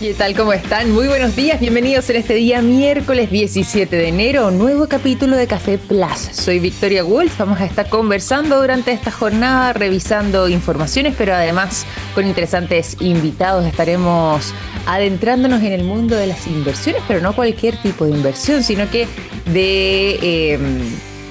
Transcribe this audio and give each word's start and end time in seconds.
¿Qué 0.00 0.14
tal? 0.14 0.34
¿Cómo 0.34 0.54
están? 0.54 0.92
Muy 0.92 1.08
buenos 1.08 1.36
días, 1.36 1.60
bienvenidos 1.60 2.08
en 2.08 2.16
este 2.16 2.32
día 2.32 2.62
miércoles 2.62 3.30
17 3.30 3.94
de 3.94 4.08
enero, 4.08 4.50
nuevo 4.50 4.88
capítulo 4.88 5.36
de 5.36 5.46
Café 5.46 5.76
Plus. 5.76 6.20
Soy 6.32 6.58
Victoria 6.58 7.02
Wolf, 7.02 7.36
vamos 7.38 7.60
a 7.60 7.66
estar 7.66 7.86
conversando 7.90 8.58
durante 8.58 8.92
esta 8.92 9.10
jornada, 9.10 9.74
revisando 9.74 10.48
informaciones, 10.48 11.14
pero 11.18 11.34
además 11.34 11.84
con 12.14 12.26
interesantes 12.26 12.96
invitados 13.00 13.66
estaremos 13.66 14.54
adentrándonos 14.86 15.62
en 15.62 15.72
el 15.74 15.84
mundo 15.84 16.16
de 16.16 16.28
las 16.28 16.46
inversiones, 16.46 17.02
pero 17.06 17.20
no 17.20 17.36
cualquier 17.36 17.76
tipo 17.82 18.06
de 18.06 18.12
inversión, 18.12 18.62
sino 18.62 18.90
que 18.90 19.06
de 19.52 20.54
em, 20.54 20.80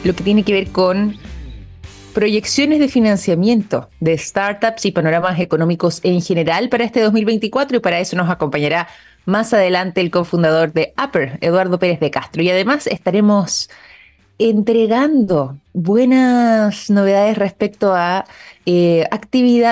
lo 0.04 0.14
que 0.14 0.24
tiene 0.24 0.44
que 0.44 0.54
ver 0.54 0.68
con 0.68 1.18
proyecciones 2.14 2.80
de 2.80 2.88
financiamiento 2.88 3.90
de 4.00 4.18
startups 4.18 4.86
y 4.86 4.92
panoramas 4.92 5.40
económicos 5.40 6.00
en 6.04 6.22
general 6.22 6.70
para 6.70 6.84
este 6.84 7.02
2024 7.02 7.78
y 7.78 7.80
para 7.80 8.00
eso 8.00 8.16
nos 8.16 8.30
acompañará 8.30 8.88
más 9.26 9.54
adelante 9.54 10.02
el 10.02 10.12
cofundador 10.12 10.74
de 10.74 10.94
Upper, 11.02 11.38
Eduardo 11.42 11.80
Pérez 11.80 12.00
de 12.00 12.12
Castro. 12.12 12.42
Y 12.42 12.50
además 12.50 12.88
estaremos 12.88 13.70
entregando 14.40 15.58
buenas 15.74 16.90
novedades 16.90 17.38
respecto 17.38 17.94
a 17.94 18.26
eh, 18.72 19.08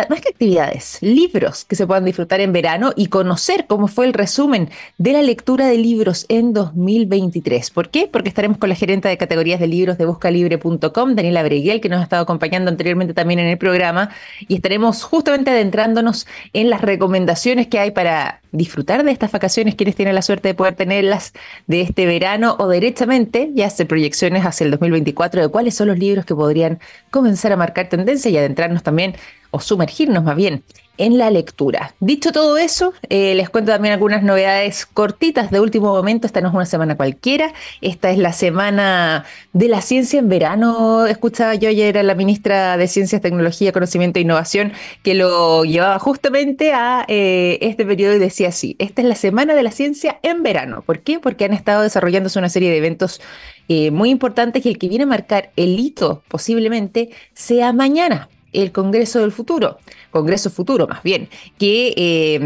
más 0.09 0.21
que 0.21 0.29
actividades, 0.29 0.97
libros 1.01 1.65
que 1.65 1.75
se 1.75 1.85
puedan 1.85 2.03
disfrutar 2.03 2.41
en 2.41 2.51
verano 2.51 2.93
y 2.95 3.07
conocer 3.07 3.65
cómo 3.67 3.87
fue 3.87 4.07
el 4.07 4.13
resumen 4.13 4.71
de 4.97 5.13
la 5.13 5.21
lectura 5.21 5.67
de 5.67 5.77
libros 5.77 6.25
en 6.29 6.51
2023. 6.51 7.69
¿Por 7.69 7.89
qué? 7.89 8.09
Porque 8.11 8.29
estaremos 8.29 8.57
con 8.57 8.69
la 8.69 8.75
gerente 8.75 9.07
de 9.07 9.17
categorías 9.17 9.59
de 9.59 9.67
libros 9.67 9.99
de 9.99 10.05
buscalibre.com, 10.05 11.15
Daniela 11.15 11.43
Breguel, 11.43 11.79
que 11.79 11.89
nos 11.89 11.99
ha 11.99 12.03
estado 12.03 12.23
acompañando 12.23 12.71
anteriormente 12.71 13.13
también 13.13 13.39
en 13.39 13.47
el 13.47 13.59
programa, 13.59 14.09
y 14.47 14.55
estaremos 14.55 15.03
justamente 15.03 15.51
adentrándonos 15.51 16.25
en 16.53 16.71
las 16.71 16.81
recomendaciones 16.81 17.67
que 17.67 17.77
hay 17.77 17.91
para 17.91 18.41
disfrutar 18.51 19.03
de 19.03 19.11
estas 19.11 19.31
vacaciones, 19.31 19.75
quienes 19.75 19.95
tienen 19.95 20.15
la 20.15 20.21
suerte 20.21 20.47
de 20.47 20.53
poder 20.53 20.75
tenerlas 20.75 21.33
de 21.67 21.81
este 21.81 22.05
verano 22.05 22.55
o 22.57 22.67
derechamente 22.67 23.51
ya 23.53 23.67
hacer 23.67 23.85
proyecciones 23.85 24.43
hacia 24.43 24.65
el 24.65 24.71
2024 24.71 25.41
de 25.41 25.47
cuáles 25.49 25.75
son 25.75 25.86
los 25.87 25.97
libros 25.97 26.25
que 26.25 26.35
podrían 26.35 26.79
comenzar 27.09 27.51
a 27.51 27.57
marcar 27.57 27.89
tendencia 27.89 28.29
y 28.29 28.37
adentrarnos 28.37 28.83
también, 28.83 29.15
o 29.51 29.59
sumergirnos 29.59 30.23
más 30.23 30.35
bien, 30.35 30.63
en 30.97 31.17
la 31.17 31.29
lectura. 31.29 31.93
Dicho 31.99 32.31
todo 32.31 32.57
eso, 32.57 32.93
eh, 33.09 33.35
les 33.35 33.49
cuento 33.49 33.71
también 33.71 33.93
algunas 33.93 34.23
novedades 34.23 34.85
cortitas 34.85 35.51
de 35.51 35.59
último 35.59 35.93
momento. 35.93 36.27
Esta 36.27 36.41
no 36.41 36.49
es 36.49 36.53
una 36.53 36.65
semana 36.65 36.95
cualquiera, 36.95 37.53
esta 37.81 38.11
es 38.11 38.17
la 38.17 38.33
semana 38.33 39.25
de 39.53 39.67
la 39.67 39.81
ciencia 39.81 40.19
en 40.19 40.29
verano. 40.29 41.05
Escuchaba 41.05 41.55
yo 41.55 41.69
ayer 41.69 41.97
a 41.97 42.03
la 42.03 42.15
ministra 42.15 42.77
de 42.77 42.87
Ciencias, 42.87 43.21
Tecnología, 43.21 43.71
Conocimiento 43.71 44.19
e 44.19 44.23
Innovación 44.23 44.73
que 45.03 45.13
lo 45.13 45.63
llevaba 45.65 45.99
justamente 45.99 46.73
a 46.73 47.05
eh, 47.07 47.57
este 47.61 47.85
periodo 47.85 48.15
y 48.15 48.19
decía 48.19 48.49
así, 48.49 48.75
esta 48.79 49.01
es 49.01 49.07
la 49.07 49.15
semana 49.15 49.55
de 49.55 49.63
la 49.63 49.71
ciencia 49.71 50.19
en 50.23 50.43
verano. 50.43 50.81
¿Por 50.81 51.01
qué? 51.01 51.19
Porque 51.19 51.45
han 51.45 51.53
estado 51.53 51.81
desarrollándose 51.81 52.39
una 52.39 52.49
serie 52.49 52.69
de 52.69 52.77
eventos 52.77 53.21
eh, 53.69 53.91
muy 53.91 54.09
importantes 54.09 54.65
y 54.65 54.69
el 54.69 54.77
que 54.77 54.89
viene 54.89 55.03
a 55.03 55.07
marcar 55.07 55.51
el 55.55 55.77
hito 55.79 56.23
posiblemente 56.29 57.09
sea 57.33 57.73
mañana 57.73 58.29
el 58.53 58.71
Congreso 58.71 59.19
del 59.19 59.31
Futuro, 59.31 59.77
Congreso 60.11 60.49
Futuro 60.49 60.87
más 60.87 61.03
bien, 61.03 61.29
que 61.57 61.93
eh, 61.95 62.39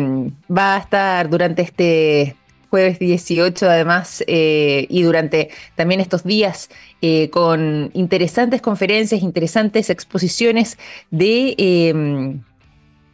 va 0.50 0.76
a 0.76 0.80
estar 0.80 1.30
durante 1.30 1.62
este 1.62 2.36
jueves 2.70 3.00
18 3.00 3.70
además 3.70 4.24
eh, 4.28 4.88
y 4.90 5.04
durante 5.04 5.50
también 5.76 6.00
estos 6.00 6.24
días 6.24 6.70
eh, 7.02 7.30
con 7.30 7.92
interesantes 7.94 8.62
conferencias, 8.62 9.22
interesantes 9.22 9.90
exposiciones 9.90 10.78
de 11.10 12.42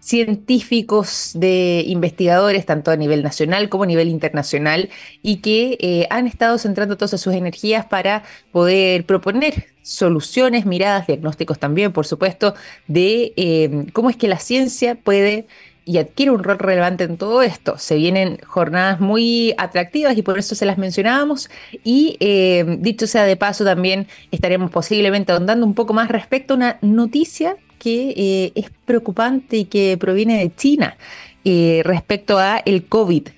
científicos, 0.08 1.32
de 1.34 1.84
investigadores, 1.86 2.66
tanto 2.66 2.92
a 2.92 2.96
nivel 2.96 3.24
nacional 3.24 3.68
como 3.68 3.84
a 3.84 3.88
nivel 3.88 4.08
internacional, 4.08 4.90
y 5.22 5.38
que 5.38 5.78
eh, 5.82 6.08
han 6.10 6.28
estado 6.28 6.58
centrando 6.58 6.96
todas 6.96 7.20
sus 7.20 7.34
energías 7.34 7.86
para 7.86 8.24
poder 8.54 9.06
proponer 9.06 9.66
soluciones, 9.82 10.66
miradas, 10.66 11.08
diagnósticos 11.08 11.60
también, 11.60 11.92
por 11.92 12.08
supuesto, 12.08 12.54
de 12.88 13.34
eh, 13.36 13.88
cómo 13.92 14.10
es 14.10 14.16
que 14.16 14.30
la 14.30 14.40
ciencia 14.40 14.96
puede 14.96 15.46
y 15.84 15.98
adquiere 15.98 16.32
un 16.32 16.44
rol 16.44 16.60
relevante 16.60 17.04
en 17.04 17.18
todo 17.18 17.42
esto. 17.42 17.78
Se 17.78 17.96
vienen 17.96 18.40
jornadas 18.46 19.02
muy 19.02 19.54
atractivas 19.58 20.18
y 20.18 20.22
por 20.22 20.40
eso 20.40 20.56
se 20.56 20.66
las 20.66 20.78
mencionábamos. 20.78 21.50
Y 21.84 22.18
eh, 22.20 22.78
dicho 22.80 23.08
sea 23.08 23.24
de 23.24 23.36
paso, 23.36 23.66
también 23.66 24.08
estaremos 24.32 24.72
posiblemente 24.72 25.32
ahondando 25.34 25.66
un 25.66 25.74
poco 25.74 25.94
más 25.94 26.10
respecto 26.10 26.54
a 26.54 26.58
una 26.58 26.78
noticia 26.82 27.58
que 27.78 28.14
eh, 28.16 28.52
es 28.56 28.70
preocupante 28.86 29.58
y 29.58 29.66
que 29.66 29.98
proviene 30.00 30.40
de 30.40 30.54
China 30.56 30.98
eh, 31.44 31.82
respecto 31.84 32.38
a 32.38 32.58
el 32.58 32.86
COVID. 32.86 33.30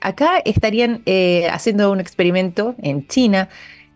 Acá 0.00 0.38
estarían 0.44 1.02
eh, 1.06 1.48
haciendo 1.50 1.90
un 1.90 2.00
experimento 2.00 2.74
en 2.82 3.06
China, 3.08 3.48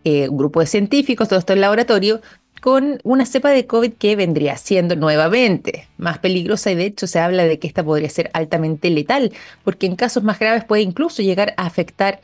un 0.05 0.37
grupo 0.37 0.59
de 0.59 0.65
científicos, 0.65 1.29
todo 1.29 1.39
esto 1.39 1.53
en 1.53 1.61
laboratorio, 1.61 2.19
con 2.63 2.99
una 3.03 3.25
cepa 3.25 3.51
de 3.51 3.67
COVID 3.67 3.93
que 3.93 4.15
vendría 4.15 4.57
siendo 4.57 4.95
nuevamente 4.95 5.87
más 5.97 6.19
peligrosa 6.19 6.71
y 6.71 6.75
de 6.75 6.85
hecho 6.85 7.07
se 7.07 7.19
habla 7.19 7.43
de 7.43 7.59
que 7.59 7.67
esta 7.67 7.83
podría 7.83 8.09
ser 8.09 8.31
altamente 8.33 8.89
letal, 8.89 9.31
porque 9.63 9.85
en 9.85 9.95
casos 9.95 10.23
más 10.23 10.39
graves 10.39 10.63
puede 10.65 10.81
incluso 10.81 11.21
llegar 11.21 11.53
a 11.57 11.65
afectar 11.65 12.21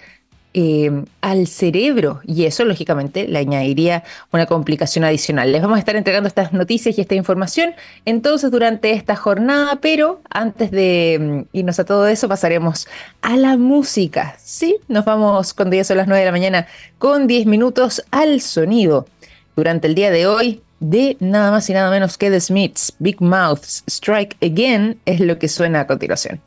eh, 0.54 1.04
al 1.22 1.46
cerebro 1.46 2.22
y 2.26 2.46
eso 2.46 2.66
lógicamente 2.66 3.28
le 3.28 3.38
añadiría 3.38 4.04
una 4.32 4.48
complicación 4.48 5.06
adicional. 5.06 5.52
Les 5.52 5.62
vamos 5.62 5.76
a 5.76 5.80
estar 5.80 5.96
entregando 5.96 6.28
estas 6.28 6.54
noticias 6.54 6.98
y 6.98 7.02
esta 7.02 7.16
información 7.16 7.74
entonces 8.06 8.50
durante 8.50 8.92
esta 8.92 9.16
jornada, 9.16 9.80
pero 9.80 10.22
antes 10.30 10.72
de 10.72 11.46
mm, 11.52 11.58
irnos 11.58 11.80
a 11.80 11.86
todo 11.86 12.08
eso 12.08 12.28
pasaremos 12.28 12.88
a 13.22 13.38
la 13.38 13.58
música. 13.58 14.36
Sí, 14.44 14.78
nos 14.88 15.06
vamos 15.06 15.54
cuando 15.54 15.76
ya 15.76 15.84
son 15.84 15.98
las 15.98 16.08
9 16.08 16.20
de 16.20 16.26
la 16.26 16.32
mañana 16.32 16.68
con 16.98 17.28
10 17.28 17.46
minutos 17.46 18.04
al 18.10 18.42
sonido. 18.42 19.08
Durante 19.56 19.88
el 19.88 19.94
día 19.94 20.10
de 20.10 20.26
hoy 20.26 20.62
de 20.80 21.18
nada 21.20 21.52
más 21.52 21.70
y 21.70 21.74
nada 21.74 21.92
menos 21.92 22.18
que 22.18 22.32
The 22.32 22.40
Smiths, 22.40 22.94
Big 23.00 23.22
Mouths, 23.22 23.84
Strike 23.88 24.38
Again 24.42 25.00
es 25.06 25.20
lo 25.20 25.38
que 25.38 25.48
suena 25.48 25.82
a 25.82 25.88
continuación. 25.88 26.42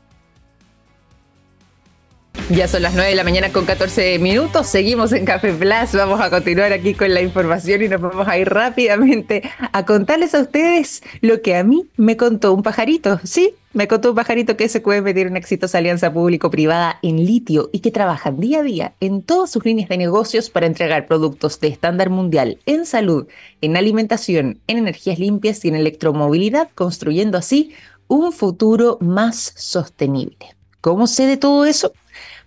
Ya 2.49 2.67
son 2.67 2.81
las 2.81 2.93
9 2.93 3.09
de 3.09 3.15
la 3.15 3.23
mañana 3.23 3.51
con 3.51 3.65
14 3.65 4.19
minutos. 4.19 4.67
Seguimos 4.67 5.13
en 5.13 5.23
Café 5.23 5.53
Plus. 5.53 5.93
Vamos 5.93 6.19
a 6.19 6.29
continuar 6.29 6.73
aquí 6.73 6.93
con 6.93 7.13
la 7.13 7.21
información 7.21 7.81
y 7.81 7.87
nos 7.87 8.01
vamos 8.01 8.27
a 8.27 8.37
ir 8.37 8.49
rápidamente 8.49 9.43
a 9.71 9.85
contarles 9.85 10.35
a 10.35 10.41
ustedes 10.41 11.03
lo 11.21 11.41
que 11.41 11.55
a 11.55 11.63
mí 11.63 11.87
me 11.95 12.17
contó 12.17 12.53
un 12.53 12.61
pajarito. 12.61 13.19
Sí, 13.23 13.55
me 13.71 13.87
contó 13.87 14.09
un 14.09 14.15
pajarito 14.15 14.57
que 14.57 14.67
SQM 14.67 15.13
tiene 15.13 15.29
una 15.29 15.39
exitosa 15.39 15.77
alianza 15.77 16.11
público-privada 16.11 16.99
en 17.01 17.25
litio 17.25 17.69
y 17.71 17.79
que 17.79 17.91
trabajan 17.91 18.39
día 18.39 18.59
a 18.59 18.63
día 18.63 18.93
en 18.99 19.23
todas 19.23 19.49
sus 19.49 19.63
líneas 19.63 19.87
de 19.87 19.97
negocios 19.97 20.49
para 20.49 20.67
entregar 20.67 21.07
productos 21.07 21.61
de 21.61 21.69
estándar 21.69 22.09
mundial 22.09 22.59
en 22.65 22.85
salud, 22.85 23.25
en 23.61 23.77
alimentación, 23.77 24.59
en 24.67 24.79
energías 24.79 25.17
limpias 25.17 25.63
y 25.63 25.69
en 25.69 25.75
electromovilidad, 25.75 26.69
construyendo 26.75 27.37
así 27.37 27.71
un 28.07 28.33
futuro 28.33 28.97
más 28.99 29.53
sostenible. 29.55 30.55
¿Cómo 30.81 31.07
sé 31.07 31.25
de 31.25 31.37
todo 31.37 31.63
eso? 31.63 31.93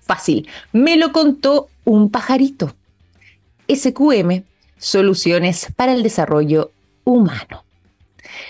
Fácil. 0.07 0.49
Me 0.73 0.97
lo 0.97 1.13
contó 1.13 1.69
un 1.85 2.11
pajarito. 2.11 2.75
SQM, 3.69 4.43
Soluciones 4.79 5.69
para 5.75 5.93
el 5.93 6.03
Desarrollo 6.03 6.71
Humano. 7.05 7.65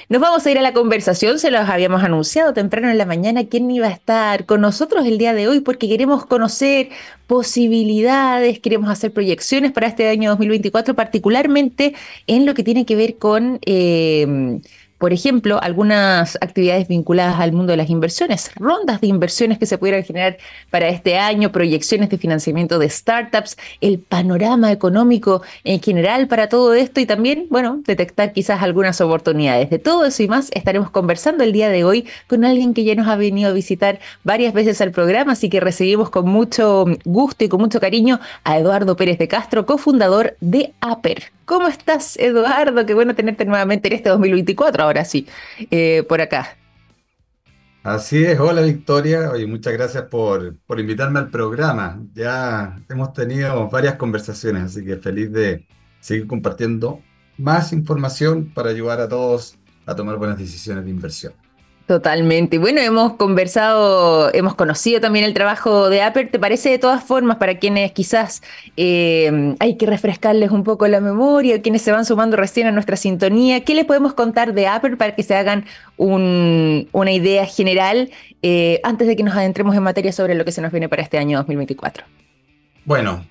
Nos 0.09 0.21
vamos 0.21 0.45
a 0.45 0.51
ir 0.51 0.59
a 0.59 0.63
la 0.63 0.73
conversación, 0.73 1.39
se 1.39 1.51
los 1.51 1.69
habíamos 1.69 2.03
anunciado 2.03 2.53
temprano 2.53 2.91
en 2.91 2.99
la 2.99 3.07
mañana 3.07 3.47
quién 3.47 3.71
iba 3.71 3.87
a 3.87 3.91
estar 3.91 4.45
con 4.45 4.61
nosotros 4.61 5.07
el 5.07 5.19
día 5.19 5.33
de 5.33 5.49
hoy 5.49 5.61
porque 5.61 5.89
queremos 5.89 6.27
conocer 6.27 6.91
posibilidades, 7.27 8.59
queremos 8.59 8.91
hacer 8.91 9.13
proyecciones 9.13 9.73
para 9.73 9.87
este 9.87 10.09
año 10.09 10.31
2024, 10.31 10.95
particularmente 10.95 11.95
en 12.27 12.47
lo 12.47 12.55
que 12.55 12.65
tiene 12.65 12.85
que 12.85 12.97
ver 12.97 13.17
con... 13.17 13.59
Eh, 13.65 14.61
por 14.99 15.13
ejemplo, 15.13 15.61
algunas 15.63 16.37
actividades 16.41 16.89
vinculadas 16.89 17.39
al 17.41 17.53
mundo 17.53 17.73
de 17.73 17.77
las 17.77 17.91
inversiones, 17.91 18.51
rondas 18.57 19.01
de 19.01 19.09
inversiones 19.09 19.59
que 19.59 19.67
se 19.67 19.79
pudieran 19.79 20.05
generar 20.05 20.39
para 20.71 20.89
este 20.89 21.19
año, 21.19 21.53
proyecciones 21.53 22.09
de 22.09 22.19
financiamiento 22.19 22.79
de 22.79 22.89
startups, 22.89 23.57
el 23.81 23.99
panorama 23.99 24.73
económico 24.73 25.43
en 25.65 25.81
general 25.81 26.29
para 26.29 26.49
todo 26.49 26.75
esto 26.75 27.01
y 27.01 27.07
también, 27.07 27.47
bueno, 27.51 27.83
detectar 27.87 28.33
quizás 28.33 28.63
algunas 28.63 29.01
oportunidades. 29.01 29.71
De 29.71 29.79
todo 29.79 30.07
eso 30.07 30.23
y 30.23 30.29
más 30.29 30.51
estaremos 30.53 30.91
conversando 30.91 31.45
el 31.45 31.53
día 31.53 31.69
de 31.69 31.85
hoy 31.85 32.07
con 32.27 32.45
alguien 32.45 32.73
que 32.73 32.85
ya 32.85 32.95
nos 32.95 33.09
ha 33.09 33.17
venido 33.17 33.51
a 33.51 33.53
visitar 33.53 34.01
varias 34.25 34.55
veces 34.55 34.81
al 34.81 34.93
programa, 34.93 35.33
así 35.33 35.51
que 35.51 35.61
recibimos 35.61 36.11
con 36.11 36.29
mucho 36.29 36.87
gusto 37.05 37.45
y 37.45 37.49
con 37.49 37.61
mucho 37.61 37.81
cariño 37.81 38.21
a 38.45 38.59
Eduardo 38.59 38.97
Pérez 38.97 39.19
de 39.19 39.29
Castro, 39.29 39.67
cofundador 39.67 40.37
de 40.41 40.73
APER. 40.81 41.36
¿Cómo 41.47 41.69
estás, 41.69 42.17
Eduardo? 42.19 42.85
Qué 42.85 42.93
bueno 42.93 43.15
tenerte 43.15 43.45
nuevamente 43.45 43.87
en 43.87 43.95
este 43.95 44.09
2024, 44.09 44.83
ahora 44.83 45.05
sí, 45.05 45.29
eh, 45.71 46.03
por 46.09 46.21
acá. 46.21 46.59
Así 47.85 48.25
es, 48.25 48.41
hola 48.41 48.63
Victoria, 48.63 49.31
oye, 49.31 49.47
muchas 49.47 49.73
gracias 49.75 50.03
por, 50.11 50.57
por 50.67 50.81
invitarme 50.81 51.21
al 51.21 51.31
programa. 51.31 52.03
Ya 52.15 52.83
hemos 52.89 53.13
tenido 53.13 53.69
varias 53.71 53.95
conversaciones, 53.95 54.65
así 54.65 54.85
que 54.85 54.97
feliz 54.97 55.33
de 55.33 55.65
seguir 56.01 56.27
compartiendo 56.27 57.01
más 57.39 57.73
información 57.73 58.53
para 58.53 58.71
ayudar 58.71 59.01
a 59.01 59.09
todos 59.09 59.57
a 59.87 59.95
tomar 59.95 60.17
buenas 60.17 60.39
decisiones 60.39 60.85
de 60.85 60.91
inversión. 60.91 61.33
Totalmente. 61.87 62.59
Bueno, 62.59 62.81
hemos 62.81 63.13
conversado, 63.13 64.35
hemos 64.35 64.57
conocido 64.57 65.01
también 65.01 65.25
el 65.25 65.35
trabajo 65.35 65.89
de 65.89 66.03
Apple. 66.03 66.27
¿Te 66.27 66.41
parece 66.41 66.69
de 66.69 66.79
todas 66.79 67.05
formas 67.05 67.37
para 67.37 67.59
quienes 67.61 67.93
quizás 67.93 68.43
eh, 68.77 69.55
hay 69.61 69.77
que 69.77 69.87
refrescarles 69.87 70.51
un 70.51 70.65
poco 70.65 70.89
la 70.89 71.01
memoria, 71.01 71.63
quienes 71.63 71.83
se 71.83 71.93
van 71.93 72.05
sumando 72.05 72.37
recién 72.37 72.67
a 72.67 72.73
nuestra 72.73 72.97
sintonía? 72.97 73.63
¿Qué 73.63 73.77
les 73.77 73.85
podemos 73.85 74.15
contar 74.15 74.53
de 74.53 74.67
Apple 74.67 74.97
para 74.97 75.15
que 75.15 75.23
se 75.23 75.37
hagan 75.37 75.65
una 75.97 77.13
idea 77.13 77.47
general 77.47 78.11
eh, 78.43 78.81
antes 78.83 79.07
de 79.07 79.15
que 79.15 79.23
nos 79.23 79.37
adentremos 79.37 79.77
en 79.77 79.85
materia 79.85 80.11
sobre 80.11 80.35
lo 80.35 80.45
que 80.45 80.51
se 80.51 80.61
nos 80.61 80.73
viene 80.73 80.89
para 80.89 81.03
este 81.03 81.19
año 81.19 81.39
2024? 81.39 82.05
Bueno, 82.85 83.25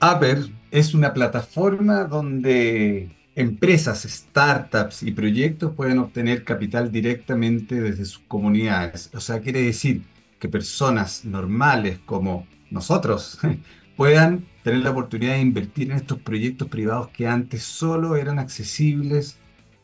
Apple 0.00 0.46
es 0.70 0.94
una 0.94 1.12
plataforma 1.12 2.04
donde 2.04 3.10
empresas, 3.38 4.02
startups 4.02 5.04
y 5.04 5.12
proyectos 5.12 5.72
pueden 5.72 6.00
obtener 6.00 6.42
capital 6.42 6.90
directamente 6.90 7.80
desde 7.80 8.04
sus 8.04 8.18
comunidades. 8.26 9.10
O 9.14 9.20
sea, 9.20 9.40
quiere 9.40 9.62
decir 9.62 10.02
que 10.40 10.48
personas 10.48 11.24
normales 11.24 12.00
como 12.04 12.48
nosotros 12.68 13.38
puedan 13.96 14.44
tener 14.64 14.80
la 14.80 14.90
oportunidad 14.90 15.34
de 15.34 15.40
invertir 15.40 15.92
en 15.92 15.98
estos 15.98 16.18
proyectos 16.18 16.66
privados 16.66 17.10
que 17.10 17.28
antes 17.28 17.62
solo 17.62 18.16
eran 18.16 18.40
accesibles 18.40 19.38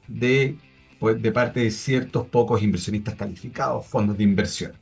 de, 0.08 0.56
pues, 0.98 1.22
de 1.22 1.30
parte 1.30 1.60
de 1.60 1.70
ciertos 1.70 2.26
pocos 2.26 2.60
inversionistas 2.60 3.14
calificados, 3.14 3.86
fondos 3.86 4.18
de 4.18 4.24
inversión. 4.24 4.72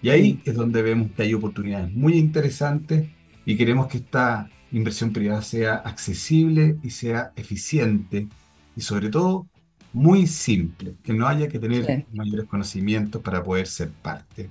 Y 0.00 0.08
ahí 0.08 0.40
es 0.46 0.54
donde 0.54 0.80
vemos 0.80 1.10
que 1.14 1.24
hay 1.24 1.34
oportunidades 1.34 1.92
muy 1.92 2.14
interesantes 2.14 3.10
y 3.44 3.58
queremos 3.58 3.88
que 3.88 3.98
esta 3.98 4.48
inversión 4.72 5.12
privada 5.12 5.42
sea 5.42 5.76
accesible 5.76 6.78
y 6.82 6.90
sea 6.90 7.32
eficiente 7.36 8.28
y 8.76 8.80
sobre 8.82 9.10
todo 9.10 9.48
muy 9.92 10.26
simple, 10.26 10.96
que 11.02 11.12
no 11.12 11.26
haya 11.28 11.48
que 11.48 11.58
tener 11.58 11.94
mayores 12.12 12.46
conocimientos 12.48 13.22
para 13.22 13.42
poder 13.42 13.66
ser 13.66 13.90
parte 13.90 14.50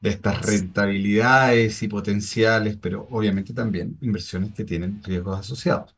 de 0.00 0.10
estas 0.10 0.42
rentabilidades 0.44 1.82
y 1.82 1.88
potenciales, 1.88 2.76
pero 2.76 3.06
obviamente 3.10 3.54
también 3.54 3.96
inversiones 4.02 4.52
que 4.52 4.64
tienen 4.64 5.02
riesgos 5.02 5.40
asociados. 5.40 5.96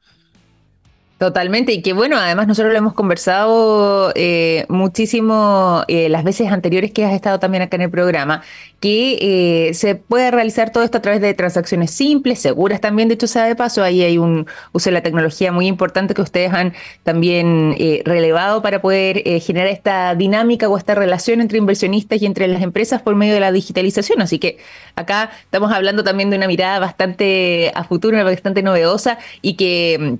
Totalmente, 1.18 1.72
y 1.72 1.80
que 1.80 1.94
bueno, 1.94 2.18
además 2.18 2.46
nosotros 2.46 2.74
lo 2.74 2.78
hemos 2.78 2.92
conversado 2.92 4.12
eh, 4.14 4.66
muchísimo 4.68 5.82
eh, 5.88 6.10
las 6.10 6.24
veces 6.24 6.52
anteriores 6.52 6.92
que 6.92 7.06
has 7.06 7.14
estado 7.14 7.38
también 7.38 7.62
acá 7.62 7.76
en 7.76 7.82
el 7.82 7.90
programa, 7.90 8.42
que 8.80 9.68
eh, 9.68 9.72
se 9.72 9.94
puede 9.94 10.30
realizar 10.30 10.72
todo 10.72 10.84
esto 10.84 10.98
a 10.98 11.00
través 11.00 11.22
de 11.22 11.32
transacciones 11.32 11.90
simples, 11.90 12.40
seguras 12.40 12.82
también, 12.82 13.08
de 13.08 13.14
hecho 13.14 13.28
sea 13.28 13.46
de 13.46 13.56
paso, 13.56 13.82
ahí 13.82 14.02
hay 14.02 14.18
un 14.18 14.46
uso 14.72 14.90
de 14.90 14.92
la 14.92 15.02
tecnología 15.02 15.52
muy 15.52 15.68
importante 15.68 16.12
que 16.12 16.20
ustedes 16.20 16.52
han 16.52 16.74
también 17.02 17.74
relevado 18.04 18.60
para 18.60 18.82
poder 18.82 19.22
generar 19.40 19.68
esta 19.68 20.14
dinámica 20.14 20.68
o 20.68 20.76
esta 20.76 20.94
relación 20.94 21.40
entre 21.40 21.56
inversionistas 21.56 22.20
y 22.20 22.26
entre 22.26 22.46
las 22.46 22.60
empresas 22.60 23.00
por 23.00 23.14
medio 23.14 23.32
de 23.32 23.40
la 23.40 23.52
digitalización, 23.52 24.20
así 24.20 24.38
que 24.38 24.58
acá 24.96 25.30
estamos 25.44 25.72
hablando 25.72 26.04
también 26.04 26.28
de 26.28 26.36
una 26.36 26.46
mirada 26.46 26.78
bastante 26.78 27.72
a 27.74 27.84
futuro, 27.84 28.22
bastante 28.22 28.62
novedosa 28.62 29.18
y 29.40 29.54
que 29.54 30.18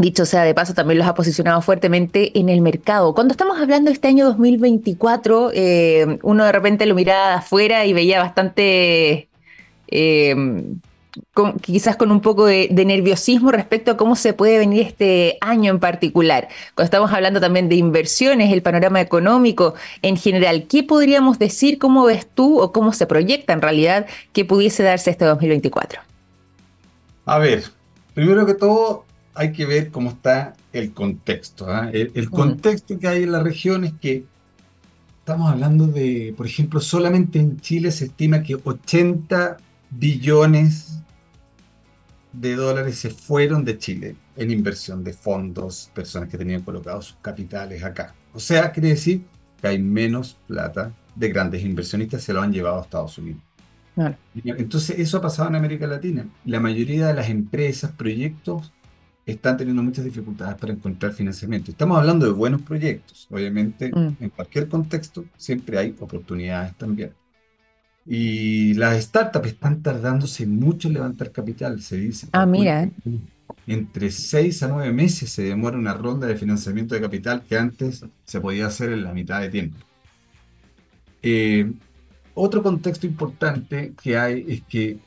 Dicho 0.00 0.24
sea 0.24 0.44
de 0.44 0.54
paso, 0.54 0.72
también 0.72 0.96
los 0.96 1.06
ha 1.06 1.14
posicionado 1.14 1.60
fuertemente 1.60 2.38
en 2.38 2.48
el 2.48 2.62
mercado. 2.62 3.14
Cuando 3.14 3.32
estamos 3.32 3.60
hablando 3.60 3.90
de 3.90 3.92
este 3.92 4.08
año 4.08 4.24
2024, 4.24 5.50
eh, 5.52 6.18
uno 6.22 6.44
de 6.46 6.52
repente 6.52 6.86
lo 6.86 6.94
miraba 6.94 7.34
afuera 7.34 7.84
y 7.84 7.92
veía 7.92 8.18
bastante, 8.18 9.28
eh, 9.88 10.64
quizás 11.60 11.96
con 11.96 12.12
un 12.12 12.22
poco 12.22 12.46
de, 12.46 12.70
nerviosismo 12.70 13.52
respecto 13.52 13.90
a 13.90 13.98
cómo 13.98 14.16
se 14.16 14.32
puede 14.32 14.56
venir 14.56 14.86
este 14.86 15.36
año 15.42 15.70
en 15.70 15.80
particular. 15.80 16.48
Cuando 16.74 16.86
estamos 16.86 17.12
hablando 17.12 17.38
también 17.38 17.68
de 17.68 17.74
inversiones, 17.74 18.54
el 18.54 18.62
panorama 18.62 19.02
económico 19.02 19.74
en 20.00 20.16
general, 20.16 20.66
¿qué 20.66 20.82
podríamos 20.82 21.38
decir? 21.38 21.78
¿Cómo 21.78 22.06
ves 22.06 22.26
tú 22.26 22.58
o 22.58 22.72
cómo 22.72 22.94
se 22.94 23.06
proyecta 23.06 23.52
en 23.52 23.60
realidad 23.60 24.06
que 24.32 24.46
pudiese 24.46 24.82
darse 24.82 25.10
este 25.10 25.26
2024? 25.26 26.00
A 27.26 27.38
ver, 27.38 27.64
primero 28.14 28.46
que 28.46 28.54
todo, 28.54 29.04
hay 29.40 29.52
que 29.52 29.64
ver 29.64 29.90
cómo 29.90 30.10
está 30.10 30.52
el 30.70 30.92
contexto. 30.92 31.66
¿ah? 31.66 31.88
El, 31.94 32.28
contexto 32.28 32.98
que 32.98 33.08
hay 33.08 33.22
en 33.22 33.32
la 33.32 33.42
región 33.42 33.84
es 33.84 33.94
que 33.94 34.26
estamos 35.18 35.50
hablando 35.50 35.86
de, 35.86 36.34
por 36.36 36.46
ejemplo, 36.46 36.78
solamente 36.78 37.38
en 37.38 37.58
Chile 37.58 37.90
se 37.90 38.04
estima 38.04 38.42
que 38.42 38.56
80 38.62 39.56
billones 39.88 40.98
de 42.34 42.54
dólares 42.54 42.98
se 42.98 43.08
fueron 43.08 43.64
de 43.64 43.78
Chile 43.78 44.16
en 44.36 44.50
inversión 44.50 45.02
de 45.02 45.14
fondos, 45.14 45.90
personas 45.94 46.28
que 46.28 46.36
tenían 46.36 46.60
colocados 46.60 47.06
sus 47.06 47.16
capitales 47.22 47.82
acá. 47.82 48.14
O 48.34 48.40
sea, 48.40 48.70
quiere 48.70 48.90
decir 48.90 49.22
que 49.58 49.68
hay 49.68 49.78
menos 49.78 50.36
plata 50.48 50.92
de 51.14 51.28
grandes 51.30 51.64
inversionistas, 51.64 52.22
se 52.22 52.34
lo 52.34 52.42
han 52.42 52.52
llevado 52.52 52.78
a 52.78 52.82
Estados 52.82 53.16
Unidos. 53.16 53.40
Entonces, 54.44 54.98
eso 54.98 55.16
ha 55.16 55.22
pasado 55.22 55.48
en 55.48 55.54
América 55.56 55.86
Latina. 55.86 56.26
La 56.44 56.60
mayoría 56.60 57.06
de 57.06 57.14
las 57.14 57.30
empresas, 57.30 57.90
proyectos, 57.92 58.72
están 59.26 59.56
teniendo 59.56 59.82
muchas 59.82 60.04
dificultades 60.04 60.56
para 60.56 60.72
encontrar 60.72 61.12
financiamiento. 61.12 61.70
Estamos 61.70 61.98
hablando 61.98 62.26
de 62.26 62.32
buenos 62.32 62.62
proyectos. 62.62 63.26
Obviamente, 63.30 63.90
mm. 63.94 64.16
en 64.20 64.30
cualquier 64.30 64.68
contexto, 64.68 65.24
siempre 65.36 65.78
hay 65.78 65.94
oportunidades 66.00 66.74
también. 66.76 67.12
Y 68.06 68.74
las 68.74 69.02
startups 69.02 69.48
están 69.48 69.82
tardándose 69.82 70.46
mucho 70.46 70.88
en 70.88 70.94
levantar 70.94 71.30
capital, 71.30 71.80
se 71.82 71.96
dice. 71.96 72.28
Ah, 72.32 72.46
mira. 72.46 72.90
Entre 73.66 74.10
seis 74.10 74.62
a 74.62 74.68
nueve 74.68 74.92
meses 74.92 75.30
se 75.30 75.42
demora 75.42 75.76
una 75.76 75.94
ronda 75.94 76.26
de 76.26 76.36
financiamiento 76.36 76.94
de 76.94 77.00
capital 77.00 77.42
que 77.48 77.56
antes 77.56 78.04
se 78.24 78.40
podía 78.40 78.66
hacer 78.66 78.90
en 78.92 79.04
la 79.04 79.12
mitad 79.12 79.40
de 79.40 79.50
tiempo. 79.50 79.76
Eh, 81.22 81.70
otro 82.34 82.62
contexto 82.62 83.06
importante 83.06 83.92
que 84.02 84.16
hay 84.16 84.44
es 84.48 84.62
que 84.62 84.98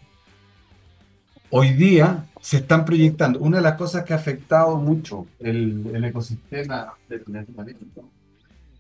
hoy 1.56 1.70
día 1.74 2.26
se 2.42 2.58
están 2.58 2.84
proyectando. 2.84 3.40
Una 3.40 3.58
de 3.58 3.64
las 3.64 3.76
cosas 3.76 4.04
que 4.04 4.14
ha 4.14 4.16
afectado 4.16 4.76
mucho 4.78 5.28
el, 5.40 6.04
ecosistema 6.04 6.94
del 7.08 7.22
planeta. 7.22 7.52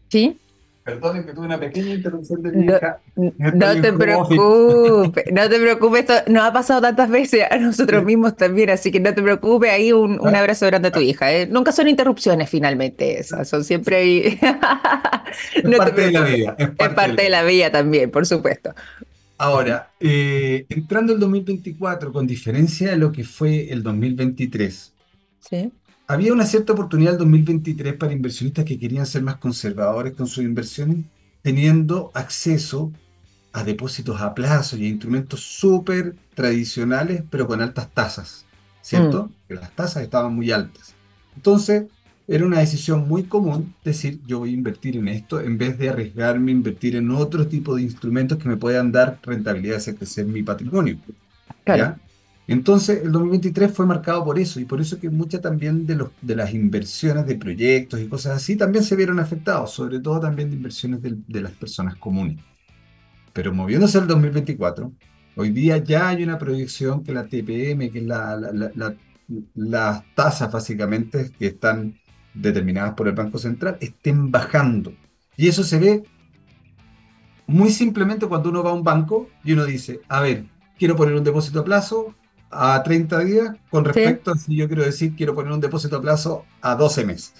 Sí. 0.09 0.37
Perdonen 0.83 1.23
que 1.23 1.31
tuve 1.31 1.45
una 1.45 1.59
pequeña 1.59 1.93
interrupción 1.93 2.41
de 2.41 2.51
mi 2.51 2.65
no, 2.65 2.75
hija. 2.75 2.97
No 3.15 3.81
te 3.81 3.93
preocupes, 3.93 5.25
no 5.31 5.49
te 5.49 5.59
preocupes, 5.59 5.99
esto 6.01 6.13
nos 6.29 6.43
ha 6.43 6.51
pasado 6.51 6.81
tantas 6.81 7.09
veces 7.09 7.45
a 7.49 7.57
nosotros 7.57 8.03
mismos 8.03 8.35
también, 8.35 8.69
así 8.69 8.91
que 8.91 8.99
no 8.99 9.13
te 9.13 9.21
preocupes, 9.21 9.71
ahí 9.71 9.93
un, 9.93 10.19
un 10.19 10.35
abrazo 10.35 10.65
grande 10.65 10.89
a 10.89 10.91
tu 10.91 10.99
hija. 10.99 11.31
¿eh? 11.31 11.47
Nunca 11.47 11.71
son 11.71 11.87
interrupciones 11.87 12.49
finalmente 12.49 13.19
esas, 13.19 13.47
son 13.47 13.63
siempre 13.63 13.95
ahí. 13.95 14.39
es 15.55 15.77
parte 15.77 16.01
de 16.01 16.11
la 16.11 16.23
vida. 16.23 16.55
Es 16.57 16.69
parte, 16.71 17.21
de 17.21 17.29
la 17.29 17.43
vida 17.43 17.71
también, 17.71 18.11
por 18.11 18.25
supuesto. 18.25 18.73
Ahora, 19.43 19.91
eh, 19.99 20.65
entrando 20.69 21.11
el 21.11 21.19
2024, 21.19 22.13
con 22.13 22.25
diferencia 22.25 22.91
de 22.91 22.95
lo 22.95 23.11
que 23.11 23.25
fue 23.25 23.73
el 23.73 23.83
2023, 23.83 24.93
había 26.07 26.31
una 26.31 26.45
cierta 26.45 26.71
oportunidad 26.71 27.11
el 27.11 27.19
2023 27.19 27.95
para 27.95 28.13
inversionistas 28.13 28.63
que 28.63 28.79
querían 28.79 29.05
ser 29.05 29.21
más 29.21 29.35
conservadores 29.35 30.13
con 30.13 30.27
sus 30.27 30.45
inversiones, 30.45 30.99
teniendo 31.41 32.09
acceso 32.13 32.93
a 33.51 33.65
depósitos 33.65 34.21
a 34.21 34.33
plazo 34.33 34.77
y 34.77 34.85
a 34.85 34.87
instrumentos 34.87 35.41
súper 35.41 36.15
tradicionales, 36.35 37.21
pero 37.29 37.45
con 37.45 37.61
altas 37.61 37.89
tasas, 37.93 38.45
¿cierto? 38.81 39.25
Mm. 39.25 39.47
Que 39.49 39.55
las 39.55 39.75
tasas 39.75 40.03
estaban 40.03 40.33
muy 40.33 40.51
altas. 40.51 40.93
Entonces, 41.35 41.83
era 42.27 42.45
una 42.45 42.59
decisión 42.59 43.07
muy 43.07 43.23
común 43.23 43.75
decir, 43.83 44.21
yo 44.25 44.39
voy 44.39 44.51
a 44.51 44.53
invertir 44.53 44.95
en 44.97 45.07
esto 45.09 45.41
en 45.41 45.57
vez 45.57 45.77
de 45.77 45.89
arriesgarme 45.89 46.51
a 46.51 46.55
invertir 46.55 46.95
en 46.95 47.11
otro 47.11 47.47
tipo 47.47 47.75
de 47.75 47.81
instrumentos 47.81 48.37
que 48.37 48.47
me 48.47 48.57
puedan 48.57 48.91
dar 48.91 49.19
rentabilidad, 49.23 49.77
hacer 49.77 49.95
crecer 49.95 50.25
mi 50.25 50.43
patrimonio. 50.43 50.97
Entonces, 52.45 53.03
el 53.03 53.11
2023 53.11 53.71
fue 53.71 53.85
marcado 53.85 54.23
por 54.25 54.37
eso, 54.37 54.59
y 54.59 54.65
por 54.65 54.81
eso 54.81 54.99
que 54.99 55.09
muchas 55.09 55.41
también 55.41 55.85
de, 55.85 55.95
los, 55.95 56.09
de 56.21 56.35
las 56.35 56.53
inversiones 56.53 57.25
de 57.25 57.35
proyectos 57.35 58.01
y 58.01 58.07
cosas 58.07 58.35
así 58.35 58.57
también 58.57 58.83
se 58.83 58.97
vieron 58.97 59.19
afectados, 59.19 59.71
sobre 59.71 59.99
todo 59.99 60.19
también 60.19 60.49
de 60.49 60.57
inversiones 60.57 60.99
de, 61.01 61.41
las 61.41 61.53
personas 61.53 61.95
comunes. 61.95 62.37
Pero 63.31 63.53
moviéndose 63.53 63.97
al 63.97 64.07
2024, 64.07 64.91
hoy 65.37 65.49
día 65.51 65.77
ya 65.77 66.09
hay 66.09 66.23
una 66.23 66.37
proyección 66.37 67.03
que 67.03 67.13
la 67.13 67.23
TPM, 67.23 67.89
que 67.89 67.99
es 67.99 68.05
la, 68.05 68.37
las 69.55 70.03
tasas 70.13 70.51
básicamente 70.51 71.31
que 71.39 71.47
están 71.47 71.95
determinadas 72.33 72.93
por 72.93 73.07
el 73.07 73.13
Banco 73.13 73.37
Central 73.37 73.77
estén 73.79 74.31
bajando. 74.31 74.93
Y 75.37 75.47
eso 75.47 75.63
se 75.63 75.79
ve 75.79 76.03
muy 77.47 77.71
simplemente 77.71 78.27
cuando 78.27 78.49
uno 78.49 78.63
va 78.63 78.71
a 78.71 78.73
un 78.73 78.83
banco 78.83 79.29
y 79.43 79.53
uno 79.53 79.65
dice, 79.65 80.01
a 80.07 80.21
ver, 80.21 80.45
quiero 80.77 80.95
poner 80.95 81.15
un 81.15 81.23
depósito 81.23 81.59
a 81.59 81.63
plazo 81.63 82.15
a 82.49 82.81
30 82.83 83.19
días 83.19 83.55
con 83.69 83.83
respecto 83.83 84.31
a 84.31 84.37
si 84.37 84.55
yo 84.55 84.67
quiero 84.67 84.83
decir, 84.83 85.15
quiero 85.15 85.33
poner 85.35 85.51
un 85.51 85.59
depósito 85.59 85.97
a 85.97 86.01
plazo 86.01 86.45
a 86.61 86.75
12 86.75 87.05
meses. 87.05 87.33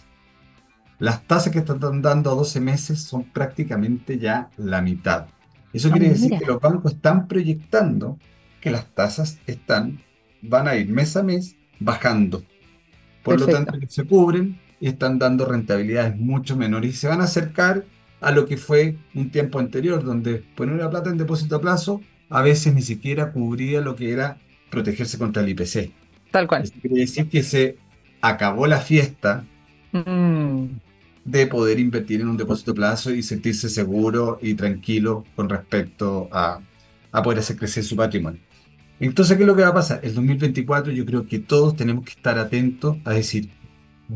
Las 1.00 1.24
tasas 1.28 1.52
que 1.52 1.60
están 1.60 2.02
dando 2.02 2.32
a 2.32 2.36
12 2.36 2.60
meses 2.60 3.02
son 3.02 3.24
prácticamente 3.26 4.18
ya 4.18 4.50
la 4.58 4.82
mitad. 4.82 5.28
Eso 5.74 5.90
quiere 5.90 6.08
ah, 6.08 6.10
decir 6.12 6.38
que 6.38 6.46
los 6.46 6.62
bancos 6.62 6.94
están 6.94 7.28
proyectando 7.28 8.18
que 8.62 8.72
las 8.72 8.86
tasas 8.94 9.40
están, 9.46 10.02
van 10.42 10.68
a 10.68 10.76
ir 10.76 10.88
mes 10.88 11.18
a 11.18 11.24
mes 11.24 11.56
bajando. 11.80 12.44
Por 13.24 13.40
lo 13.40 13.48
tanto, 13.48 13.74
se 13.88 14.06
cubren 14.06 14.60
están 14.88 15.20
dando 15.20 15.46
rentabilidades 15.46 16.18
mucho 16.18 16.56
menores 16.56 16.94
y 16.94 16.98
se 16.98 17.08
van 17.08 17.22
a 17.22 17.26
acercar 17.26 17.86
a 18.22 18.32
lo 18.32 18.46
que 18.46 18.58
fue 18.58 18.98
un 19.14 19.30
tiempo 19.30 19.60
anterior, 19.60 20.04
donde 20.04 20.44
poner 20.56 20.78
la 20.78 20.90
plata 20.90 21.10
en 21.10 21.18
depósito 21.18 21.58
a 21.58 21.62
plazo 21.62 22.02
a 22.30 22.42
veces 22.42 22.74
ni 22.74 22.82
siquiera 22.82 23.32
cubría 23.32 23.82
lo 23.82 23.96
que 23.96 24.12
era 24.12 24.38
protegerse 24.70 25.18
contra 25.18 25.44
el 25.44 25.50
IPC. 25.50 25.92
Tal 26.32 26.48
cual. 26.48 26.64
Eso 26.64 26.74
quiere 26.82 27.02
decir 27.02 27.30
que 27.30 27.44
se 27.44 27.78
acabó 28.22 28.66
la 28.66 28.80
fiesta 28.80 29.46
mm. 29.92 30.64
de 31.26 31.48
poder 31.48 31.80
invertir 31.80 32.22
en 32.22 32.30
un 32.30 32.38
depósito 32.38 32.72
a 32.72 32.76
plazo 32.76 33.12
y 33.12 33.22
sentirse 33.22 33.70
seguro 33.70 34.40
y 34.42 34.56
tranquilo 34.56 35.26
con 35.36 35.48
respecto 35.48 36.28
a, 36.32 36.60
a 37.12 37.22
poder 37.22 37.40
hacer 37.40 37.58
crecer 37.58 37.84
su 37.84 37.96
patrimonio. 37.96 38.40
Entonces, 39.00 39.36
¿qué 39.38 39.44
es 39.44 39.48
lo 39.48 39.56
que 39.56 39.64
va 39.64 39.70
a 39.70 39.74
pasar? 39.74 40.00
El 40.02 40.16
2024 40.16 40.94
yo 40.94 41.06
creo 41.06 41.28
que 41.28 41.40
todos 41.40 41.76
tenemos 41.76 42.06
que 42.06 42.12
estar 42.12 42.40
atentos 42.40 42.98
a 43.04 43.12
decir, 43.12 43.50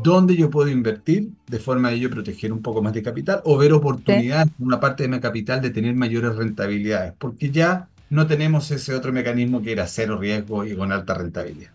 dónde 0.02 0.36
yo 0.36 0.50
puedo 0.50 0.68
invertir 0.68 1.30
de 1.46 1.58
forma 1.58 1.90
de 1.90 2.00
yo 2.00 2.10
proteger 2.10 2.52
un 2.52 2.62
poco 2.62 2.82
más 2.82 2.92
de 2.92 3.02
capital 3.02 3.40
o 3.44 3.56
ver 3.56 3.72
oportunidades 3.72 4.48
en 4.58 4.66
una 4.66 4.80
parte 4.80 5.04
de 5.04 5.08
mi 5.08 5.20
capital 5.20 5.60
de 5.60 5.70
tener 5.70 5.94
mayores 5.94 6.36
rentabilidades, 6.36 7.14
porque 7.18 7.50
ya 7.50 7.88
no 8.10 8.26
tenemos 8.26 8.70
ese 8.70 8.94
otro 8.94 9.12
mecanismo 9.12 9.62
que 9.62 9.72
era 9.72 9.86
cero 9.86 10.18
riesgo 10.18 10.64
y 10.64 10.74
con 10.74 10.92
alta 10.92 11.14
rentabilidad. 11.14 11.70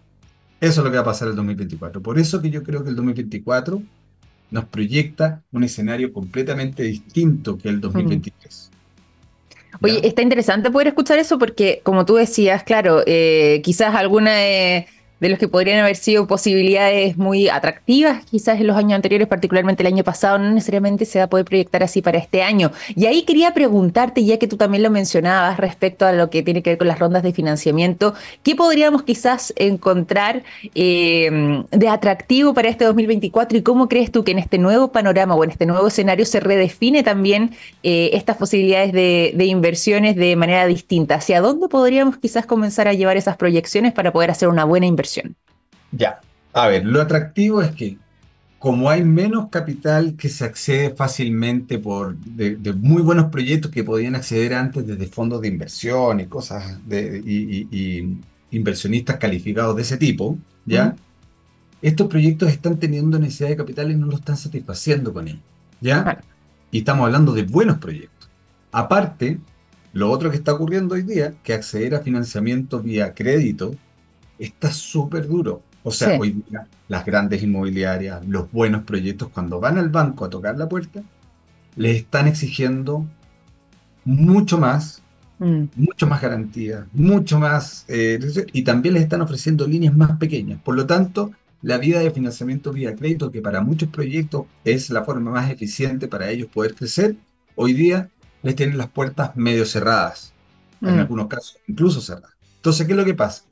Eso 0.60 0.82
es 0.82 0.86
lo 0.86 0.92
que 0.92 0.98
va 0.98 1.02
a 1.02 1.06
pasar 1.06 1.28
el 1.28 1.36
2024. 1.36 2.02
Por 2.02 2.18
eso 2.18 2.42
que 2.42 2.50
yo 2.50 2.64
creo 2.64 2.84
que 2.84 2.90
el 2.90 2.96
2024 2.96 3.82
nos 4.52 4.66
proyecta 4.66 5.42
un 5.52 5.64
escenario 5.64 6.14
completamente 6.14 6.84
distinto 6.84 7.58
que 7.58 7.70
el 7.70 7.82
2023. 7.82 8.72
Oye, 9.82 10.08
está 10.08 10.22
interesante 10.22 10.70
poder 10.72 10.88
escuchar 10.88 11.18
eso 11.18 11.40
porque, 11.40 11.82
como 11.84 12.06
tú 12.06 12.16
decías, 12.16 12.64
claro, 12.64 13.02
eh, 13.06 13.62
quizás 13.64 13.96
alguna 13.96 14.32
de 14.36 14.88
de 15.24 15.30
los 15.30 15.40
que 15.40 15.48
podrían 15.48 15.80
haber 15.80 15.96
sido 15.96 16.28
posibilidades 16.28 17.18
muy 17.18 17.48
atractivas 17.48 18.26
quizás 18.30 18.60
en 18.60 18.68
los 18.68 18.76
años 18.76 18.94
anteriores, 18.94 19.26
particularmente 19.26 19.82
el 19.82 19.88
año 19.88 20.04
pasado, 20.04 20.38
no 20.38 20.52
necesariamente 20.52 21.06
se 21.06 21.20
va 21.20 21.26
a 21.26 21.30
poder 21.30 21.46
proyectar 21.46 21.82
así 21.82 22.02
para 22.02 22.18
este 22.18 22.44
año. 22.44 22.74
Y 22.94 23.06
ahí 23.06 23.24
quería 23.24 23.54
preguntarte, 23.54 24.26
ya 24.26 24.38
que 24.38 24.50
tú 24.50 24.58
también 24.58 24.84
lo 24.84 24.90
mencionabas 24.90 25.58
respecto 25.58 26.06
a 26.06 26.12
lo 26.12 26.30
que 26.30 26.44
tiene 26.44 26.62
que 26.62 26.72
ver 26.72 26.78
con 26.78 26.90
las 26.90 27.00
rondas 27.00 27.24
de 27.24 27.32
financiamiento, 27.32 28.14
¿qué 28.44 28.54
podríamos 28.58 29.04
quizás 29.04 29.54
encontrar 29.56 30.44
eh, 30.76 31.64
de 31.72 31.88
atractivo 31.88 32.54
para 32.54 32.68
este 32.68 32.84
2024 32.84 33.58
y 33.58 33.62
cómo 33.62 33.88
crees 33.88 34.12
tú 34.12 34.26
que 34.26 34.32
en 34.32 34.40
este 34.40 34.58
nuevo 34.58 34.92
panorama 34.92 35.36
o 35.36 35.44
en 35.46 35.52
este 35.52 35.66
nuevo 35.66 35.88
escenario 35.88 36.26
se 36.26 36.42
redefine 36.42 37.02
también 37.02 37.52
eh, 37.82 38.10
estas 38.12 38.36
posibilidades 38.36 38.92
de, 38.92 39.32
de 39.36 39.46
inversiones 39.46 40.18
de 40.18 40.36
manera 40.36 40.68
distinta? 40.68 41.16
¿Hacia 41.16 41.40
dónde 41.40 41.70
podríamos 41.70 42.18
quizás 42.18 42.46
comenzar 42.46 42.90
a 42.90 42.94
llevar 42.94 43.16
esas 43.16 43.38
proyecciones 43.38 43.94
para 43.94 44.12
poder 44.12 44.30
hacer 44.30 44.50
una 44.50 44.66
buena 44.66 44.86
inversión? 44.86 45.13
Ya, 45.92 46.22
a 46.54 46.68
ver, 46.68 46.86
lo 46.86 47.02
atractivo 47.02 47.62
es 47.62 47.72
que 47.72 47.98
como 48.64 48.90
hay 48.90 49.04
menos 49.04 49.50
capital 49.50 50.16
que 50.16 50.30
se 50.30 50.46
accede 50.46 50.96
fácilmente 50.96 51.80
por 51.80 52.16
de, 52.16 52.72
muy 52.72 53.02
buenos 53.02 53.26
proyectos 53.26 53.70
que 53.70 53.84
podían 53.84 54.16
acceder 54.16 54.54
antes 54.54 54.88
desde 54.88 55.06
fondos 55.08 55.42
de 55.42 55.50
inversión 55.50 56.22
y 56.22 56.28
cosas 56.28 56.80
de 56.88 57.22
y, 57.26 58.18
inversionistas 58.52 59.18
calificados 59.18 59.76
de 59.76 59.82
ese 59.82 59.98
tipo, 59.98 60.38
¿ya? 60.66 60.96
Estos 61.82 62.08
proyectos 62.08 62.50
están 62.52 62.80
teniendo 62.80 63.20
necesidad 63.20 63.50
de 63.50 63.58
capital 63.58 63.92
y 63.92 63.96
no 63.96 64.06
lo 64.06 64.16
están 64.16 64.38
satisfaciendo 64.38 65.12
con 65.12 65.28
ellos, 65.28 65.42
¿ya? 65.82 66.22
Y 66.72 66.78
estamos 66.78 67.06
hablando 67.06 67.34
de 67.34 67.44
buenos 67.44 67.80
proyectos. 67.80 68.30
Aparte, 68.72 69.40
lo 69.92 70.10
otro 70.10 70.32
que 70.32 70.38
está 70.38 70.54
ocurriendo 70.54 70.96
hoy 70.96 71.02
día, 71.02 71.34
que 71.44 71.54
acceder 71.54 71.96
a 71.96 72.00
financiamiento 72.00 72.80
vía 72.80 73.14
crédito 73.14 73.76
está 74.40 74.72
súper 74.72 75.28
duro. 75.28 75.62
O 75.84 75.92
sea, 75.92 76.18
hoy 76.20 76.32
día 76.32 76.68
las 76.88 77.06
grandes 77.06 77.44
inmobiliarias, 77.44 78.26
los 78.26 78.52
buenos 78.52 78.84
proyectos, 78.84 79.30
cuando 79.30 79.60
van 79.60 79.78
al 79.78 79.90
banco 79.90 80.26
a 80.26 80.30
tocar 80.30 80.58
la 80.58 80.70
puerta, 80.70 81.04
les 81.76 81.98
están 81.98 82.28
exigiendo 82.28 83.06
mucho 84.06 84.58
más, 84.58 85.02
mm. 85.40 85.64
mucho 85.76 86.08
más 86.08 86.22
garantías, 86.22 86.86
mucho 86.94 87.40
más, 87.40 87.86
eh, 87.88 88.20
y 88.54 88.64
también 88.64 88.94
les 88.94 89.04
están 89.04 89.22
ofreciendo 89.22 89.68
líneas 89.68 89.96
más 89.96 90.18
pequeñas. 90.18 90.62
Por 90.62 90.76
lo 90.76 90.86
tanto, 90.86 91.32
la 91.62 91.78
vida 91.78 92.00
de 92.00 92.12
financiamiento 92.12 92.72
vía 92.72 92.96
crédito, 92.96 93.32
que 93.32 93.42
para 93.42 93.62
muchos 93.62 93.90
proyectos 93.90 94.46
es 94.64 94.90
la 94.90 95.04
forma 95.04 95.32
más 95.32 95.50
eficiente 95.50 96.08
para 96.08 96.30
ellos 96.30 96.50
poder 96.54 96.76
crecer, 96.76 97.16
hoy 97.56 97.74
día 97.74 98.10
les 98.42 98.56
tienen 98.56 98.78
las 98.78 98.90
puertas 98.90 99.36
medio 99.36 99.66
cerradas, 99.66 100.34
en 100.82 100.96
mm. 100.96 101.00
algunos 101.00 101.28
casos 101.28 101.58
incluso 101.68 102.02
cerradas. 102.02 102.36
Entonces, 102.58 102.86
¿qué 102.86 102.94
es 102.94 102.98
lo 102.98 103.06
que 103.06 103.14
pasa? 103.14 103.44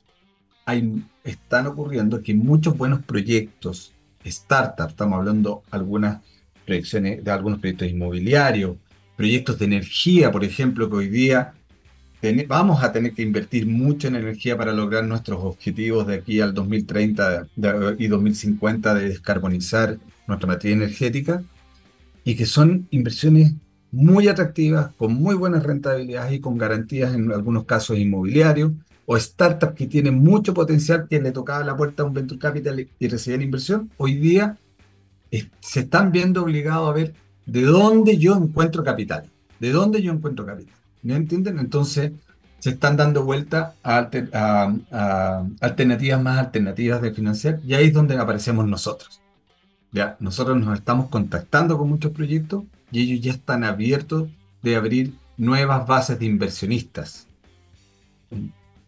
Hay, 0.64 1.04
están 1.24 1.66
ocurriendo 1.66 2.22
que 2.22 2.34
muchos 2.34 2.76
buenos 2.76 3.02
proyectos, 3.04 3.92
startups, 4.24 4.92
estamos 4.92 5.18
hablando 5.18 5.62
algunas 5.70 6.22
proyecciones 6.64 7.24
de 7.24 7.30
algunos 7.30 7.58
proyectos 7.58 7.88
inmobiliarios, 7.88 8.76
proyectos 9.16 9.58
de 9.58 9.64
energía, 9.64 10.30
por 10.30 10.44
ejemplo, 10.44 10.88
que 10.88 10.96
hoy 10.96 11.08
día 11.08 11.54
vamos 12.46 12.84
a 12.84 12.92
tener 12.92 13.14
que 13.14 13.22
invertir 13.22 13.66
mucho 13.66 14.06
en 14.06 14.14
energía 14.14 14.56
para 14.56 14.72
lograr 14.72 15.04
nuestros 15.04 15.42
objetivos 15.42 16.06
de 16.06 16.14
aquí 16.14 16.40
al 16.40 16.54
2030 16.54 17.48
y 17.98 18.06
2050 18.06 18.94
de 18.94 19.08
descarbonizar 19.08 19.98
nuestra 20.28 20.46
materia 20.46 20.76
energética, 20.76 21.42
y 22.24 22.36
que 22.36 22.46
son 22.46 22.86
inversiones 22.90 23.54
muy 23.90 24.28
atractivas, 24.28 24.92
con 24.96 25.14
muy 25.14 25.34
buenas 25.34 25.64
rentabilidades 25.64 26.32
y 26.34 26.40
con 26.40 26.56
garantías 26.56 27.14
en 27.14 27.32
algunos 27.32 27.64
casos 27.64 27.98
inmobiliarios, 27.98 28.72
o 29.06 29.18
startups 29.18 29.74
que 29.74 29.86
tienen 29.86 30.14
mucho 30.14 30.54
potencial, 30.54 31.06
que 31.08 31.20
le 31.20 31.32
tocaba 31.32 31.64
la 31.64 31.76
puerta 31.76 32.02
a 32.02 32.06
un 32.06 32.14
venture 32.14 32.38
capital 32.38 32.86
y 32.98 33.08
recibían 33.08 33.42
inversión, 33.42 33.90
hoy 33.96 34.14
día 34.14 34.58
se 35.60 35.80
están 35.80 36.12
viendo 36.12 36.42
obligados 36.42 36.88
a 36.88 36.92
ver 36.92 37.14
de 37.46 37.62
dónde 37.62 38.18
yo 38.18 38.36
encuentro 38.36 38.84
capital, 38.84 39.24
de 39.58 39.70
dónde 39.70 40.02
yo 40.02 40.12
encuentro 40.12 40.46
capital. 40.46 40.74
¿Me 41.02 41.16
entienden? 41.16 41.58
Entonces 41.58 42.12
se 42.58 42.70
están 42.70 42.96
dando 42.96 43.24
vuelta 43.24 43.74
a, 43.82 44.08
alternativas 45.60 46.22
más 46.22 46.38
alternativas 46.38 47.02
de 47.02 47.12
financiar 47.12 47.60
y 47.66 47.74
ahí 47.74 47.86
es 47.86 47.92
donde 47.92 48.16
aparecemos 48.16 48.68
nosotros. 48.68 49.20
Ya, 49.90 50.16
nosotros 50.20 50.58
nos 50.58 50.78
estamos 50.78 51.08
contactando 51.08 51.76
con 51.76 51.88
muchos 51.88 52.12
proyectos 52.12 52.64
y 52.92 53.02
ellos 53.02 53.24
ya 53.24 53.32
están 53.32 53.64
abiertos 53.64 54.28
de 54.62 54.76
abrir 54.76 55.14
nuevas 55.36 55.86
bases 55.86 56.18
de 56.18 56.26
inversionistas. 56.26 57.26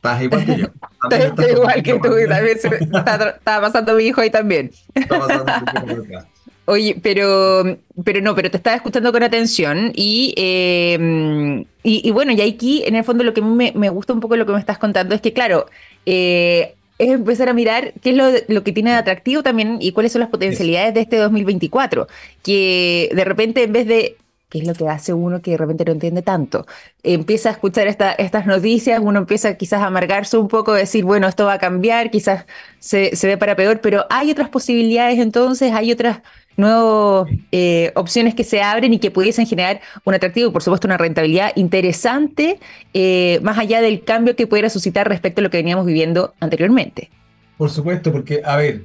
Estás 0.04 0.23
igual 0.23 0.44
que 0.44 0.56
yo. 0.56 0.66
Estoy 1.11 1.50
igual 1.52 1.82
que 1.82 1.94
tú. 1.94 2.00
También 2.28 2.58
está, 2.58 3.38
pasando 3.42 3.94
mi 3.94 4.04
hijo 4.04 4.20
ahí 4.20 4.30
también. 4.30 4.70
Está 4.94 5.18
pasando 5.18 5.46
Oye, 6.66 6.99
pero, 7.02 7.78
pero 8.04 8.23
no, 8.23 8.34
pero 8.34 8.50
te 8.50 8.56
estaba 8.56 8.76
escuchando 8.76 9.12
con 9.12 9.23
atención 9.23 9.92
y, 9.94 10.32
eh, 10.38 11.66
y, 11.82 12.11
bueno, 12.11 12.32
y 12.32 12.40
aquí 12.40 12.82
en 12.87 12.96
el 12.96 13.04
fondo 13.04 13.23
lo 13.23 13.34
que 13.34 13.42
mí 13.42 13.73
me, 13.75 13.88
gusta 13.90 14.14
un 14.14 14.20
poco 14.20 14.34
lo 14.37 14.46
que 14.46 14.52
me 14.52 14.61
estás 14.61 14.78
contando 14.78 15.14
es 15.14 15.20
que, 15.20 15.34
claro, 15.34 15.66
eh, 16.06 16.75
es 16.99 17.11
empezar 17.11 17.50
a 17.50 17.52
mirar 17.52 17.92
qué 18.00 18.11
es 18.11 18.16
lo, 18.16 18.30
lo, 18.49 18.64
que 18.64 18.73
tiene 18.73 18.92
de 18.92 18.96
atractivo 18.96 19.42
también 19.42 19.76
y 19.78 19.92
cuáles 19.92 20.12
son 20.12 20.20
las 20.20 20.30
potencialidades 20.30 20.94
de 20.94 21.00
este 21.02 21.16
2024. 21.16 22.08
Que 22.42 23.11
de 23.14 23.25
repente 23.25 23.64
en 23.64 23.73
vez 23.73 23.87
de 23.87 24.16
es 24.61 24.66
lo 24.66 24.75
que 24.75 24.88
hace 24.88 25.12
uno 25.12 25.42
que 25.42 25.52
de 25.52 25.56
repente 25.56 25.84
no 25.84 25.92
entiende 25.92 26.23
tanto. 26.23 26.66
Empieza 27.02 27.49
a 27.49 27.52
escuchar 27.52 27.87
estas 27.87 28.46
noticias, 28.46 29.00
uno 29.02 29.18
empieza 29.18 29.54
quizás 29.56 29.82
a 29.82 29.87
amargarse 29.87 30.37
un 30.37 30.49
poco, 30.49 30.73
decir, 30.73 31.04
bueno, 31.04 31.26
esto 31.28 31.44
va 31.46 31.54
a 31.54 31.58
cambiar, 31.58 32.11
quizás 32.11 32.46
se, 32.78 33.12
ve 33.23 33.37
para 33.37 33.56
peor, 33.56 33.80
pero 33.80 34.06
hay 34.11 34.30
otras 34.30 34.49
posibilidades 34.49 35.18
entonces, 35.18 35.73
hay 35.73 35.92
otras 35.92 36.20
nuevas 36.56 37.28
eh, 37.50 37.90
opciones 37.96 38.34
que 38.34 38.44
se 38.44 38.62
abren 38.62 38.92
y 38.92 38.99
que 38.99 39.11
pudiesen 39.11 39.46
generar 39.46 39.80
un 40.04 40.14
atractivo 40.14 40.50
y 40.50 40.52
por 40.52 40.62
supuesto 40.62 40.87
una 40.87 40.96
rentabilidad 40.96 41.52
interesante, 41.56 42.61
eh, 42.92 43.40
más 43.42 43.58
allá 43.58 43.80
del 43.80 44.04
cambio 44.04 44.37
que 44.37 44.46
pudiera 44.46 44.70
suscitar 44.70 45.08
respecto 45.08 45.40
a 45.40 45.42
lo 45.42 45.50
que 45.50 45.56
veníamos 45.56 45.87
viviendo 45.87 46.34
anteriormente. 46.40 47.11
Por 47.56 47.70
supuesto, 47.70 48.12
porque, 48.12 48.42
a 48.44 48.56
ver, 48.56 48.84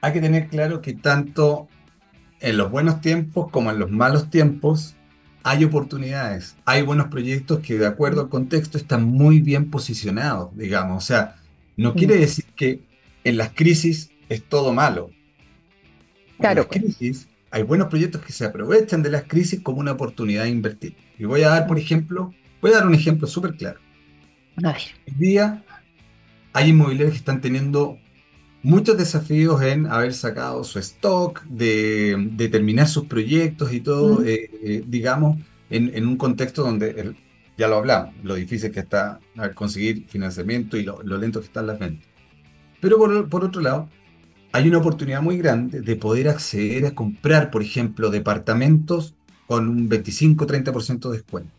hay 0.00 0.12
que 0.12 0.20
tener 0.20 0.48
claro 0.48 0.80
que 0.80 0.94
tanto 0.94 1.68
en 2.40 2.56
los 2.56 2.70
buenos 2.70 3.00
tiempos 3.00 3.50
como 3.50 3.70
en 3.70 3.78
los 3.78 3.90
malos 3.90 4.30
tiempos, 4.30 4.94
hay 5.48 5.64
oportunidades, 5.64 6.56
hay 6.66 6.82
buenos 6.82 7.06
proyectos 7.06 7.60
que 7.60 7.78
de 7.78 7.86
acuerdo 7.86 8.20
al 8.20 8.28
contexto 8.28 8.76
están 8.76 9.04
muy 9.04 9.40
bien 9.40 9.70
posicionados, 9.70 10.54
digamos. 10.54 11.02
O 11.02 11.06
sea, 11.06 11.36
no 11.74 11.94
quiere 11.94 12.16
decir 12.16 12.44
que 12.54 12.82
en 13.24 13.38
las 13.38 13.50
crisis 13.54 14.10
es 14.28 14.42
todo 14.42 14.74
malo. 14.74 15.10
Claro. 16.38 16.68
En 16.70 16.82
las 16.84 16.96
crisis 16.96 17.28
hay 17.50 17.62
buenos 17.62 17.88
proyectos 17.88 18.20
que 18.20 18.32
se 18.32 18.44
aprovechan 18.44 19.02
de 19.02 19.10
las 19.10 19.22
crisis 19.22 19.60
como 19.62 19.78
una 19.78 19.92
oportunidad 19.92 20.42
de 20.42 20.50
invertir. 20.50 20.94
Y 21.18 21.24
voy 21.24 21.42
a 21.44 21.48
dar, 21.48 21.66
por 21.66 21.78
ejemplo, 21.78 22.34
voy 22.60 22.72
a 22.72 22.74
dar 22.74 22.86
un 22.86 22.94
ejemplo 22.94 23.26
súper 23.26 23.54
claro. 23.54 23.80
Hoy 24.62 25.14
día 25.16 25.64
hay 26.52 26.68
inmobiliarios 26.68 27.12
que 27.12 27.18
están 27.18 27.40
teniendo 27.40 27.98
muchos 28.68 28.98
desafíos 28.98 29.62
en 29.62 29.86
haber 29.86 30.12
sacado 30.12 30.62
su 30.62 30.78
stock, 30.78 31.42
de, 31.44 32.48
terminar 32.52 32.86
sus 32.86 33.06
proyectos 33.06 33.72
y 33.72 33.80
todo, 33.80 34.22
eh, 34.22 34.50
eh, 34.62 34.84
digamos, 34.86 35.38
en, 35.70 36.06
un 36.06 36.18
contexto 36.18 36.64
donde, 36.64 37.14
ya 37.56 37.66
lo 37.66 37.76
hablamos, 37.76 38.14
lo 38.22 38.34
difícil 38.34 38.70
que 38.70 38.80
está 38.80 39.20
conseguir 39.54 40.06
financiamiento 40.08 40.76
y 40.76 40.82
lo, 40.82 41.02
lento 41.02 41.40
que 41.40 41.46
están 41.46 41.66
las 41.66 41.78
ventas. 41.78 42.06
Pero 42.80 42.98
por, 42.98 43.28
por, 43.30 43.42
otro 43.42 43.62
lado, 43.62 43.88
hay 44.52 44.68
una 44.68 44.78
oportunidad 44.78 45.22
muy 45.22 45.38
grande 45.38 45.80
de 45.80 45.96
poder 45.96 46.28
acceder 46.28 46.84
a 46.84 46.94
comprar, 46.94 47.50
por 47.50 47.62
ejemplo, 47.62 48.10
departamentos 48.10 49.14
con 49.46 49.66
un 49.66 49.88
25-30% 49.88 51.08
de 51.08 51.16
descuento. 51.16 51.57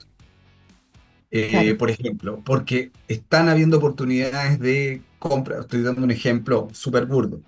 Eh, 1.32 1.76
por 1.76 1.92
ejemplo, 1.92 2.42
porque 2.44 2.92
están 3.08 3.50
habiendo 3.50 3.78
oportunidades 3.78 4.60
de 4.60 5.02
compra. 5.20 5.60
Estoy 5.60 5.84
dando 5.84 6.04
un 6.04 6.12
ejemplo 6.12 6.70
súper 6.72 7.06
burdo. 7.06 7.42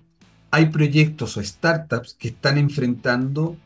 Hay 0.52 0.68
proyectos 0.68 1.38
o 1.38 1.44
startups 1.44 2.16
que 2.20 2.28
están 2.28 2.58
enfrentando 2.58 3.58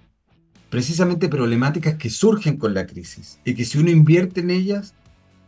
precisamente 0.69 1.27
problemáticas 1.27 1.95
que 1.95 2.09
surgen 2.09 2.57
con 2.57 2.73
la 2.73 2.85
crisis 2.85 3.39
y 3.43 3.55
que 3.55 3.65
si 3.65 3.77
uno 3.77 3.89
invierte 3.89 4.41
en 4.41 4.51
ellas, 4.51 4.93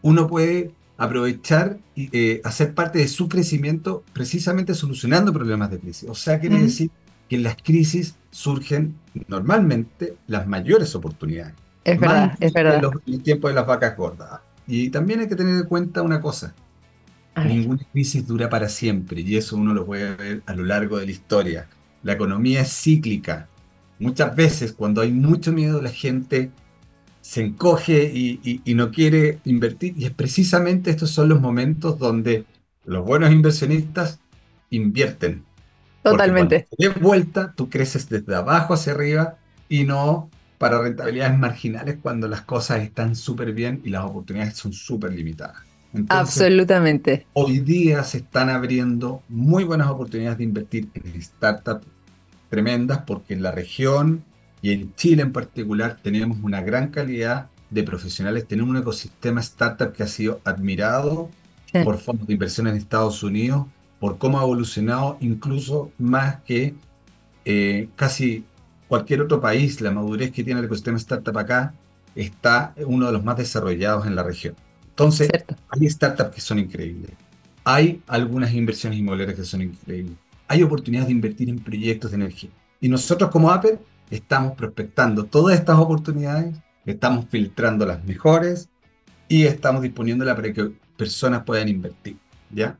uno 0.02 0.28
puede 0.28 0.72
aprovechar 0.98 1.78
y 1.96 2.10
eh, 2.12 2.42
hacer 2.44 2.74
parte 2.74 3.00
de 3.00 3.08
su 3.08 3.30
crecimiento 3.30 4.04
precisamente 4.14 4.74
solucionando 4.74 5.32
problemas 5.32 5.70
de 5.70 5.80
crisis. 5.80 6.10
O 6.10 6.16
sea, 6.16 6.40
quiere 6.40 6.60
decir 6.60 6.90
que 7.30 7.36
en 7.36 7.44
las 7.44 7.58
crisis 7.58 8.16
surgen 8.32 8.96
normalmente 9.28 10.16
las 10.28 10.48
mayores 10.48 10.96
oportunidades. 10.96 11.54
Es 11.84 12.00
verdad, 12.00 12.36
es 12.40 12.52
verdad. 12.52 12.76
En 12.76 12.82
los, 12.82 13.24
tiempos 13.24 13.52
de 13.52 13.56
las 13.56 13.68
vacas 13.68 13.96
gordas. 13.96 14.42
Y 14.68 14.90
también 14.90 15.22
hay 15.22 15.28
que 15.28 15.36
tener 15.36 15.56
en 15.56 15.64
cuenta 15.64 16.02
una 16.02 16.22
cosa. 16.22 16.54
Ninguna 17.36 17.84
crisis 17.92 18.26
dura 18.26 18.50
para 18.50 18.68
siempre 18.68 19.22
y 19.22 19.38
eso 19.38 19.56
uno 19.58 19.74
lo 19.74 19.86
puede 19.86 20.16
ver 20.16 20.44
a 20.48 20.54
lo 20.54 20.64
largo 20.64 20.98
de 20.98 21.06
la 21.06 21.12
historia. 21.12 21.68
La 22.02 22.14
economía 22.14 22.62
es 22.62 22.74
cíclica. 22.74 23.48
Muchas 24.00 24.36
veces 24.36 24.74
cuando 24.74 25.02
hay 25.02 25.12
mucho 25.12 25.52
miedo 25.52 25.82
la 25.82 25.92
gente 25.92 26.52
se 27.22 27.42
encoge 27.42 28.06
y, 28.06 28.62
no 28.74 28.92
quiere 28.92 29.40
invertir. 29.46 29.94
Y 29.98 30.06
es 30.06 30.12
precisamente 30.12 30.90
estos 30.90 31.12
son 31.12 31.30
los 31.30 31.42
momentos 31.42 32.00
donde 32.00 32.46
los 32.86 33.06
buenos 33.06 33.32
inversionistas 33.32 34.20
invierten. 34.70 35.44
Totalmente. 36.04 36.68
De 36.78 36.90
vuelta, 36.90 37.54
tú 37.56 37.70
creces 37.70 38.08
desde 38.10 38.34
abajo 38.34 38.74
hacia 38.74 38.94
arriba 38.94 39.38
y 39.68 39.84
no 39.84 40.30
para 40.58 40.82
rentabilidades 40.82 41.38
marginales 41.38 41.98
cuando 42.02 42.28
las 42.28 42.42
cosas 42.42 42.82
están 42.82 43.16
súper 43.16 43.54
bien 43.54 43.82
y 43.84 43.90
las 43.90 44.04
oportunidades 44.04 44.56
son 44.56 44.74
súper 44.74 45.14
limitadas. 45.14 45.58
Absolutamente. 46.10 47.26
Hoy 47.34 47.60
día 47.60 48.04
se 48.04 48.18
están 48.18 48.50
abriendo 48.50 49.24
muy 49.30 49.64
buenas 49.64 49.88
oportunidades 49.88 50.40
de 50.40 50.44
invertir 50.44 50.90
en 50.94 51.22
startups 51.22 51.88
tremendas 52.50 53.00
porque 53.06 53.34
en 53.34 53.44
la 53.44 53.52
región 53.52 54.24
y 54.62 54.72
en 54.72 54.94
Chile 54.96 55.22
en 55.22 55.32
particular 55.32 55.98
tenemos 56.02 56.38
una 56.42 56.62
gran 56.62 56.90
calidad 56.90 57.50
de 57.70 57.84
profesionales, 57.84 58.48
tenemos 58.48 58.72
un 58.72 58.78
ecosistema 58.78 59.42
startup 59.42 59.92
que 59.92 60.04
ha 60.04 60.08
sido 60.08 60.42
admirado 60.44 61.30
por 61.84 61.98
fondos 61.98 62.28
de 62.28 62.34
inversión 62.34 62.68
en 62.68 62.76
Estados 62.76 63.22
Unidos, 63.24 63.68
por 64.00 64.18
cómo 64.18 64.40
ha 64.40 64.44
evolucionado 64.44 65.18
incluso 65.20 65.92
más 65.98 66.38
que 66.42 66.76
eh, 67.46 67.90
casi 67.96 68.46
cualquier 68.88 69.22
otro 69.22 69.40
país, 69.40 69.82
la 69.82 69.92
madurez 69.92 70.32
que 70.32 70.44
tiene 70.44 70.60
el 70.60 70.66
ecosistema 70.66 70.98
startup 70.98 71.38
acá 71.38 71.74
está 72.16 72.74
uno 72.86 73.08
de 73.08 73.14
los 73.14 73.24
más 73.24 73.38
desarrollados 73.38 74.08
en 74.08 74.16
la 74.16 74.24
región. 74.24 74.56
Entonces, 74.90 75.30
hay 75.70 75.90
startups 75.90 76.36
que 76.36 76.42
son 76.42 76.60
increíbles. 76.60 77.12
Hay 77.64 78.02
algunas 78.08 78.54
inversiones 78.54 78.98
inmobiliarias 78.98 79.38
que 79.38 79.46
son 79.46 79.62
increíbles. 79.62 80.16
Hay 80.48 80.64
oportunidades 80.64 81.08
de 81.08 81.14
invertir 81.14 81.50
en 81.50 81.60
proyectos 81.60 82.12
de 82.12 82.16
energía. 82.16 82.50
Y 82.80 82.90
nosotros 82.90 83.30
como 83.30 83.52
Apple 83.52 83.78
estamos 84.10 84.56
prospectando 84.56 85.26
todas 85.26 85.60
estas 85.60 85.78
oportunidades, 85.78 86.56
estamos 86.86 87.26
filtrando 87.30 87.86
las 87.86 88.04
mejores 88.06 88.70
y 89.28 89.44
estamos 89.44 89.82
disponiéndolas 89.82 90.36
para 90.36 90.54
que 90.54 90.72
personas 90.96 91.44
puedan 91.44 91.68
invertir, 91.68 92.18
¿ya? 92.50 92.80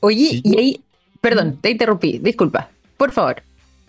Oye, 0.00 0.40
y 0.42 0.58
ahí, 0.58 0.84
perdón, 1.20 1.58
te 1.60 1.70
interrumpí, 1.70 2.18
disculpa, 2.18 2.70
por 2.96 3.12
favor. 3.12 3.42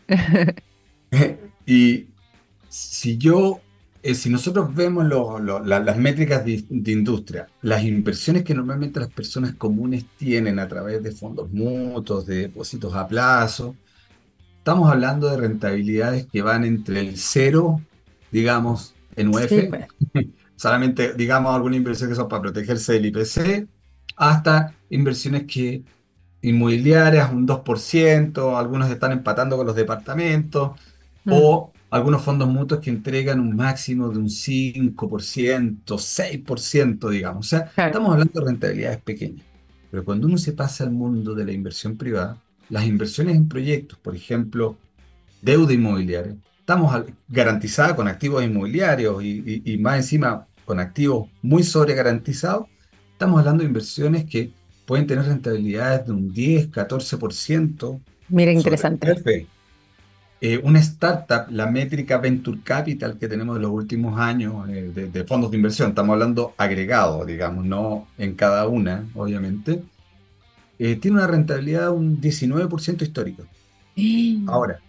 y 1.66 2.08
si 2.70 3.18
yo, 3.18 3.62
eh, 4.04 4.16
si 4.16 4.30
nosotros 4.30 4.74
vemos 4.74 5.06
las 5.66 5.98
métricas 5.98 6.46
de, 6.46 6.64
de, 6.70 6.92
industria, 6.92 7.48
las 7.62 7.84
inversiones 7.84 8.44
que 8.44 8.54
normalmente 8.54 9.00
las 9.00 9.12
personas 9.12 9.54
comunes 9.56 10.06
tienen 10.18 10.60
a 10.60 10.68
través 10.68 11.02
de 11.04 11.12
fondos 11.12 11.52
mutuos, 11.52 12.26
de 12.26 12.42
depósitos 12.44 12.94
a 12.96 13.08
plazo, 13.08 13.76
estamos 14.58 14.92
hablando 14.92 15.30
de 15.30 15.38
rentabilidades 15.38 16.28
que 16.28 16.42
van 16.42 16.66
entre 16.66 17.00
el 17.00 17.18
cero, 17.18 17.82
digamos, 18.32 18.94
en 19.16 19.30
UF, 19.30 19.50
pues. 19.70 19.88
solamente, 20.58 21.14
digamos, 21.14 21.56
alguna 21.56 21.78
inversión 21.78 22.10
que 22.10 22.16
son 22.16 22.28
para 22.28 22.42
protegerse 22.42 22.94
del 22.94 23.06
IPC, 23.06 23.68
hasta 24.18 24.76
inversiones 24.90 25.44
que 25.46 25.84
inmobiliarias, 26.42 27.32
un 27.32 27.48
2%, 27.48 28.58
algunos 28.58 28.90
están 28.90 29.14
empatando 29.14 29.56
con 29.56 29.68
los 29.68 29.76
departamentos, 29.76 30.72
mm. 31.28 31.34
o 31.34 31.74
algunos 31.90 32.22
fondos 32.22 32.50
mutuos 32.50 32.82
que 32.82 32.90
entregan 32.90 33.40
un 33.40 33.56
máximo 33.56 34.10
de 34.10 34.20
un 34.20 34.28
5%, 34.28 34.96
6%, 35.86 37.10
digamos. 37.10 37.46
O 37.46 37.50
sea, 37.50 37.72
estamos 37.86 38.12
hablando 38.12 38.40
de 38.40 38.46
rentabilidades 38.46 39.02
pequeñas. 39.02 39.46
Pero 39.92 40.04
cuando 40.04 40.28
uno 40.28 40.38
se 40.38 40.54
pasa 40.54 40.84
al 40.84 40.92
mundo 40.92 41.34
de 41.34 41.46
la 41.46 41.54
inversión 41.54 41.98
privada, 41.98 42.42
las 42.70 42.86
inversiones 42.86 43.36
en 43.36 43.48
proyectos, 43.48 43.98
por 44.00 44.16
ejemplo, 44.16 44.78
deuda 45.42 45.74
inmobiliaria, 45.74 46.36
estamos 46.60 47.06
garantizadas 47.30 47.94
con 47.94 48.08
activos 48.08 48.44
inmobiliarios 48.44 49.24
y, 49.24 49.78
más 49.80 49.98
encima 49.98 50.48
con 50.66 50.82
activos 50.82 51.30
muy 51.42 51.64
sobre 51.64 51.94
garantizados, 51.94 52.68
estamos 53.14 53.40
hablando 53.40 53.64
de 53.64 53.68
inversiones 53.68 54.26
que 54.26 54.52
pueden 54.86 55.08
tener 55.08 55.26
rentabilidades 55.26 56.08
de 56.08 56.12
un 56.12 56.34
10, 56.34 56.72
14%. 56.72 58.02
Mira, 58.28 58.52
interesante. 58.52 59.48
Eh, 60.40 60.60
una 60.64 60.80
startup, 60.80 61.50
la 61.50 61.66
métrica 61.66 62.20
Venture 62.20 62.60
Capital 62.64 63.18
que 63.18 63.28
tenemos 63.28 63.56
en 63.56 63.64
los 63.64 63.72
últimos 63.72 64.20
años 64.20 64.70
eh, 64.70 64.92
de, 64.94 65.08
de, 65.08 65.24
fondos 65.24 65.50
de 65.50 65.58
inversión, 65.58 65.90
estamos 65.90 66.14
hablando 66.14 66.54
agregado, 66.58 67.26
digamos, 67.26 67.66
no 67.66 68.08
en 68.20 68.36
cada 68.36 68.68
una, 68.68 69.08
obviamente, 69.16 69.82
eh, 70.78 70.96
tiene 70.98 71.18
una 71.18 71.28
rentabilidad 71.28 71.86
de 71.86 71.90
un 71.90 72.22
19% 72.22 73.02
histórico. 73.02 73.44
Ahora, 74.48 74.80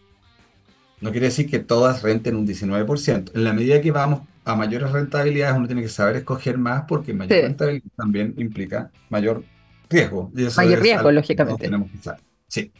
no 1.00 1.10
quiere 1.12 1.26
decir 1.26 1.48
que 1.48 1.60
todas 1.60 2.02
renten 2.02 2.36
un 2.36 2.46
19%. 2.46 3.30
En 3.34 3.44
la 3.44 3.54
medida 3.54 3.80
que 3.80 3.90
vamos 3.90 4.22
a 4.44 4.54
mayores 4.54 4.90
rentabilidades, 4.92 5.56
uno 5.56 5.66
tiene 5.66 5.80
que 5.80 5.88
saber 5.88 6.16
escoger 6.16 6.58
más 6.58 6.84
porque 6.86 7.14
mayor 7.14 7.44
rentabilidad 7.44 7.90
también 7.96 8.34
implica 8.36 8.90
mayor 9.08 9.44
riesgo. 9.88 10.30
mayor 10.56 10.80
riesgo, 10.80 11.10
lógicamente. 11.10 11.64
Tenemos 11.64 11.90
que 11.90 12.10
Sí. 12.48 12.72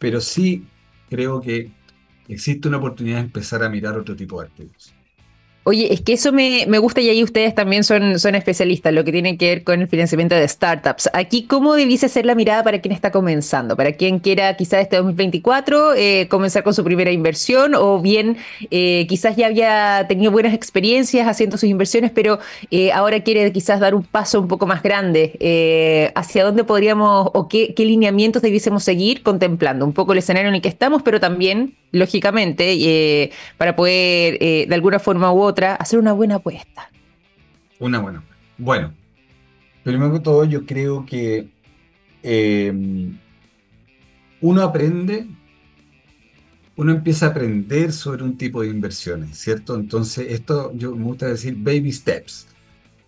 Pero 0.00 0.20
sí 0.20 0.66
creo 1.08 1.40
que 1.40 1.70
existe 2.28 2.68
una 2.68 2.78
oportunidad 2.78 3.16
de 3.16 3.24
empezar 3.24 3.62
a 3.62 3.68
mirar 3.68 3.98
otro 3.98 4.16
tipo 4.16 4.40
de 4.40 4.46
activos. 4.48 4.94
Oye, 5.64 5.92
es 5.92 6.00
que 6.00 6.14
eso 6.14 6.32
me, 6.32 6.66
gusta 6.78 7.00
y 7.00 7.08
ahí 7.08 7.22
ustedes 7.22 7.54
también 7.54 7.84
son, 7.84 8.18
son 8.18 8.34
especialistas, 8.34 8.92
lo 8.92 9.04
que 9.04 9.12
tiene 9.12 9.38
que 9.38 9.46
ver 9.46 9.62
con 9.62 9.80
el 9.80 9.86
financiamiento 9.86 10.34
de 10.34 10.48
startups. 10.48 11.08
Aquí, 11.12 11.44
¿cómo 11.44 11.74
debiese 11.74 12.08
ser 12.08 12.26
la 12.26 12.34
mirada 12.34 12.64
para 12.64 12.80
quien 12.80 12.92
está 12.92 13.12
comenzando? 13.12 13.76
Para 13.76 13.92
quien 13.92 14.18
quiera 14.18 14.56
quizás 14.56 14.80
este 14.80 14.96
2024 14.96 15.94
eh, 15.94 16.26
comenzar 16.28 16.64
con 16.64 16.74
su 16.74 16.82
primera 16.82 17.12
inversión 17.12 17.76
o 17.76 18.00
bien 18.00 18.38
eh, 18.72 19.06
quizás 19.08 19.36
ya 19.36 19.46
había 19.46 20.04
tenido 20.08 20.32
buenas 20.32 20.52
experiencias 20.52 21.28
haciendo 21.28 21.56
sus 21.56 21.68
inversiones, 21.68 22.10
pero 22.10 22.40
eh, 22.72 22.90
ahora 22.90 23.20
quiere 23.20 23.52
quizás 23.52 23.78
dar 23.78 23.94
un 23.94 24.02
paso 24.02 24.40
un 24.40 24.48
poco 24.48 24.66
más 24.66 24.82
grande. 24.82 26.10
¿Hacia 26.16 26.42
dónde 26.42 26.64
podríamos 26.64 27.30
o 27.34 27.46
qué, 27.46 27.72
qué 27.74 27.84
lineamientos 27.84 28.42
debiésemos 28.42 28.82
seguir 28.82 29.22
contemplando? 29.22 29.84
Un 29.84 29.92
poco 29.92 30.10
el 30.10 30.18
escenario 30.18 30.48
en 30.48 30.56
el 30.56 30.60
que 30.60 30.68
estamos, 30.68 31.02
pero 31.02 31.20
también 31.20 31.76
lógicamente, 31.92 32.72
eh, 32.72 33.30
para 33.58 33.76
poder 33.76 34.38
eh, 34.40 34.66
de 34.68 34.74
alguna 34.74 34.98
forma 34.98 35.32
u 35.32 35.40
otra 35.40 35.76
hacer 35.76 35.98
una 35.98 36.12
buena 36.12 36.36
apuesta. 36.36 36.90
Una 37.78 38.00
buena. 38.00 38.24
Bueno, 38.58 38.92
primero 39.84 40.12
que 40.12 40.20
todo 40.20 40.44
yo 40.44 40.66
creo 40.66 41.04
que 41.04 41.48
em, 42.22 43.18
uno 44.40 44.62
aprende, 44.62 45.26
uno 46.76 46.92
empieza 46.92 47.26
a 47.26 47.28
aprender 47.30 47.92
sobre 47.92 48.22
un 48.22 48.36
tipo 48.36 48.62
de 48.62 48.68
inversiones, 48.68 49.36
¿cierto? 49.38 49.74
Entonces, 49.74 50.26
esto 50.30 50.72
yo 50.74 50.96
me 50.96 51.04
gusta 51.04 51.26
decir 51.26 51.54
baby 51.56 51.92
steps, 51.92 52.48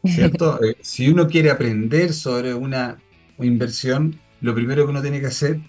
¿cierto? 0.04 0.60
Eh, 0.64 0.76
si 0.82 1.08
uno 1.08 1.26
quiere 1.26 1.50
aprender 1.50 2.12
sobre 2.12 2.52
una 2.52 2.98
inversión, 3.38 4.20
lo 4.40 4.54
primero 4.54 4.84
que 4.84 4.90
uno 4.90 5.02
tiene 5.02 5.20
que 5.20 5.26
hacer 5.26 5.60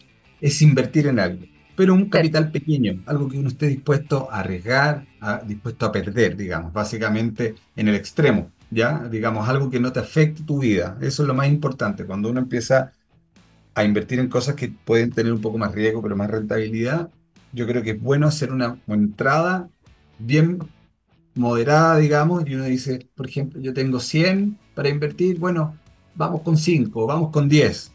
es 0.42 0.62
invertir 0.62 1.08
en 1.08 1.20
algo 1.20 1.46
pero 1.76 1.94
un 1.94 2.10
capital 2.10 2.52
pequeño, 2.52 3.04
algo 3.06 3.28
que 3.28 3.38
uno 3.38 3.50
esté 3.50 3.68
dispuesto 3.68 4.32
a 4.32 4.40
arriesgar, 4.40 5.06
dispuesto 5.46 5.86
a 5.86 5.92
perder, 5.92 6.38
digamos, 6.38 6.72
básicamente 6.72 7.56
en 7.76 7.88
el 7.88 7.96
extremo, 7.96 8.52
¿ya? 8.72 9.08
Digamos, 9.10 9.48
algo 9.50 9.70
que 9.70 9.80
no 9.80 9.92
te 9.92 10.00
afecte 10.00 10.44
tu 10.44 10.60
vida. 10.60 10.98
Eso 11.02 11.24
es 11.24 11.28
lo 11.28 11.34
más 11.34 11.48
importante. 11.48 12.06
Cuando 12.06 12.30
uno 12.30 12.40
empieza 12.40 12.94
a 13.74 13.84
invertir 13.84 14.20
en 14.20 14.30
cosas 14.30 14.56
que 14.56 14.70
pueden 14.70 15.12
tener 15.12 15.34
un 15.34 15.42
poco 15.42 15.58
más 15.58 15.74
riesgo, 15.74 16.02
pero 16.02 16.16
más 16.16 16.32
rentabilidad, 16.32 17.10
yo 17.52 17.68
creo 17.68 17.84
que 17.84 17.92
es 17.92 18.02
bueno 18.02 18.28
hacer 18.28 18.54
una 18.54 18.78
entrada 18.88 19.70
bien 20.18 20.60
moderada, 21.34 21.98
digamos, 21.98 22.48
y 22.48 22.56
uno 22.56 22.64
dice, 22.64 23.10
por 23.16 23.28
ejemplo, 23.28 23.60
yo 23.60 23.74
tengo 23.74 24.00
100 24.00 24.58
para 24.74 24.88
invertir, 24.88 25.40
bueno, 25.40 25.76
vamos 26.16 26.42
con 26.42 26.56
5, 26.56 27.06
vamos 27.06 27.32
con 27.32 27.50
10, 27.50 27.92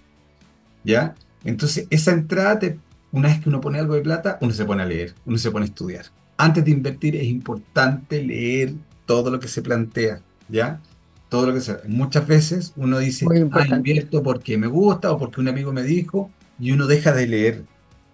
¿ya? 0.85 1.15
Entonces, 1.45 1.87
esa 1.89 2.13
entrada 2.13 2.59
te 2.59 2.79
una 3.13 3.29
vez 3.29 3.41
que 3.41 3.49
uno 3.49 3.61
pone 3.61 3.79
algo 3.79 3.95
de 3.95 4.03
plata, 4.03 4.39
uno 4.41 4.53
se 4.53 4.65
pone 4.65 4.83
a 4.83 4.87
leer, 4.87 5.15
uno 5.27 5.39
se 5.39 5.51
pone 5.51 5.65
a 5.65 5.69
estudiar. 5.69 6.07
antes 6.37 6.65
de 6.65 6.71
invertir 6.71 7.17
es 7.17 7.25
importante 7.25 8.23
leer 8.23 8.73
todo 9.05 9.31
lo 9.31 9.41
que 9.41 9.49
se 9.49 9.61
plantea, 9.61 10.23
¿ya? 10.49 10.81
Todo 11.29 11.47
lo 11.47 11.55
que 11.55 11.61
se... 11.61 11.77
Muchas 11.87 12.27
veces 12.27 12.73
uno 12.77 12.99
dice, 12.99 13.27
ah, 13.53 13.67
invierto 13.77 14.23
porque 14.23 14.57
me 14.57 14.67
gusta 14.67 15.13
o 15.13 15.19
porque 15.19 15.41
un 15.41 15.49
amigo 15.49 15.73
me 15.73 15.83
dijo, 15.83 16.31
y 16.59 16.73
uno 16.73 16.87
deja 16.87 17.13
de 17.13 17.27
leer. 17.27 17.65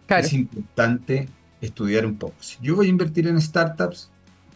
Es 0.09 0.33
importante 0.33 1.29
estudiar 1.61 2.07
un 2.07 2.17
poco. 2.17 2.35
Si 2.41 2.57
yo 2.63 2.77
voy 2.77 2.87
a 2.87 2.91
invertir 2.91 3.27
en 3.27 3.41
startups, 3.41 4.11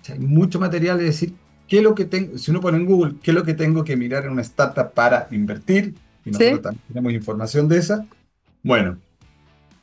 hay 0.08 0.18
mucho 0.18 0.58
material 0.58 0.98
de 0.98 1.04
decir, 1.04 1.34
¿qué 1.68 1.78
es 1.78 1.82
lo 1.82 1.94
que 1.94 2.04
tengo? 2.04 2.38
Si 2.38 2.50
uno 2.50 2.60
pone 2.60 2.78
en 2.78 2.86
Google, 2.86 3.14
¿qué 3.22 3.30
es 3.30 3.34
lo 3.34 3.44
que 3.44 3.54
tengo 3.54 3.84
que 3.84 3.96
mirar 3.96 4.24
en 4.24 4.32
una 4.32 4.42
startup 4.42 4.92
para 4.92 5.28
invertir? 5.30 5.94
Y 6.24 6.30
nosotros 6.30 6.62
también 6.62 6.82
tenemos 6.88 7.12
información 7.12 7.68
de 7.68 7.78
esa. 7.78 8.06
Bueno, 8.62 8.98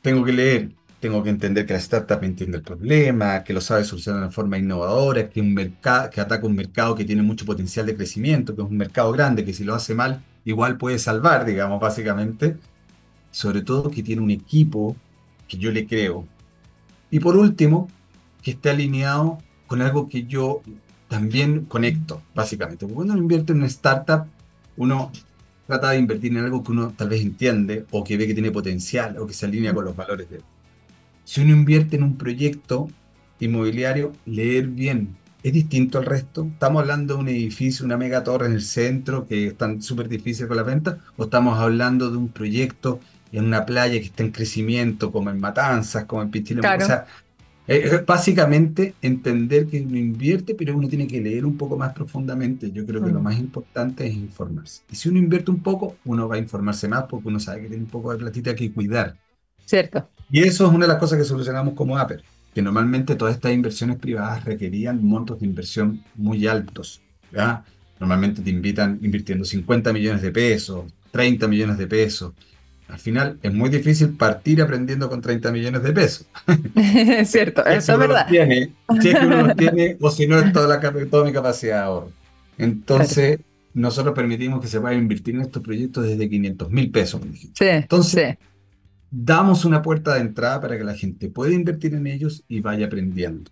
tengo 0.02 0.24
que 0.24 0.32
leer 0.32 0.78
tengo 1.00 1.22
que 1.22 1.30
entender 1.30 1.64
que 1.64 1.74
la 1.74 1.78
startup 1.78 2.22
entiende 2.24 2.58
el 2.58 2.62
problema, 2.62 3.44
que 3.44 3.52
lo 3.52 3.60
sabe 3.60 3.84
solucionar 3.84 4.24
de 4.24 4.30
forma 4.30 4.58
innovadora, 4.58 5.30
que, 5.30 5.40
un 5.40 5.54
mercado, 5.54 6.10
que 6.10 6.20
ataca 6.20 6.46
un 6.46 6.56
mercado 6.56 6.94
que 6.94 7.04
tiene 7.04 7.22
mucho 7.22 7.44
potencial 7.44 7.86
de 7.86 7.94
crecimiento, 7.94 8.54
que 8.54 8.62
es 8.62 8.68
un 8.68 8.76
mercado 8.76 9.12
grande, 9.12 9.44
que 9.44 9.54
si 9.54 9.64
lo 9.64 9.74
hace 9.74 9.94
mal, 9.94 10.22
igual 10.44 10.76
puede 10.76 10.98
salvar, 10.98 11.44
digamos, 11.44 11.80
básicamente. 11.80 12.56
Sobre 13.30 13.62
todo 13.62 13.90
que 13.90 14.02
tiene 14.02 14.22
un 14.22 14.30
equipo 14.30 14.96
que 15.46 15.58
yo 15.58 15.70
le 15.70 15.86
creo. 15.86 16.26
Y 17.10 17.20
por 17.20 17.36
último, 17.36 17.88
que 18.42 18.52
esté 18.52 18.70
alineado 18.70 19.38
con 19.66 19.82
algo 19.82 20.08
que 20.08 20.24
yo 20.24 20.62
también 21.08 21.66
conecto, 21.66 22.22
básicamente. 22.34 22.86
Cuando 22.86 23.12
uno 23.12 23.22
invierte 23.22 23.52
en 23.52 23.58
una 23.58 23.66
startup, 23.66 24.26
uno 24.76 25.12
trata 25.68 25.90
de 25.90 25.98
invertir 25.98 26.32
en 26.32 26.38
algo 26.38 26.64
que 26.64 26.72
uno 26.72 26.94
tal 26.96 27.10
vez 27.10 27.20
entiende 27.20 27.84
o 27.90 28.02
que 28.02 28.16
ve 28.16 28.26
que 28.26 28.32
tiene 28.32 28.50
potencial 28.50 29.18
o 29.18 29.26
que 29.26 29.34
se 29.34 29.44
alinea 29.44 29.74
con 29.74 29.84
los 29.84 29.94
valores 29.94 30.28
de 30.30 30.36
él. 30.36 30.42
Si 31.24 31.42
uno 31.42 31.52
invierte 31.52 31.96
en 31.96 32.04
un 32.04 32.16
proyecto 32.16 32.88
inmobiliario, 33.38 34.14
leer 34.24 34.66
bien. 34.68 35.16
Es 35.42 35.52
distinto 35.52 35.98
al 35.98 36.06
resto. 36.06 36.48
Estamos 36.50 36.80
hablando 36.80 37.14
de 37.14 37.20
un 37.20 37.28
edificio, 37.28 37.84
una 37.84 37.98
mega 37.98 38.24
torre 38.24 38.46
en 38.46 38.52
el 38.52 38.62
centro 38.62 39.26
que 39.26 39.48
están 39.48 39.82
súper 39.82 40.08
difíciles 40.08 40.48
con 40.48 40.56
la 40.56 40.62
venta, 40.62 41.00
o 41.18 41.24
estamos 41.24 41.58
hablando 41.58 42.10
de 42.10 42.16
un 42.16 42.28
proyecto 42.28 42.98
en 43.30 43.44
una 43.44 43.66
playa 43.66 44.00
que 44.00 44.06
está 44.06 44.22
en 44.22 44.30
crecimiento, 44.30 45.12
como 45.12 45.28
en 45.28 45.38
Matanzas, 45.38 46.06
como 46.06 46.22
en 46.22 46.30
Pichilemu. 46.30 46.66
O 46.66 46.86
sea, 46.86 47.06
es 47.68 48.06
básicamente 48.06 48.94
entender 49.02 49.66
que 49.66 49.82
uno 49.82 49.98
invierte, 49.98 50.54
pero 50.54 50.74
uno 50.74 50.88
tiene 50.88 51.06
que 51.06 51.20
leer 51.20 51.44
un 51.44 51.58
poco 51.58 51.76
más 51.76 51.92
profundamente. 51.92 52.72
Yo 52.72 52.86
creo 52.86 53.04
que 53.04 53.10
lo 53.10 53.20
mm. 53.20 53.22
más 53.22 53.38
importante 53.38 54.06
es 54.06 54.14
informarse. 54.14 54.82
Y 54.90 54.96
si 54.96 55.10
uno 55.10 55.18
invierte 55.18 55.50
un 55.50 55.62
poco, 55.62 55.96
uno 56.06 56.26
va 56.26 56.36
a 56.36 56.38
informarse 56.38 56.88
más 56.88 57.04
porque 57.04 57.28
uno 57.28 57.38
sabe 57.38 57.62
que 57.62 57.68
tiene 57.68 57.84
un 57.84 57.90
poco 57.90 58.10
de 58.10 58.18
platita 58.18 58.54
que 58.54 58.72
cuidar. 58.72 59.16
Cierto. 59.66 60.08
Y 60.30 60.40
eso 60.44 60.66
es 60.66 60.72
una 60.72 60.86
de 60.86 60.92
las 60.92 60.98
cosas 60.98 61.18
que 61.18 61.24
solucionamos 61.24 61.74
como 61.74 61.98
Apple, 61.98 62.22
que 62.54 62.62
normalmente 62.62 63.16
todas 63.16 63.34
estas 63.34 63.52
inversiones 63.52 63.98
privadas 63.98 64.46
requerían 64.46 65.04
montos 65.04 65.40
de 65.40 65.46
inversión 65.46 66.02
muy 66.14 66.46
altos. 66.46 67.02
¿ya? 67.30 67.64
Normalmente 68.00 68.40
te 68.40 68.48
invitan 68.48 68.98
invirtiendo 69.02 69.44
50 69.44 69.92
millones 69.92 70.22
de 70.22 70.30
pesos, 70.30 70.90
30 71.10 71.46
millones 71.48 71.76
de 71.76 71.86
pesos. 71.86 72.32
Al 72.88 72.98
final 72.98 73.38
es 73.42 73.52
muy 73.52 73.70
difícil 73.70 74.10
partir 74.16 74.62
aprendiendo 74.62 75.08
con 75.08 75.20
30 75.20 75.52
millones 75.52 75.82
de 75.82 75.92
pesos. 75.92 76.26
Es 76.74 77.30
cierto, 77.30 77.64
eso 77.64 77.92
es 77.92 77.98
verdad. 77.98 78.26
Tiene, 78.28 78.72
si 79.00 79.10
es 79.10 79.18
que 79.18 79.26
uno 79.26 79.42
los 79.42 79.56
tiene, 79.56 79.96
o 80.00 80.10
si 80.10 80.26
no 80.26 80.38
es 80.38 80.52
toda, 80.52 80.66
la, 80.66 81.06
toda 81.10 81.24
mi 81.24 81.32
capacidad 81.32 81.76
de 81.76 81.82
ahorro. 81.82 82.12
Entonces, 82.56 83.40
nosotros 83.74 84.14
permitimos 84.14 84.60
que 84.60 84.68
se 84.68 84.78
vaya 84.78 84.96
a 84.96 85.00
invertir 85.00 85.34
en 85.34 85.42
estos 85.42 85.62
proyectos 85.62 86.04
desde 86.04 86.28
500 86.28 86.70
mil 86.70 86.90
pesos. 86.90 87.20
Sí, 87.54 87.66
Entonces, 87.66 88.36
sí 88.38 88.48
damos 89.10 89.64
una 89.64 89.82
puerta 89.82 90.14
de 90.14 90.20
entrada 90.20 90.60
para 90.60 90.76
que 90.76 90.84
la 90.84 90.94
gente 90.94 91.28
pueda 91.28 91.54
invertir 91.54 91.94
en 91.94 92.06
ellos 92.06 92.44
y 92.48 92.60
vaya 92.60 92.86
aprendiendo. 92.86 93.50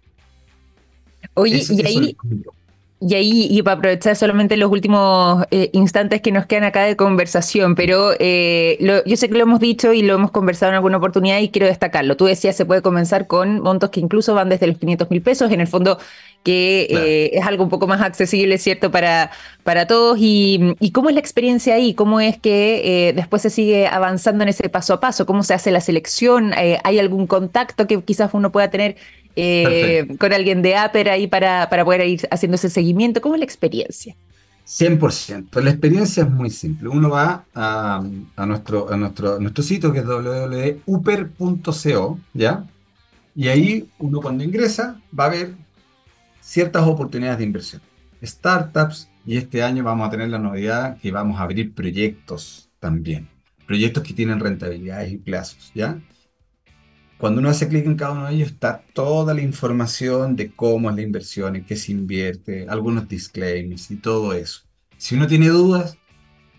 Oye, 1.34 1.62
y 1.68 1.86
ahí, 1.86 2.16
y 2.98 3.14
ahí, 3.14 3.46
y 3.50 3.62
para 3.62 3.76
aprovechar 3.76 4.16
solamente 4.16 4.56
los 4.56 4.70
últimos 4.72 5.44
eh, 5.50 5.68
instantes 5.74 6.22
que 6.22 6.32
nos 6.32 6.46
quedan 6.46 6.64
acá 6.64 6.84
de 6.84 6.96
conversación, 6.96 7.74
pero 7.74 8.12
eh, 8.18 8.78
yo 9.04 9.16
sé 9.18 9.28
que 9.28 9.34
lo 9.34 9.42
hemos 9.42 9.60
dicho 9.60 9.92
y 9.92 10.00
lo 10.00 10.14
hemos 10.14 10.30
conversado 10.30 10.70
en 10.72 10.76
alguna 10.76 10.96
oportunidad 10.96 11.38
y 11.40 11.50
quiero 11.50 11.66
destacarlo. 11.66 12.16
Tú 12.16 12.24
decías, 12.24 12.56
se 12.56 12.64
puede 12.64 12.80
comenzar 12.80 13.26
con 13.26 13.60
montos 13.60 13.90
que 13.90 14.00
incluso 14.00 14.34
van 14.34 14.48
desde 14.48 14.66
los 14.66 14.78
500 14.78 15.10
mil 15.10 15.20
pesos, 15.20 15.52
en 15.52 15.60
el 15.60 15.66
fondo 15.66 15.98
que 16.42 16.86
eh, 16.88 17.30
es 17.36 17.44
algo 17.44 17.64
un 17.64 17.70
poco 17.70 17.86
más 17.86 18.00
accesible, 18.00 18.56
¿cierto?, 18.56 18.90
para, 18.90 19.30
para 19.62 19.86
todos. 19.86 20.16
Y, 20.18 20.74
cómo 20.92 21.10
es 21.10 21.14
la 21.14 21.20
experiencia 21.20 21.74
ahí? 21.74 21.92
¿Cómo 21.92 22.20
es 22.20 22.38
que 22.38 23.12
después 23.14 23.42
se 23.42 23.50
sigue 23.50 23.88
avanzando 23.88 24.42
en 24.42 24.48
ese 24.48 24.70
paso 24.70 24.94
a 24.94 25.00
paso? 25.00 25.26
¿Cómo 25.26 25.42
se 25.42 25.52
hace 25.52 25.70
la 25.70 25.80
selección? 25.80 26.52
¿Hay 26.54 26.98
algún 26.98 27.26
contacto 27.26 27.86
que 27.86 28.00
quizás 28.00 28.32
uno 28.32 28.52
pueda 28.52 28.70
tener 28.70 28.96
eh, 29.36 30.16
con 30.18 30.32
alguien 30.32 30.62
de 30.62 30.76
Aper 30.76 31.10
ahí 31.10 31.26
para, 31.26 31.68
para 31.68 31.84
poder 31.84 32.06
ir 32.06 32.26
haciendo 32.30 32.56
ese 32.56 32.70
seguimiento. 32.70 33.20
¿Cómo 33.20 33.34
es 33.34 33.38
la 33.38 33.44
experiencia? 33.44 34.16
100%. 34.66 35.60
La 35.62 35.70
experiencia 35.70 36.24
es 36.24 36.30
muy 36.30 36.50
simple. 36.50 36.88
Uno 36.88 37.10
va 37.10 37.44
a, 37.54 38.02
a, 38.34 38.46
nuestro, 38.46 38.92
a 38.92 38.96
nuestro, 38.96 39.38
nuestro 39.38 39.62
sitio 39.62 39.92
que 39.92 40.00
es 40.00 40.04
www.uper.co, 40.86 42.18
¿ya? 42.34 42.64
Y 43.36 43.48
ahí 43.48 43.88
uno 43.98 44.20
cuando 44.20 44.42
ingresa 44.42 45.00
va 45.16 45.26
a 45.26 45.30
ver 45.30 45.54
ciertas 46.40 46.82
oportunidades 46.82 47.38
de 47.38 47.44
inversión. 47.44 47.82
Startups, 48.22 49.08
y 49.26 49.36
este 49.36 49.62
año 49.62 49.84
vamos 49.84 50.06
a 50.06 50.10
tener 50.10 50.28
la 50.28 50.38
novedad 50.38 50.98
que 50.98 51.10
vamos 51.10 51.38
a 51.38 51.42
abrir 51.42 51.74
proyectos 51.74 52.70
también. 52.78 53.28
Proyectos 53.66 54.04
que 54.04 54.14
tienen 54.14 54.40
rentabilidades 54.40 55.12
y 55.12 55.16
plazos, 55.18 55.72
¿ya? 55.74 55.98
Cuando 57.18 57.40
uno 57.40 57.48
hace 57.48 57.66
clic 57.66 57.86
en 57.86 57.96
cada 57.96 58.12
uno 58.12 58.26
de 58.26 58.34
ellos 58.34 58.50
está 58.50 58.82
toda 58.92 59.32
la 59.32 59.40
información 59.40 60.36
de 60.36 60.52
cómo 60.52 60.90
es 60.90 60.96
la 60.96 61.02
inversión, 61.02 61.56
en 61.56 61.64
qué 61.64 61.74
se 61.74 61.92
invierte, 61.92 62.66
algunos 62.68 63.08
disclaimers 63.08 63.90
y 63.90 63.96
todo 63.96 64.34
eso. 64.34 64.62
Si 64.98 65.14
uno 65.14 65.26
tiene 65.26 65.48
dudas, 65.48 65.96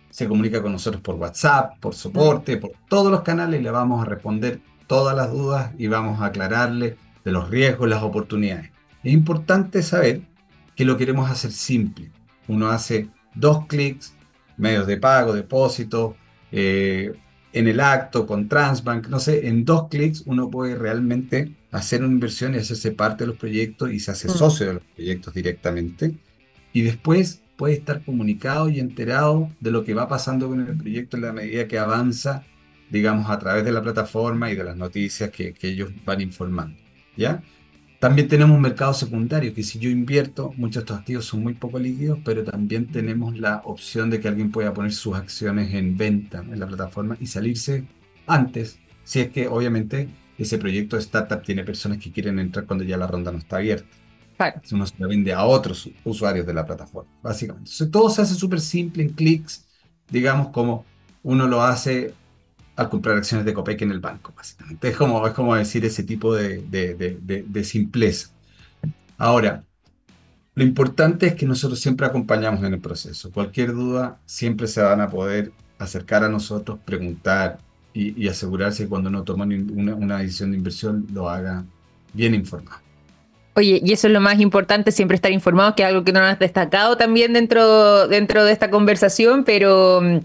se 0.10 0.28
comunica 0.28 0.63
con 0.63 0.72
nosotros 0.72 1.02
por 1.04 1.15
WhatsApp, 1.15 1.80
por 1.80 1.93
soporte, 1.93 2.58
por 2.58 2.72
todos 2.89 3.12
los 3.12 3.22
canales 3.22 3.60
y 3.60 3.63
le 3.63 3.70
vamos 3.70 4.02
a 4.02 4.10
responder 4.10 4.60
todas 4.88 5.15
las 5.15 5.32
dudas 5.32 5.74
y 5.78 5.88
vamos 5.88 6.22
a 6.22 6.26
aclararle 6.26 6.98
de 7.24 7.32
los 7.32 7.52
riesgos, 7.52 7.88
las 7.88 8.02
oportunidades. 8.02 8.72
Es 9.04 9.13
importante 9.13 9.84
saber 9.84 10.22
que 10.76 10.86
lo 10.86 10.98
queremos 10.98 11.30
hacer 11.30 11.52
simple. 11.52 12.12
Uno 12.48 12.70
hace 12.70 13.10
dos 13.36 13.67
clics, 13.67 14.15
medios 14.58 14.88
de 14.88 14.98
pago, 14.98 15.34
depósito, 15.34 16.15
eh, 16.52 17.13
en 17.53 17.67
el 17.67 17.79
acto, 17.79 18.27
con 18.27 18.47
Transbank, 18.47 19.07
no 19.07 19.19
sé, 19.19 19.47
en 19.47 19.65
dos 19.65 19.88
clics 19.89 20.23
uno 20.25 20.49
puede 20.49 20.75
realmente 20.75 21.53
hacer 21.71 22.03
una 22.03 22.13
inversión 22.13 22.53
y 22.53 22.57
hacerse 22.57 22.91
parte 22.91 23.23
de 23.23 23.29
los 23.29 23.38
proyectos 23.38 23.91
y 23.91 23.99
se 23.99 24.12
hace 24.12 24.27
mm. 24.27 24.31
socio 24.31 24.67
de 24.67 24.73
los 24.75 24.83
proyectos 24.95 25.33
directamente. 25.33 26.13
Y 26.73 26.81
después 26.81 27.41
puede 27.55 27.75
estar 27.75 28.03
comunicado 28.03 28.69
y 28.69 28.79
enterado 28.79 29.49
de 29.60 29.71
lo 29.71 29.83
que 29.83 29.93
va 29.93 30.07
pasando 30.07 30.47
con 30.47 30.67
el 30.67 30.77
proyecto 30.77 31.17
en 31.17 31.23
la 31.23 31.33
medida 31.33 31.67
que 31.67 31.79
avanza, 31.79 32.43
digamos, 32.89 33.29
a 33.29 33.39
través 33.39 33.65
de 33.65 33.71
la 33.71 33.81
plataforma 33.81 34.51
y 34.51 34.55
de 34.55 34.63
las 34.63 34.77
noticias 34.77 35.31
que, 35.31 35.53
que 35.53 35.69
ellos 35.69 35.89
van 36.05 36.21
informando. 36.21 36.77
¿Ya? 37.15 37.41
También 37.99 38.27
tenemos 38.27 38.55
un 38.55 38.62
mercado 38.62 38.93
secundario, 38.93 39.55
que 39.55 39.63
si 39.63 39.79
yo 39.79 39.89
invierto, 39.89 40.53
muchos 40.55 40.75
de 40.75 40.79
estos 40.81 40.97
activos 40.99 41.25
son 41.25 41.41
muy 41.41 41.55
poco 41.55 41.79
líquidos, 41.79 42.19
pero 42.23 42.43
también 42.43 42.91
tenemos 42.91 43.39
la 43.39 43.62
opción 43.65 44.12
de 44.12 44.19
que 44.19 44.27
alguien 44.27 44.51
pueda 44.51 44.71
poner 44.71 44.93
sus 44.93 45.15
acciones 45.15 45.73
en 45.73 45.97
venta 45.97 46.39
en 46.39 46.60
la 46.60 46.67
plataforma 46.67 47.17
y 47.19 47.25
salirse 47.25 47.86
antes, 48.27 48.79
si 49.03 49.21
es 49.21 49.29
que 49.29 49.47
obviamente 49.47 50.10
ese 50.38 50.60
proyecto 50.60 50.95
de 50.95 51.01
startup 51.01 51.41
tiene 51.41 51.63
personas 51.63 51.97
que 51.97 52.12
quieren 52.12 52.38
entrar 52.38 52.65
cuando 52.67 52.83
ya 52.83 52.97
la 52.97 53.07
ronda 53.07 53.31
no 53.31 53.39
está 53.39 53.57
abierta. 53.57 53.88
Claro. 54.38 54.62
Uno 54.71 54.86
se 54.86 54.93
lo 54.99 55.07
vende 55.07 55.33
a 55.33 55.43
otros 55.45 55.89
usuarios 56.03 56.45
de 56.45 56.53
la 56.53 56.67
plataforma, 56.67 57.10
básicamente. 57.23 57.71
Entonces 57.71 57.89
todo 57.89 58.12
se 58.12 58.21
hace 58.21 58.36
súper 58.36 58.62
simple 58.62 59.01
en 59.01 59.10
clics, 59.10 59.65
digamos 60.07 60.49
como 60.49 60.86
uno 61.23 61.47
lo 61.47 61.63
hace 61.63 62.13
al 62.78 62.90
comprar 62.90 63.18
acciones 63.18 63.46
de 63.46 63.54
Copec 63.54 63.82
en 63.82 63.92
el 63.92 64.00
banco, 64.00 64.32
básicamente. 64.38 64.88
Es 64.88 64.96
como, 64.96 65.26
es 65.26 65.34
como 65.34 65.56
decir 65.56 65.84
ese 65.84 66.04
tipo 66.04 66.34
de, 66.36 66.62
de, 66.62 67.63
simpleza. 67.63 68.30
Ahora, 69.18 69.63
lo 70.54 70.63
importante 70.63 71.26
es 71.26 71.36
que 71.36 71.48
nosotros 71.48 71.80
siempre 71.80 72.06
acompañamos 72.06 72.63
en 72.63 72.76
el 72.76 72.80
proceso. 72.80 73.32
Cualquier 73.32 73.74
duda, 73.74 74.20
siempre 74.26 74.68
se 74.68 74.82
van 74.82 75.02
a 75.02 75.10
poder 75.10 75.52
acercar 75.80 76.24
a 76.24 76.30
nosotros, 76.30 76.78
preguntar 76.86 77.58
y, 77.94 78.28
asegurarse 78.28 78.84
que 78.84 78.90
cuando 78.90 79.10
uno 79.10 79.24
toma 79.24 79.46
una, 79.46 79.96
una 79.96 80.20
decisión 80.20 80.52
de 80.52 80.58
inversión 80.58 81.08
lo 81.12 81.30
haga 81.30 81.66
bien 82.13 82.36
informado. 82.36 82.78
Oye, 83.56 83.82
y 83.84 83.92
eso 83.92 84.06
es 84.06 84.13
lo 84.13 84.22
más 84.22 84.40
importante, 84.40 84.92
siempre 84.92 85.16
estar 85.16 85.32
informado, 85.32 85.74
que 85.74 85.82
es 85.82 85.90
algo 85.90 86.04
que 86.04 86.13
no 86.13 86.20
has 86.20 86.38
destacado 86.38 86.96
también 86.96 87.34
dentro, 87.34 88.08
dentro 88.08 88.46
de 88.46 88.52
esta 88.52 88.70
conversación, 88.70 89.44
pero 89.44 90.22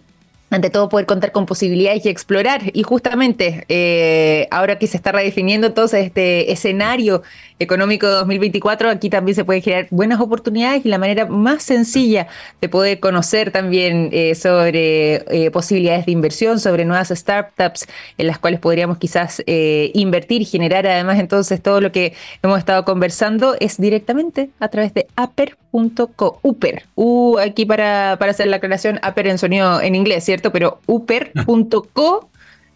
ante 0.52 0.68
todo 0.68 0.90
poder 0.90 1.06
contar 1.06 1.32
con 1.32 1.46
posibilidades 1.46 2.04
y 2.04 2.10
explorar. 2.10 2.60
Y 2.74 2.82
justamente 2.82 3.64
eh, 3.68 4.48
ahora 4.50 4.78
que 4.78 4.86
se 4.86 4.98
está 4.98 5.10
redefiniendo 5.10 5.66
entonces 5.66 6.04
este 6.04 6.52
escenario 6.52 7.22
económico 7.62 8.06
2024, 8.08 8.90
aquí 8.90 9.10
también 9.10 9.34
se 9.34 9.44
pueden 9.44 9.62
generar 9.62 9.86
buenas 9.90 10.20
oportunidades 10.20 10.84
y 10.84 10.88
la 10.88 10.98
manera 10.98 11.26
más 11.26 11.62
sencilla 11.62 12.28
de 12.60 12.68
poder 12.68 13.00
conocer 13.00 13.50
también 13.50 14.10
eh, 14.12 14.34
sobre 14.34 15.24
eh, 15.30 15.50
posibilidades 15.50 16.06
de 16.06 16.12
inversión, 16.12 16.60
sobre 16.60 16.84
nuevas 16.84 17.08
startups 17.08 17.86
en 18.18 18.26
las 18.26 18.38
cuales 18.38 18.60
podríamos 18.60 18.98
quizás 18.98 19.42
invertir 19.46 20.42
y 20.42 20.44
generar 20.44 20.86
además 20.86 21.18
entonces 21.18 21.62
todo 21.62 21.80
lo 21.80 21.92
que 21.92 22.14
hemos 22.42 22.58
estado 22.58 22.84
conversando 22.84 23.56
es 23.60 23.78
directamente 23.78 24.50
a 24.60 24.68
través 24.68 24.94
de 24.94 25.06
upper.co. 25.16 26.40
Upper, 26.42 26.84
U 26.94 27.38
aquí 27.38 27.66
para, 27.66 28.16
para 28.18 28.32
hacer 28.32 28.46
la 28.48 28.56
aclaración, 28.56 29.00
upper 29.06 29.26
en 29.26 29.38
sonido 29.38 29.80
en 29.80 29.94
inglés, 29.94 30.24
¿cierto? 30.24 30.52
pero 30.52 30.80
uper.co, 30.86 32.28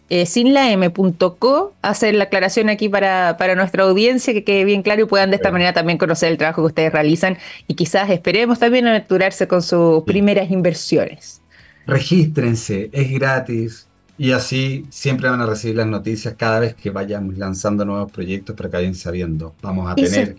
eh, 0.09 0.25
sin 0.25 0.53
la 0.53 0.71
m.co, 0.71 1.73
hacer 1.81 2.15
la 2.15 2.25
aclaración 2.25 2.69
aquí 2.69 2.87
para, 2.89 3.35
para 3.37 3.55
nuestra 3.55 3.83
audiencia, 3.83 4.33
que 4.33 4.43
quede 4.43 4.63
bien 4.63 4.81
claro 4.81 5.01
y 5.03 5.05
puedan 5.05 5.29
de 5.31 5.35
esta 5.35 5.51
manera 5.51 5.73
también 5.73 5.97
conocer 5.97 6.31
el 6.31 6.37
trabajo 6.37 6.61
que 6.61 6.67
ustedes 6.67 6.93
realizan 6.93 7.37
y 7.67 7.73
quizás 7.75 8.09
esperemos 8.09 8.59
también 8.59 8.87
aventurarse 8.87 9.47
con 9.47 9.61
sus 9.61 10.03
primeras 10.03 10.49
inversiones. 10.49 11.41
Regístrense, 11.85 12.89
es 12.91 13.11
gratis. 13.11 13.87
Y 14.19 14.31
así 14.31 14.85
siempre 14.89 15.29
van 15.29 15.41
a 15.41 15.45
recibir 15.45 15.75
las 15.75 15.85
noticias 15.85 16.33
cada 16.35 16.59
vez 16.59 16.73
que 16.73 16.89
vayamos 16.89 17.37
lanzando 17.37 17.85
nuevos 17.85 18.11
proyectos 18.11 18.55
para 18.55 18.69
que 18.69 18.77
vayan 18.77 18.95
sabiendo. 18.95 19.53
Vamos 19.61 19.91
a 19.91 19.93
tener 19.93 20.35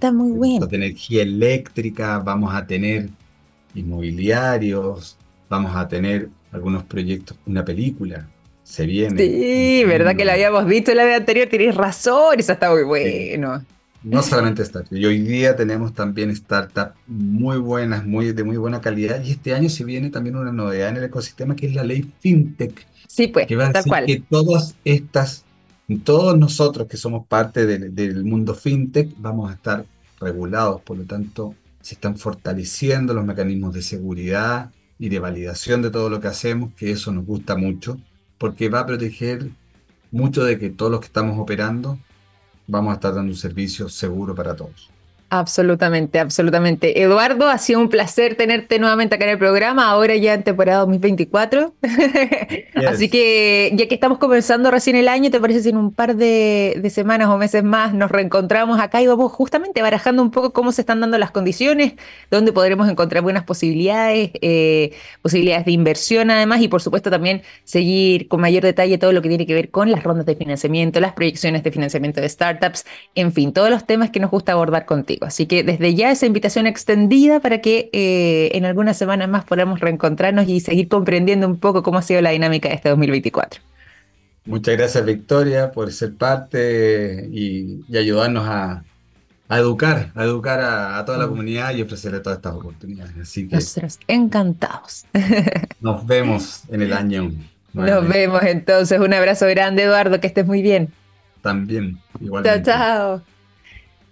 energía 0.73 1.23
eléctrica, 1.23 2.19
vamos 2.19 2.53
a 2.53 2.67
tener 2.67 3.09
inmobiliarios, 3.77 5.17
vamos 5.49 5.77
a 5.77 5.87
tener 5.87 6.29
algunos 6.51 6.83
proyectos, 6.85 7.37
una 7.47 7.65
película, 7.65 8.27
se 8.69 8.85
viene. 8.85 9.17
Sí, 9.17 9.83
verdad 9.87 10.15
que 10.15 10.27
la 10.27 10.35
habíamos 10.35 10.67
visto 10.67 10.93
la 10.93 11.05
vez 11.05 11.17
anterior, 11.17 11.49
tenéis 11.49 11.75
razón, 11.75 12.39
eso 12.39 12.53
está 12.53 12.71
muy 12.71 12.83
bueno. 12.83 13.65
No 14.03 14.23
solamente 14.23 14.63
startups, 14.63 14.97
y 14.97 15.07
hoy 15.07 15.21
día 15.21 15.57
tenemos 15.57 15.95
también 15.95 16.35
startups 16.37 16.93
muy 17.07 17.57
buenas, 17.57 18.05
muy, 18.05 18.33
de 18.33 18.45
muy 18.45 18.59
buena 18.59 18.83
calidad, 18.83 19.25
y 19.25 19.31
este 19.31 19.55
año 19.55 19.71
se 19.71 19.85
viene 19.85 20.11
también 20.11 20.37
una 20.37 20.53
novedad 20.53 20.91
en 20.91 20.99
el 20.99 21.05
ecosistema 21.05 21.57
que 21.57 21.67
es 21.67 21.75
la 21.75 21.83
ley 21.83 22.13
FinTech. 22.21 22.87
Sí, 23.07 23.29
pues, 23.29 23.47
que 23.47 23.57
va 23.57 23.69
a 23.69 23.73
decir 23.73 23.93
que 24.05 24.23
todas 24.29 24.75
estas, 24.85 25.45
todos 26.05 26.39
nosotros 26.39 26.87
que 26.89 26.99
somos 26.99 27.27
parte 27.27 27.65
del, 27.65 27.95
del 27.95 28.23
mundo 28.23 28.55
FinTech, 28.55 29.09
vamos 29.17 29.51
a 29.51 29.55
estar 29.55 29.87
regulados, 30.21 30.83
por 30.83 30.99
lo 30.99 31.05
tanto, 31.05 31.55
se 31.81 31.95
están 31.95 32.19
fortaleciendo 32.19 33.15
los 33.15 33.25
mecanismos 33.25 33.73
de 33.73 33.81
seguridad, 33.81 34.71
y 34.99 35.09
de 35.09 35.21
validación 35.21 35.81
de 35.81 35.91
todo 35.91 36.11
lo 36.11 36.21
que 36.21 36.27
hacemos, 36.27 36.75
que 36.75 36.91
eso 36.91 37.13
nos 37.13 37.25
gusta 37.25 37.57
mucho, 37.57 37.99
porque 38.39 38.69
va 38.69 38.81
a 38.81 38.87
proteger 38.87 39.51
mucho 40.11 40.45
de 40.45 40.59
que 40.59 40.71
todos 40.71 40.91
los 40.91 41.01
que 41.01 41.07
estamos 41.07 41.39
operando 41.39 41.99
vamos 42.67 42.93
a 42.93 42.95
estar 42.95 43.15
dando 43.15 43.33
un 43.33 43.37
servicio 43.37 43.89
seguro 43.89 44.35
para 44.35 44.57
todos. 44.57 44.91
Absolutamente, 45.31 46.19
absolutamente. 46.19 47.03
Eduardo, 47.03 47.51
ha 47.51 47.59
sido 47.59 47.81
un 47.81 47.91
placer 47.91 48.35
tenerte 48.35 48.79
nuevamente 48.79 49.15
acá 49.15 49.25
en 49.25 49.33
el 49.33 49.39
programa, 49.39 49.91
ahora 49.91 50.17
ya 50.17 50.33
en 50.33 50.43
temporada 50.43 50.79
2024. 50.81 51.75
Así 52.89 53.11
que 53.11 53.71
ya 53.75 53.87
que 53.87 53.95
estamos 53.95 54.17
comenzando 54.17 54.71
recién 54.71 54.97
el 54.97 55.07
año, 55.07 55.31
¿te 55.31 55.39
parece 55.39 55.63
si 55.63 55.69
en 55.69 55.77
un 55.77 55.93
par 55.93 56.17
de, 56.17 56.81
semanas 56.89 57.29
o 57.29 57.37
meses 57.37 57.63
más 57.63 57.93
nos 57.93 58.11
reencontramos 58.11 58.81
acá 58.81 59.03
y 59.03 59.07
vamos 59.07 59.31
justamente 59.31 59.83
barajando 59.83 60.23
un 60.23 60.31
poco 60.31 60.55
cómo 60.55 60.73
se 60.73 60.81
están 60.81 61.01
dando 61.01 61.19
las 61.19 61.31
condiciones, 61.31 61.93
dónde 62.31 62.53
podremos 62.53 62.89
encontrar 62.89 63.23
buenas 63.23 63.45
posibilidades, 63.45 64.31
eh, 64.41 64.95
posibilidades 65.21 65.67
de 65.67 65.73
inversión 65.73 66.31
además 66.31 66.63
y 66.63 66.69
por 66.69 66.81
supuesto 66.81 67.11
también 67.11 67.43
seguir 67.65 68.29
con 68.29 68.41
mayor 68.41 68.63
detalle 68.63 68.97
todo 68.97 69.13
lo 69.13 69.21
que 69.21 69.29
tiene 69.29 69.47
que 69.47 69.53
ver 69.53 69.71
con 69.71 69.91
las 69.91 70.03
rondas 70.03 70.25
de 70.25 70.37
financiamiento, 70.37 71.01
las 71.01 71.13
proyecciones 71.13 71.63
de 71.63 71.71
financiamiento 71.71 72.23
de 72.23 72.29
startups, 72.31 72.87
en 73.15 73.33
fin, 73.35 73.53
todos 73.53 73.69
los 73.69 73.87
temas 73.87 74.09
que 74.09 74.21
nos 74.21 74.31
gusta 74.31 74.53
abordar 74.53 74.87
contigo. 74.87 75.18
Así 75.27 75.47
que 75.47 75.63
desde 75.63 75.95
ya 75.95 76.11
esa 76.11 76.27
invitación 76.27 76.67
extendida 76.67 77.41
para 77.41 77.61
que 77.61 77.91
eh, 77.93 78.51
en 78.55 78.65
algunas 78.65 78.97
semanas 78.97 79.29
más 79.29 79.45
podamos 79.45 79.81
reencontrarnos 79.81 80.49
y 80.49 80.61
seguir 80.61 80.89
comprendiendo 80.89 81.47
un 81.47 81.59
poco 81.59 81.83
cómo 81.83 81.99
ha 81.99 82.03
sido 82.03 82.21
la 82.21 82.31
dinámica 82.31 82.69
de 82.69 82.75
este 82.77 82.89
2024. 82.89 83.61
Muchas 84.49 84.77
gracias 84.79 85.05
Victoria 85.05 85.73
por 85.73 85.93
ser 85.93 86.15
parte 86.15 87.29
y, 87.31 87.85
ayudarnos 87.95 88.47
a, 88.49 88.83
educar, 89.51 90.11
a 90.15 90.25
educar 90.25 90.61
a, 90.61 91.05
toda 91.05 91.19
la 91.19 91.27
mm. 91.27 91.31
comunidad 91.31 91.75
y 91.75 91.83
ofrecerle 91.83 92.21
todas 92.21 92.39
estas 92.39 92.55
oportunidades. 92.55 93.13
Así 93.21 93.47
que 93.47 93.57
Nosotros 93.57 93.99
encantados. 94.09 95.05
Nos 95.81 96.07
vemos 96.07 96.63
en 96.71 96.81
el 96.81 96.95
año. 96.95 97.31
Nos 97.75 98.09
vemos 98.09 98.43
entonces. 98.43 98.99
Un 98.99 99.13
abrazo 99.13 99.47
grande, 99.47 99.83
Eduardo, 99.83 100.19
que 100.19 100.27
estés 100.27 100.47
muy 100.47 100.63
bien. 100.63 100.89
También, 101.43 101.99
igualmente. 102.21 102.63
Chao, 102.63 103.19
chao. 103.19 103.38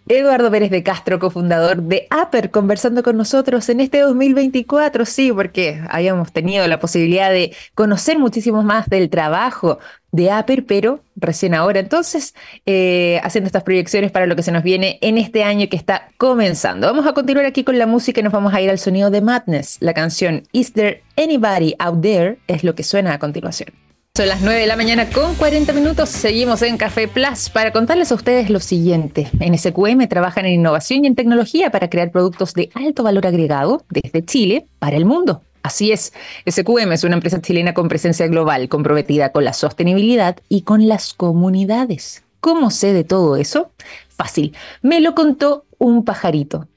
Eduardo 0.09 0.53
Pérez 0.53 0.71
de 0.71 0.85
Castro, 0.85 1.19
cofundador 1.19 1.83
de 1.83 2.07
Aper, 2.11 2.53
conversando 2.53 3.03
con 3.03 3.16
nosotros 3.16 3.69
en 3.69 3.81
este 3.81 4.01
2024, 4.01 5.05
sí, 5.05 5.33
porque 5.33 5.83
habíamos 5.88 6.33
tenido 6.33 6.66
la 6.69 6.79
posibilidad 6.79 7.31
de 7.31 7.53
conocer 7.75 8.16
muchísimo 8.16 8.62
más 8.62 8.88
del 8.88 9.11
trabajo 9.11 9.81
de 10.12 10.31
Aper, 10.31 10.64
pero 10.64 11.01
recién 11.16 11.55
ahora 11.55 11.81
entonces 11.81 12.37
eh, 12.66 13.21
haciendo 13.25 13.47
estas 13.47 13.64
proyecciones 13.64 14.12
para 14.12 14.27
lo 14.27 14.37
que 14.37 14.45
se 14.45 14.53
nos 14.53 14.62
viene 14.62 14.99
en 15.03 15.19
este 15.19 15.42
año 15.42 15.69
que 15.69 15.77
está 15.77 16.09
comenzando. 16.19 16.87
Vamos 16.87 17.07
a 17.07 17.12
continuar 17.12 17.45
aquí 17.45 17.64
con 17.64 17.77
la 17.77 17.87
música 17.87 18.21
y 18.21 18.23
nos 18.23 18.33
vamos 18.33 18.55
a 18.55 18.61
ir 18.61 18.71
al 18.71 18.79
sonido 18.79 19.11
de 19.11 19.23
Madness. 19.23 19.79
La 19.81 19.92
canción 19.92 20.45
Is 20.53 20.73
There 20.73 21.03
Anybody 21.16 21.75
Out 21.81 22.01
There 22.01 22.38
es 22.47 22.62
lo 22.62 22.77
que 22.77 22.85
suena 22.85 23.12
a 23.12 23.19
continuación. 23.19 23.86
Son 24.16 24.29
las 24.29 24.40
9 24.40 24.61
de 24.61 24.66
la 24.66 24.76
mañana 24.76 25.11
con 25.11 25.35
40 25.35 25.74
minutos. 25.74 26.09
Seguimos 26.09 26.62
en 26.62 26.79
Café 26.79 27.07
Plus 27.07 27.50
para 27.50 27.70
contarles 27.70 28.11
a 28.11 28.14
ustedes 28.14 28.48
lo 28.48 28.61
siguiente. 28.61 29.29
En 29.40 29.59
SQM 29.59 30.09
trabajan 30.09 30.46
en 30.46 30.55
innovación 30.55 31.05
y 31.05 31.09
en 31.09 31.14
tecnología 31.14 31.68
para 31.68 31.90
crear 31.90 32.11
productos 32.11 32.55
de 32.55 32.70
alto 32.72 33.02
valor 33.02 33.26
agregado 33.26 33.85
desde 33.90 34.24
Chile 34.24 34.68
para 34.79 34.96
el 34.96 35.05
mundo. 35.05 35.42
Así 35.62 35.92
es, 35.92 36.14
SQM 36.50 36.92
es 36.92 37.05
una 37.05 37.16
empresa 37.16 37.42
chilena 37.42 37.74
con 37.74 37.88
presencia 37.88 38.26
global, 38.26 38.70
comprometida 38.70 39.33
con 39.33 39.44
la 39.44 39.52
sostenibilidad 39.52 40.38
y 40.48 40.62
con 40.62 40.88
las 40.88 41.12
comunidades. 41.12 42.24
¿Cómo 42.40 42.70
sé 42.70 42.94
de 42.94 43.05
todo 43.05 43.37
eso? 43.37 43.70
Fácil, 44.09 44.57
me 44.81 45.02
lo 45.02 45.14
contó 45.14 45.66
un 45.76 46.07
pajarito. 46.07 46.68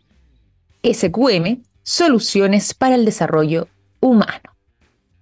SQM, 0.83 1.63
soluciones 1.83 2.73
para 2.73 2.95
el 2.95 3.05
desarrollo 3.05 3.69
humano. 4.01 4.58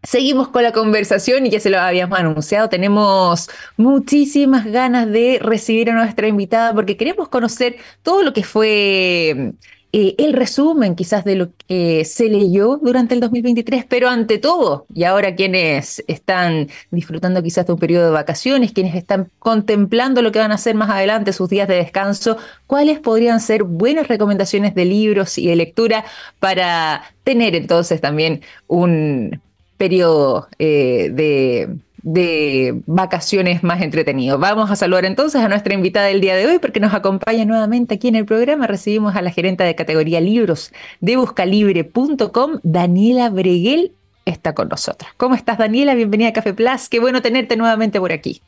Seguimos 0.08 0.48
con 0.48 0.64
la 0.64 0.72
conversación 0.72 1.46
y 1.46 1.50
ya 1.50 1.60
se 1.60 1.70
lo 1.70 1.82
habíamos 1.82 2.18
anunciado, 2.18 2.70
tenemos 2.70 3.50
muchísimas 3.76 4.66
ganas 4.66 5.12
de 5.12 5.38
recibir 5.42 5.90
a 5.90 5.96
nuestra 5.96 6.30
invitada 6.30 6.74
porque 6.74 6.96
queremos 6.96 7.28
conocer 7.28 7.76
todo 8.04 8.24
lo 8.24 8.32
que 8.32 8.44
fue 8.44 9.52
eh, 9.92 10.16
el 10.18 10.32
resumen 10.32 10.96
quizás 10.96 11.26
de 11.26 11.36
lo 11.36 11.50
que 11.68 12.06
se 12.06 12.30
leyó 12.30 12.78
durante 12.78 13.16
el 13.16 13.20
2023, 13.20 13.84
pero 13.84 14.08
ante 14.08 14.38
todo, 14.38 14.86
y 14.96 15.04
ahora 15.04 15.36
quienes 15.36 16.02
están 16.08 16.70
disfrutando 16.90 17.44
quizás 17.44 17.68
de 17.68 17.74
un 17.74 17.80
periodo 17.80 18.06
de 18.06 18.12
vacaciones, 18.12 18.72
quienes 18.72 18.96
están 18.96 19.30
contemplando 19.40 20.22
lo 20.22 20.32
que 20.32 20.40
van 20.40 20.54
a 20.54 20.56
hacer 20.56 20.76
más 20.76 20.90
adelante, 20.90 21.34
sus 21.34 21.50
días 21.50 21.68
de 21.68 21.76
descanso, 21.76 22.38
¿cuáles 22.66 23.00
podrían 23.00 23.42
ser 23.42 23.64
buenas 23.64 24.08
recomendaciones 24.08 24.74
de 24.74 24.86
libros 24.86 25.38
y 25.38 25.48
de 25.48 25.58
lectura 25.58 26.06
para 26.40 27.04
tener 27.26 27.56
entonces 27.58 28.00
también 28.00 28.42
un 28.68 29.42
periodo 29.78 30.48
eh, 30.60 31.10
de, 31.14 31.78
de, 32.04 32.82
vacaciones 32.86 33.64
más 33.64 33.82
entretenido. 33.82 34.40
Vamos 34.40 34.72
a 34.72 34.76
saludar 34.76 35.06
entonces 35.06 35.42
a 35.42 35.50
nuestra 35.50 35.74
invitada 35.74 36.08
del 36.08 36.22
día 36.22 36.36
de 36.36 36.48
hoy 36.48 36.60
porque 36.60 36.80
nos 36.80 36.94
acompaña 36.94 37.46
nuevamente 37.46 37.96
aquí 37.96 38.08
en 38.08 38.16
el 38.16 38.26
programa. 38.26 38.68
Recibimos 38.68 39.16
a 39.16 39.22
la 39.22 39.32
gerente 39.32 39.64
de 39.64 39.76
categoría 39.76 40.20
libros 40.22 40.72
de 41.00 41.18
buscalibre.com, 41.18 42.60
Daniela 42.64 43.30
Breguel, 43.30 43.94
está 44.26 44.54
con 44.54 44.70
nosotros. 44.70 45.12
¿Cómo 45.18 45.36
estás, 45.36 45.58
Daniela? 45.58 45.96
Bienvenida 45.96 46.30
a 46.30 46.34
Café 46.34 46.54
Plus. 46.54 46.90
Qué 46.90 47.00
bueno 47.00 47.22
tenerte 47.22 47.56
nuevamente 47.56 48.00
por 48.00 48.12
aquí. 48.12 48.42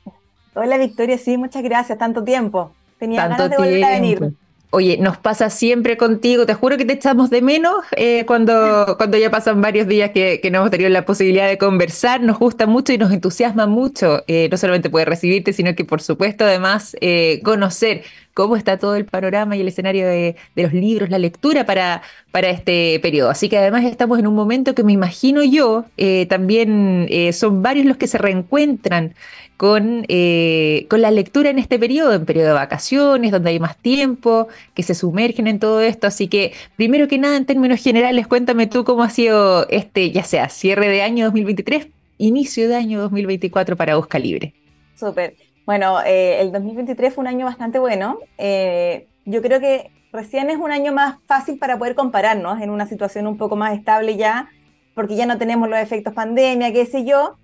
Hola, 0.55 0.77
Victoria. 0.77 1.17
Sí, 1.17 1.37
muchas 1.37 1.63
gracias. 1.63 1.97
Tanto 1.97 2.23
tiempo. 2.23 2.73
Tenía 2.97 3.27
ganas 3.27 3.49
de 3.49 3.57
volver 3.57 3.83
a 3.83 3.89
venir. 3.91 4.33
Oye, 4.71 4.97
nos 4.97 5.17
pasa 5.17 5.49
siempre 5.49 5.97
contigo, 5.97 6.45
te 6.45 6.53
juro 6.53 6.77
que 6.77 6.85
te 6.85 6.93
echamos 6.93 7.31
de 7.31 7.41
menos 7.41 7.73
eh, 7.97 8.23
cuando, 8.27 8.95
cuando 8.97 9.17
ya 9.17 9.31
pasan 9.31 9.63
varios 9.63 9.87
días 9.87 10.11
que, 10.11 10.47
no 10.51 10.59
hemos 10.59 10.69
tenido 10.69 10.91
la 10.91 11.05
posibilidad 11.05 11.47
de 11.47 11.57
conversar, 11.57 12.21
nos 12.21 12.37
gusta 12.37 12.67
mucho 12.67 12.93
y 12.93 12.99
nos 12.99 13.11
entusiasma 13.11 13.65
mucho, 13.65 14.23
eh, 14.27 14.47
no 14.51 14.57
solamente 14.57 14.91
poder 14.91 15.09
recibirte, 15.09 15.53
sino 15.53 15.73
que 15.73 15.85
por 15.85 16.03
supuesto 16.03 16.45
además 16.45 16.95
eh, 17.01 17.41
conocer 17.43 18.03
cómo 18.35 18.55
está 18.55 18.77
todo 18.77 18.95
el 18.95 19.05
panorama 19.05 19.57
y 19.57 19.61
el 19.61 19.67
escenario 19.69 20.05
de, 20.05 20.35
los 20.55 20.71
libros, 20.71 21.09
la 21.09 21.17
lectura 21.17 21.65
para, 21.65 22.03
para 22.31 22.49
este 22.49 22.99
periodo. 23.01 23.31
Así 23.31 23.49
que 23.49 23.57
además 23.57 23.85
estamos 23.85 24.19
en 24.19 24.27
un 24.27 24.35
momento 24.35 24.75
que 24.75 24.83
me 24.83 24.93
imagino 24.93 25.43
yo, 25.43 25.85
también 26.29 27.09
son 27.33 27.63
varios 27.63 27.87
los 27.87 27.97
que 27.97 28.07
se 28.07 28.19
reencuentran 28.19 29.15
con, 29.59 30.05
eh, 30.07 30.87
con 30.89 31.01
la 31.01 31.11
lectura 31.11 31.49
en 31.49 31.59
este 31.59 31.77
periodo, 31.77 32.13
en 32.13 32.25
periodo 32.25 32.47
de 32.47 32.53
vacaciones, 32.53 33.29
donde 33.29 33.49
hay 33.49 33.59
más 33.59 33.75
tiempo, 33.75 34.47
que 34.73 34.83
se 34.83 34.95
sumergen 34.95 35.47
en 35.47 35.59
todo 35.59 35.81
esto. 35.81 36.07
Así 36.07 36.29
que, 36.29 36.53
primero 36.77 37.09
que 37.09 37.17
nada, 37.17 37.35
en 37.35 37.45
términos 37.45 37.83
generales, 37.83 38.25
cuéntame 38.25 38.67
tú 38.67 38.85
cómo 38.85 39.03
ha 39.03 39.09
sido 39.09 39.67
este, 39.67 40.11
ya 40.11 40.23
sea 40.23 40.47
cierre 40.47 40.87
de 40.87 41.01
año 41.01 41.25
2023, 41.25 41.89
inicio 42.19 42.69
de 42.69 42.77
año 42.77 43.01
2024 43.01 43.75
para 43.75 43.97
Busca 43.97 44.17
Libre. 44.17 44.53
Súper. 44.95 45.35
Bueno, 45.65 46.01
eh, 46.05 46.39
el 46.39 46.53
2023 46.53 47.13
fue 47.13 47.23
un 47.23 47.27
año 47.27 47.45
bastante 47.45 47.79
bueno. 47.79 48.17
Eh, 48.37 49.07
yo 49.25 49.41
creo 49.41 49.59
que 49.59 49.91
recién 50.13 50.49
es 50.49 50.55
un 50.55 50.71
año 50.71 50.93
más 50.93 51.17
fácil 51.27 51.59
para 51.59 51.77
poder 51.77 51.95
compararnos 51.95 52.61
en 52.61 52.69
una 52.69 52.87
situación 52.87 53.27
un 53.27 53.37
poco 53.37 53.57
más 53.57 53.77
estable 53.77 54.15
ya, 54.15 54.49
porque 54.93 55.17
ya 55.17 55.25
no 55.25 55.37
tenemos 55.37 55.67
los 55.67 55.79
efectos 55.79 56.13
pandemia, 56.13 56.71
qué 56.71 56.85
sé 56.85 57.03
yo. 57.03 57.35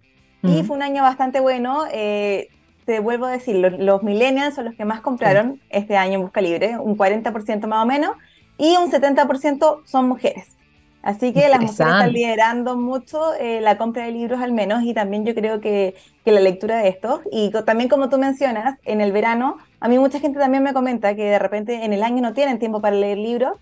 Y 0.47 0.63
fue 0.63 0.75
un 0.75 0.83
año 0.83 1.03
bastante 1.03 1.39
bueno. 1.39 1.85
Eh, 1.91 2.49
te 2.85 2.99
vuelvo 2.99 3.25
a 3.25 3.31
decir, 3.31 3.55
los, 3.55 4.03
millennials 4.03 4.55
son 4.55 4.65
los 4.65 4.75
que 4.75 4.85
más 4.85 5.01
compraron 5.01 5.59
este 5.69 5.97
año 5.97 6.13
en 6.15 6.21
Busca 6.21 6.41
Libre, 6.41 6.77
un 6.77 6.95
40% 6.97 7.67
más 7.67 7.83
o 7.83 7.85
menos, 7.87 8.11
y 8.57 8.75
un 8.77 8.91
70% 8.91 9.81
son 9.85 10.07
mujeres. 10.07 10.55
Así 11.01 11.33
que 11.33 11.49
las 11.49 11.59
mujeres 11.59 11.79
están 11.79 12.13
liderando 12.13 12.77
mucho 12.77 13.33
eh, 13.35 13.61
la 13.61 13.77
compra 13.77 14.05
de 14.05 14.11
libros 14.11 14.41
al 14.41 14.53
menos 14.53 14.83
y 14.83 14.93
también 14.93 15.23
yo 15.23 15.35
creo 15.35 15.61
que, 15.61 15.93
que, 16.23 16.31
la 16.31 16.39
lectura 16.39 16.77
de 16.77 16.87
estos. 16.87 17.21
Y 17.31 17.51
también 17.65 17.89
como 17.89 18.09
tú 18.09 18.17
mencionas, 18.17 18.79
en 18.85 19.01
el 19.01 19.11
verano, 19.11 19.57
a 19.79 19.87
mí 19.87 19.99
mucha 19.99 20.19
gente 20.19 20.39
también 20.39 20.63
me 20.63 20.73
comenta 20.73 21.15
que 21.15 21.25
de 21.25 21.37
repente 21.37 21.85
en 21.85 21.93
el 21.93 22.01
año 22.01 22.23
no 22.23 22.33
tienen 22.33 22.57
tiempo 22.57 22.81
para 22.81 22.95
leer 22.95 23.19
libros, 23.19 23.57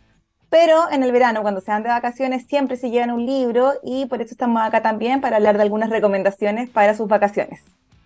pero 0.54 0.84
en 0.92 1.02
el 1.02 1.12
verano, 1.12 1.42
cuando 1.42 1.62
se 1.62 1.72
van 1.72 1.82
de 1.82 1.90
vacaciones, 1.90 2.46
siempre 2.46 2.78
se 2.78 2.92
llevan 2.92 3.10
un 3.10 3.26
libro 3.26 3.74
y 3.82 4.06
por 4.06 4.22
eso 4.22 4.36
estamos 4.36 4.62
acá 4.62 4.84
también 4.84 5.20
para 5.20 5.38
hablar 5.38 5.58
de 5.58 5.64
algunas 5.64 5.90
recomendaciones 5.90 6.70
para 6.70 6.94
sus 6.94 7.08
vacaciones. 7.08 7.64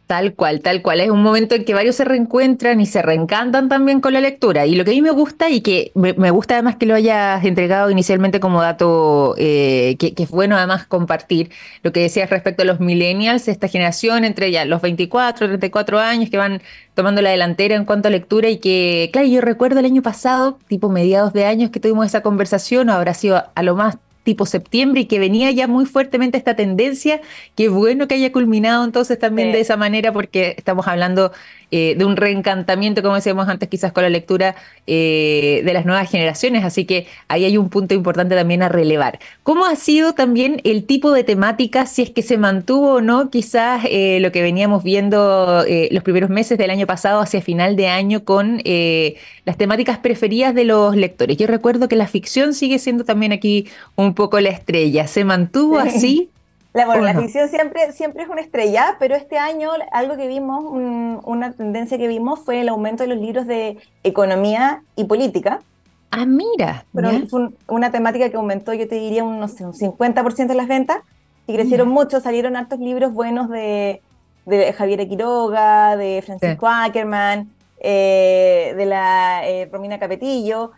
Tal 0.08 0.36
cual, 0.36 0.62
tal 0.62 0.82
cual. 0.82 1.02
Es 1.02 1.10
un 1.10 1.22
momento 1.22 1.54
en 1.56 1.66
que 1.66 1.74
varios 1.74 1.98
se 1.98 2.06
reencuentran 2.06 2.80
y 2.80 2.86
se 2.86 3.02
reencantan 3.02 3.68
también 3.68 4.00
con 4.00 4.14
la 4.14 4.22
lectura. 4.22 4.66
Y 4.66 4.76
lo 4.76 4.86
que 4.86 4.92
a 4.92 4.94
mí 4.94 5.02
me 5.02 5.12
gusta 5.12 5.50
y 5.50 5.60
que 5.60 5.92
me, 5.96 6.32
gusta 6.32 6.54
además 6.54 6.78
que 6.78 6.86
lo 6.86 6.96
hayas 6.96 7.44
entregado 7.44 7.92
inicialmente 7.92 8.40
como 8.40 8.62
dato 8.62 9.36
eh, 9.38 9.98
que, 10.00 10.14
es 10.16 10.30
bueno 10.30 10.56
además 10.56 10.88
compartir, 10.88 11.52
lo 11.84 11.92
que 11.92 12.00
decías 12.00 12.30
respecto 12.30 12.62
a 12.62 12.66
los 12.66 12.80
millennials, 12.80 13.50
esta 13.50 13.68
generación 13.68 14.24
entre 14.24 14.50
ya 14.50 14.64
los 14.64 14.82
24, 14.82 15.46
34 15.46 16.00
años 16.00 16.30
que 16.30 16.38
van 16.38 16.62
tomando 16.94 17.22
la 17.22 17.32
delantera 17.32 17.76
en 17.76 17.84
cuanto 17.84 18.08
a 18.08 18.12
lectura 18.12 18.48
y 18.48 18.60
que, 18.60 19.10
claro, 19.12 19.28
yo 19.28 19.42
recuerdo 19.42 19.80
el 19.80 19.86
año 19.86 20.02
pasado, 20.02 20.58
tipo 20.70 20.88
mediados 20.88 21.34
de 21.34 21.44
años 21.44 21.70
que 21.70 21.82
tuvimos 21.82 22.06
esa 22.06 22.22
conversación, 22.22 22.90
habrá 22.90 23.14
sido 23.14 23.44
a 23.54 23.62
lo 23.62 23.76
más 23.76 23.98
tipo 24.28 24.46
septiembre 24.46 25.00
y 25.00 25.06
que 25.06 25.20
venía 25.20 25.52
ya 25.52 25.68
muy 25.70 25.86
fuertemente 25.86 26.38
esta 26.38 26.54
tendencia. 26.54 27.22
Qué 27.56 27.70
bueno 27.70 28.10
que 28.10 28.16
haya 28.16 28.34
culminado 28.34 28.84
entonces 28.84 29.18
también 29.18 29.54
de 29.54 29.62
esa 29.62 29.78
manera 29.78 30.12
porque 30.12 30.54
estamos 30.58 30.86
hablando 30.86 31.32
eh, 31.70 31.96
de 31.98 32.06
un 32.06 32.16
reencantamiento, 32.16 33.02
como 33.02 33.16
decíamos 33.16 33.50
antes, 33.50 33.68
quizás 33.68 33.92
con 33.92 34.04
la 34.04 34.10
lectura 34.10 34.56
eh, 34.86 35.62
de 35.66 35.74
las 35.74 35.86
nuevas 35.86 36.10
generaciones. 36.10 36.66
Así 36.66 36.86
que 36.86 37.08
ahí 37.28 37.46
hay 37.46 37.58
un 37.58 37.70
punto 37.70 37.94
importante 37.94 38.36
también 38.36 38.64
a 38.64 38.70
relevar. 38.70 39.20
¿Cómo 39.44 39.66
ha 39.66 39.76
sido 39.78 40.14
también 40.14 40.60
el 40.66 40.86
tipo 40.86 41.12
de 41.12 41.24
temática, 41.24 41.86
si 41.86 42.02
es 42.02 42.10
que 42.10 42.22
se 42.22 42.38
mantuvo 42.38 42.96
o 42.96 43.02
no, 43.02 43.30
quizás 43.30 43.86
eh, 43.90 44.20
lo 44.22 44.34
que 44.34 44.42
veníamos 44.42 44.84
viendo 44.84 45.64
los 45.92 46.04
primeros 46.04 46.30
meses 46.30 46.58
del 46.58 46.70
año 46.70 46.86
pasado 46.86 47.22
hacia 47.22 47.42
final 47.42 47.76
de 47.76 47.88
año 47.88 48.24
con 48.24 48.62
las 49.46 49.58
temáticas 49.58 49.98
preferidas 50.00 50.54
de 50.54 50.66
los 50.66 50.96
lectores? 50.96 51.38
Yo 51.38 51.48
recuerdo 51.48 51.88
que 51.88 51.96
la 51.96 52.08
ficción 52.08 52.54
sigue 52.54 52.80
siendo 52.80 53.04
también 53.04 53.32
aquí 53.32 53.68
un 53.96 54.14
poco 54.18 54.40
la 54.40 54.50
estrella. 54.50 55.08
¿Se 55.08 55.24
mantuvo 55.24 55.78
así? 55.78 56.32
La, 56.74 57.16
ficción 57.16 57.50
siempre, 57.50 57.92
siempre 57.92 58.22
es 58.22 58.30
una 58.30 58.42
estrella, 58.42 58.98
pero 59.00 59.16
este 59.16 59.40
año 59.40 59.72
algo 59.92 60.16
que 60.16 60.28
vimos, 60.28 60.64
una 61.24 61.52
tendencia 61.54 61.98
que 61.98 62.08
vimos 62.08 62.42
fue 62.42 62.62
el 62.62 62.70
aumento 62.70 63.02
de 63.02 63.10
los 63.10 63.18
libros 63.18 63.48
de 63.48 63.80
economía 64.04 64.84
y 64.96 65.06
política. 65.06 65.62
Ah, 66.12 66.28
mira. 66.28 66.86
Pero 66.94 67.10
fue 67.30 67.50
una 67.68 67.92
temática 67.92 68.30
que 68.30 68.38
aumentó, 68.38 68.74
yo 68.76 68.88
te 68.88 68.94
diría, 68.94 69.24
un, 69.24 69.40
no 69.40 69.48
sé, 69.48 69.66
un 69.66 69.74
50% 69.74 70.46
de 70.46 70.54
las 70.54 70.68
ventas 70.68 70.98
y 71.48 71.56
crecieron 71.56 71.88
mucho, 71.88 72.20
salieron 72.20 72.56
hartos 72.56 72.78
libros 72.78 73.12
buenos 73.12 73.50
de, 73.50 74.04
de 74.46 74.72
Javier 74.74 75.08
Quiroga, 75.08 75.98
de 75.98 76.22
Francisco 76.24 76.68
Ackerman, 76.68 77.50
eh, 77.80 78.76
de 78.78 78.86
la 78.86 79.48
eh, 79.48 79.68
Romina 79.72 79.98
Capetillo, 79.98 80.74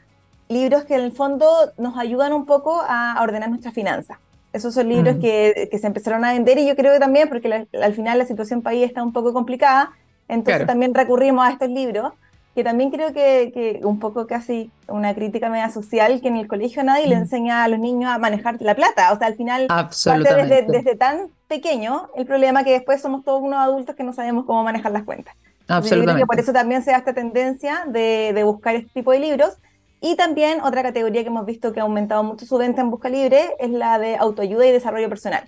libros 0.50 0.84
que 0.84 0.96
en 0.96 1.02
el 1.02 1.12
fondo 1.12 1.48
nos 1.78 1.98
ayudan 1.98 2.34
un 2.34 2.46
poco 2.46 2.82
a 2.86 3.18
ordenar 3.22 3.50
nuestras 3.50 3.74
finanzas. 3.74 4.18
Esos 4.52 4.74
son 4.74 4.90
libros 4.90 5.18
mm. 5.18 5.20
que, 5.20 5.70
se 5.80 5.88
empezaron 5.88 6.26
a 6.26 6.34
vender 6.34 6.58
y 6.58 6.68
yo 6.68 6.76
creo 6.76 6.92
que 6.92 7.00
también, 7.00 7.30
porque 7.30 7.68
al 7.72 7.94
final 7.94 8.18
la 8.18 8.26
situación 8.26 8.64
país 8.64 8.86
está 8.86 9.04
un 9.04 9.14
poco 9.14 9.32
complicada, 9.32 9.92
entonces 10.28 10.66
también 10.66 10.94
recurrimos 10.94 11.46
a 11.46 11.52
estos 11.52 11.70
libros, 11.70 12.14
que 12.56 12.64
también 12.64 12.90
creo 12.90 13.14
que, 13.14 13.80
un 13.84 14.00
poco 14.00 14.26
casi 14.26 14.72
una 14.88 15.14
crítica 15.14 15.50
media 15.50 15.70
social, 15.70 16.20
que 16.20 16.30
en 16.30 16.38
el 16.38 16.48
colegio 16.48 16.84
nadie 16.84 17.06
le 17.06 17.16
mm. 17.16 17.20
enseña 17.20 17.64
a 17.64 17.68
los 17.68 17.80
niños 17.80 18.12
a 18.12 18.18
manejar 18.18 18.60
la 18.60 18.74
plata, 18.74 19.14
o 19.14 19.20
sea, 19.20 19.28
al 19.28 19.36
final 19.36 19.68
desde, 19.68 20.64
desde, 20.64 20.96
tan 20.96 21.30
pequeño 21.48 22.10
el 22.16 22.26
problema 22.26 22.64
que 22.64 22.72
después 22.72 23.02
somos 23.02 23.24
todos 23.24 23.42
unos 23.44 23.60
adultos 23.60 23.96
que 23.96 24.04
no 24.04 24.14
sabemos 24.14 24.46
cómo 24.46 24.64
manejar 24.64 24.92
las 24.92 25.04
cuentas. 25.04 25.36
Absolutamente. 25.68 26.26
por 26.26 26.40
eso 26.40 26.52
también 26.52 26.82
se 26.82 26.90
da 26.90 26.98
esta 26.98 27.14
tendencia 27.14 27.84
de, 27.86 28.32
de 28.34 28.44
buscar 28.44 28.74
este 28.74 28.90
tipo 28.92 29.12
de 29.12 29.20
libros 29.20 29.56
y 30.02 30.16
también 30.16 30.62
otra 30.62 30.84
categoría 30.84 31.22
que 31.22 31.28
hemos 31.28 31.46
visto 31.46 31.74
que 31.74 31.80
ha 31.80 31.84
aumentado 31.84 32.24
mucho 32.24 32.46
su 32.46 32.58
venta 32.58 32.82
en 32.82 32.90
Busca 32.90 33.10
Libre 33.10 33.56
es 33.60 33.70
la 33.70 34.00
de 34.00 34.16
autoayuda 34.16 34.66
y 34.66 34.72
desarrollo 34.72 35.10
personal. 35.10 35.44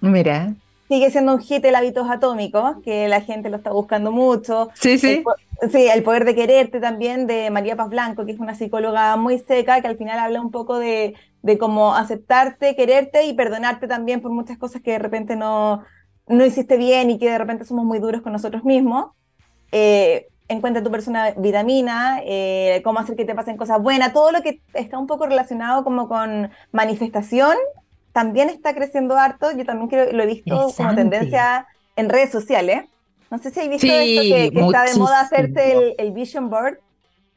Mira. 0.00 0.54
Sigue 0.88 1.10
siendo 1.10 1.34
un 1.34 1.40
hit 1.40 1.64
el 1.64 1.74
hábitos 1.74 2.10
atómicos, 2.10 2.76
que 2.84 3.08
la 3.08 3.20
gente 3.20 3.48
lo 3.50 3.56
está 3.56 3.70
buscando 3.70 4.10
mucho. 4.12 4.70
Sí, 4.74 4.98
sí. 4.98 5.22
sí, 5.70 5.88
el 5.88 6.02
poder 6.02 6.24
de 6.24 6.34
quererte 6.34 6.80
también 6.80 7.26
de 7.26 7.50
María 7.50 7.76
Paz 7.76 7.88
Blanco, 7.88 8.26
que 8.26 8.32
es 8.32 8.40
una 8.40 8.54
psicóloga 8.54 9.16
muy 9.16 9.38
seca, 9.38 9.80
que 9.80 9.88
al 9.88 9.96
final 9.96 10.18
habla 10.18 10.40
un 10.40 10.50
poco 10.50 10.78
de, 10.78 11.14
de 11.42 11.58
cómo 11.58 11.94
aceptarte, 11.94 12.76
quererte 12.76 13.24
y 13.24 13.34
perdonarte 13.34 13.88
también 13.88 14.20
por 14.20 14.32
muchas 14.32 14.58
cosas 14.58 14.82
que 14.82 14.92
de 14.92 14.98
repente 14.98 15.36
no, 15.36 15.82
no 16.26 16.44
hiciste 16.44 16.76
bien 16.76 17.10
y 17.10 17.18
que 17.18 17.30
de 17.30 17.38
repente 17.38 17.64
somos 17.64 17.84
muy 17.84 17.98
duros 17.98 18.22
con 18.22 18.32
nosotros 18.32 18.64
mismos. 18.64 19.12
Eh, 19.70 20.28
encuentra 20.52 20.82
tu 20.82 20.90
persona 20.90 21.32
vitamina, 21.36 22.20
eh, 22.24 22.80
cómo 22.84 23.00
hacer 23.00 23.16
que 23.16 23.24
te 23.24 23.34
pasen 23.34 23.56
cosas 23.56 23.82
buenas, 23.82 24.12
todo 24.12 24.32
lo 24.32 24.42
que 24.42 24.60
está 24.74 24.98
un 24.98 25.06
poco 25.06 25.26
relacionado 25.26 25.84
como 25.84 26.08
con 26.08 26.50
manifestación, 26.70 27.56
también 28.12 28.50
está 28.50 28.74
creciendo 28.74 29.16
harto. 29.16 29.50
Yo 29.52 29.64
también 29.64 29.88
creo, 29.88 30.12
lo 30.12 30.22
he 30.22 30.26
visto 30.26 30.72
como 30.76 30.94
tendencia 30.94 31.66
en 31.96 32.08
redes 32.08 32.30
sociales. 32.30 32.84
No 33.30 33.38
sé 33.38 33.50
si 33.50 33.60
hay 33.60 33.68
visto 33.68 33.86
esto 33.86 34.22
que, 34.22 34.60
está 34.60 34.84
de 34.84 34.94
moda 34.98 35.20
hacerse 35.20 35.94
el, 35.96 36.12
vision 36.12 36.50
board 36.50 36.78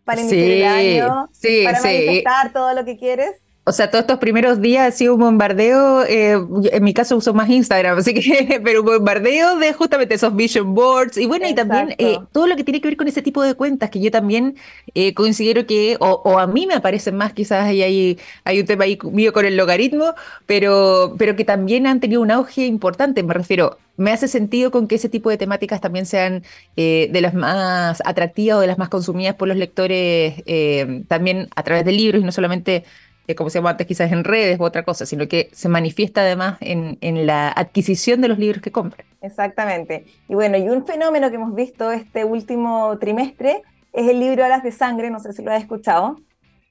para 0.04 0.22
iniciar 0.22 0.44
el 0.44 0.66
año, 0.66 1.30
para 1.64 1.82
manifestar 1.82 2.52
todo 2.52 2.74
lo 2.74 2.84
que 2.84 2.98
quieres. 2.98 3.32
O 3.68 3.72
sea, 3.72 3.90
todos 3.90 4.04
estos 4.04 4.20
primeros 4.20 4.62
días 4.62 4.88
ha 4.88 4.92
sido 4.96 5.16
un 5.16 5.22
bombardeo, 5.22 6.04
eh, 6.04 6.38
en 6.72 6.84
mi 6.84 6.94
caso 6.94 7.18
uso 7.18 7.34
más 7.34 7.50
Instagram, 7.50 7.98
así 7.98 8.14
que, 8.14 8.62
pero 8.64 8.82
un 8.82 8.86
bombardeo 8.86 9.58
de 9.58 9.74
justamente 9.74 10.14
esos 10.14 10.36
vision 10.36 10.76
boards. 10.76 11.18
Y 11.18 11.26
bueno, 11.26 11.48
y 11.50 11.56
también 11.56 11.96
eh, 11.98 12.20
todo 12.32 12.46
lo 12.46 12.56
que 12.56 12.64
tiene 12.64 12.80
que 12.80 12.90
ver 12.90 12.96
con 12.98 13.08
ese 13.08 13.24
tipo 13.24 13.42
de 13.42 13.56
cuentas, 13.56 13.90
que 13.90 14.00
yo 14.00 14.12
también 14.12 14.56
eh, 14.94 15.16
considero 15.16 15.66
que, 15.66 15.98
o, 16.00 16.38
a 16.38 16.46
mí 16.46 16.68
me 16.68 16.76
aparecen 16.76 17.18
más, 17.18 17.34
quizás 17.34 17.66
hay, 17.66 17.82
hay, 17.82 18.20
hay 18.44 18.60
un 18.60 18.68
tema 18.68 18.84
ahí 18.84 19.00
mío 19.12 19.34
con 19.34 19.46
el 19.46 19.58
logaritmo, 19.58 20.14
pero, 20.46 21.16
pero 21.18 21.36
que 21.36 21.44
también 21.44 21.88
han 21.88 22.00
tenido 22.00 22.22
un 22.22 22.30
auge 22.30 22.68
importante, 22.68 23.24
me 23.24 23.34
refiero, 23.34 23.80
me 23.98 24.12
hace 24.12 24.28
sentido 24.28 24.70
con 24.70 24.88
que 24.88 24.96
ese 24.96 25.10
tipo 25.10 25.32
de 25.32 25.38
temáticas 25.38 25.82
también 25.82 26.06
sean 26.06 26.44
de 26.76 27.20
las 27.22 27.34
más 27.34 28.04
atractivas 28.06 28.58
o 28.58 28.60
de 28.60 28.68
las 28.68 28.78
más 28.78 28.90
consumidas 28.90 29.36
por 29.36 29.48
los 29.48 29.56
lectores 29.56 30.44
también 31.08 31.48
a 31.56 31.64
través 31.64 31.86
de 31.86 31.94
libros 31.94 32.22
y 32.22 32.26
no 32.26 32.34
solamente 32.34 32.84
como 33.34 33.50
se 33.50 33.58
llama 33.58 33.72
antes, 33.72 33.88
quizás 33.88 34.12
en 34.12 34.24
redes 34.24 34.60
u 34.60 34.64
otra 34.64 34.84
cosa, 34.84 35.08
sino 35.08 35.28
que 35.28 35.50
se 35.52 35.68
manifiesta 35.68 36.22
además 36.22 36.58
en, 36.62 37.00
en, 37.02 37.26
la 37.26 37.50
adquisición 37.50 38.22
de 38.22 38.28
los 38.28 38.38
libros 38.38 38.62
que 38.62 38.72
compran. 38.72 39.08
Exactamente. 39.22 40.06
Y 40.30 40.36
bueno, 40.36 40.58
y 40.58 40.70
un 40.70 40.86
fenómeno 40.86 41.30
que 41.30 41.36
hemos 41.38 41.56
visto 41.56 41.92
este 41.92 42.24
último 42.24 42.96
trimestre 43.00 43.64
es 43.94 44.08
el 44.08 44.20
libro 44.20 44.46
Alas 44.46 44.62
de 44.62 44.72
Sangre, 44.72 45.10
no 45.10 45.20
sé 45.20 45.34
si 45.34 45.42
lo 45.42 45.52
has 45.52 45.62
escuchado. 45.62 46.20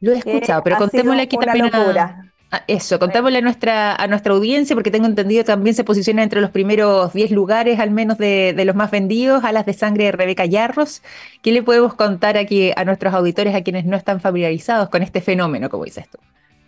Lo 0.01 0.13
he 0.13 0.19
escuchado, 0.19 0.63
pero 0.63 0.77
contémosle 0.77 1.23
aquí 1.23 1.37
también 1.39 1.71
locura. 1.73 2.31
eso, 2.67 2.99
contémosle 2.99 3.39
a 3.39 3.41
nuestra, 3.41 3.95
a 3.97 4.07
nuestra 4.07 4.35
audiencia, 4.35 4.77
porque 4.77 4.91
tengo 4.91 5.07
entendido 5.07 5.45
también 5.45 5.75
se 5.75 5.83
posiciona 5.83 6.23
entre 6.23 6.41
los 6.41 6.51
primeros 6.51 7.13
10 7.13 7.31
lugares, 7.31 7.81
al 7.81 7.91
menos 7.91 8.19
de, 8.19 8.53
de, 8.55 8.65
los 8.65 8.77
más 8.77 8.91
vendidos, 8.91 9.43
Alas 9.45 9.65
de 9.67 9.73
Sangre 9.73 10.05
de 10.05 10.13
Rebeca 10.13 10.45
Yarros. 10.45 11.03
¿Qué 11.43 11.53
le 11.53 11.63
podemos 11.63 11.95
contar 11.95 12.37
aquí 12.37 12.71
a 12.77 12.85
nuestros 12.85 13.15
auditores, 13.15 13.55
a 13.55 13.63
quienes 13.63 13.87
no 13.87 13.97
están 13.97 14.21
familiarizados 14.21 14.91
con 14.91 15.03
este 15.03 15.23
fenómeno, 15.23 15.71
como 15.71 15.85
dices 15.85 16.09
tú? 16.11 16.19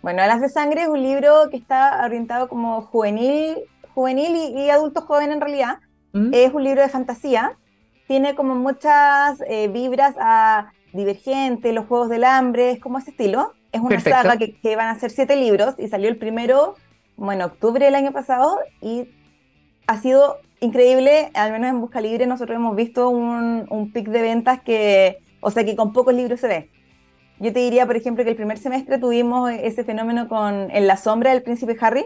Bueno, 0.07 0.21
Alas 0.21 0.39
de 0.39 0.47
Sangre 0.47 0.83
es 0.83 0.87
un 0.87 1.03
libro 1.03 1.49
que 1.51 1.57
está 1.57 1.99
orientado 2.05 2.47
como 2.47 2.79
juvenil, 2.79 3.57
juvenil 3.93 4.55
y, 4.57 4.69
adulto 4.69 5.01
joven 5.01 5.33
en 5.33 5.41
realidad. 5.41 5.79
Mm. 6.13 6.33
Es 6.33 6.53
un 6.53 6.63
libro 6.63 6.81
de 6.81 6.87
fantasía. 6.87 7.57
Tiene 8.07 8.33
como 8.33 8.55
muchas 8.55 9.37
eh, 9.49 9.67
vibras 9.67 10.15
a 10.17 10.71
Divergente, 10.93 11.73
Los 11.73 11.87
Juegos 11.87 12.07
del 12.07 12.23
Hambre, 12.23 12.71
es 12.71 12.79
como 12.79 12.99
ese 12.99 13.11
estilo. 13.11 13.51
Es 13.73 13.81
una 13.81 13.99
saga 13.99 14.37
que, 14.37 14.75
van 14.77 14.87
a 14.87 14.97
ser 14.97 15.11
siete 15.11 15.35
libros 15.35 15.75
y 15.77 15.89
salió 15.89 16.07
el 16.07 16.15
primero, 16.15 16.75
bueno, 17.17 17.43
octubre 17.43 17.83
del 17.83 17.95
año 17.95 18.13
pasado 18.13 18.59
y 18.81 19.09
ha 19.87 19.97
sido 19.97 20.37
increíble, 20.61 21.31
al 21.33 21.51
menos 21.51 21.69
en 21.69 21.81
Busca 21.81 21.99
Libre 21.99 22.27
nosotros 22.27 22.55
hemos 22.55 22.77
visto 22.77 23.09
un, 23.09 23.67
un 23.69 23.91
pic 23.91 24.07
de 24.07 24.21
ventas 24.21 24.61
que, 24.61 25.17
o 25.41 25.51
sea, 25.51 25.65
que 25.65 25.75
con 25.75 25.91
pocos 25.91 26.13
libros 26.13 26.39
se 26.39 26.47
ve. 26.47 26.69
Yo 27.39 27.53
te 27.53 27.59
diría, 27.59 27.85
por 27.85 27.95
ejemplo, 27.95 28.23
que 28.23 28.31
el 28.31 28.35
primer 28.35 28.57
semestre 28.57 28.97
tuvimos 28.97 29.51
ese 29.51 29.83
fenómeno 29.83 30.27
con 30.27 30.71
En 30.71 30.87
la 30.87 30.97
sombra 30.97 31.31
del 31.31 31.43
príncipe 31.43 31.77
Harry. 31.79 32.05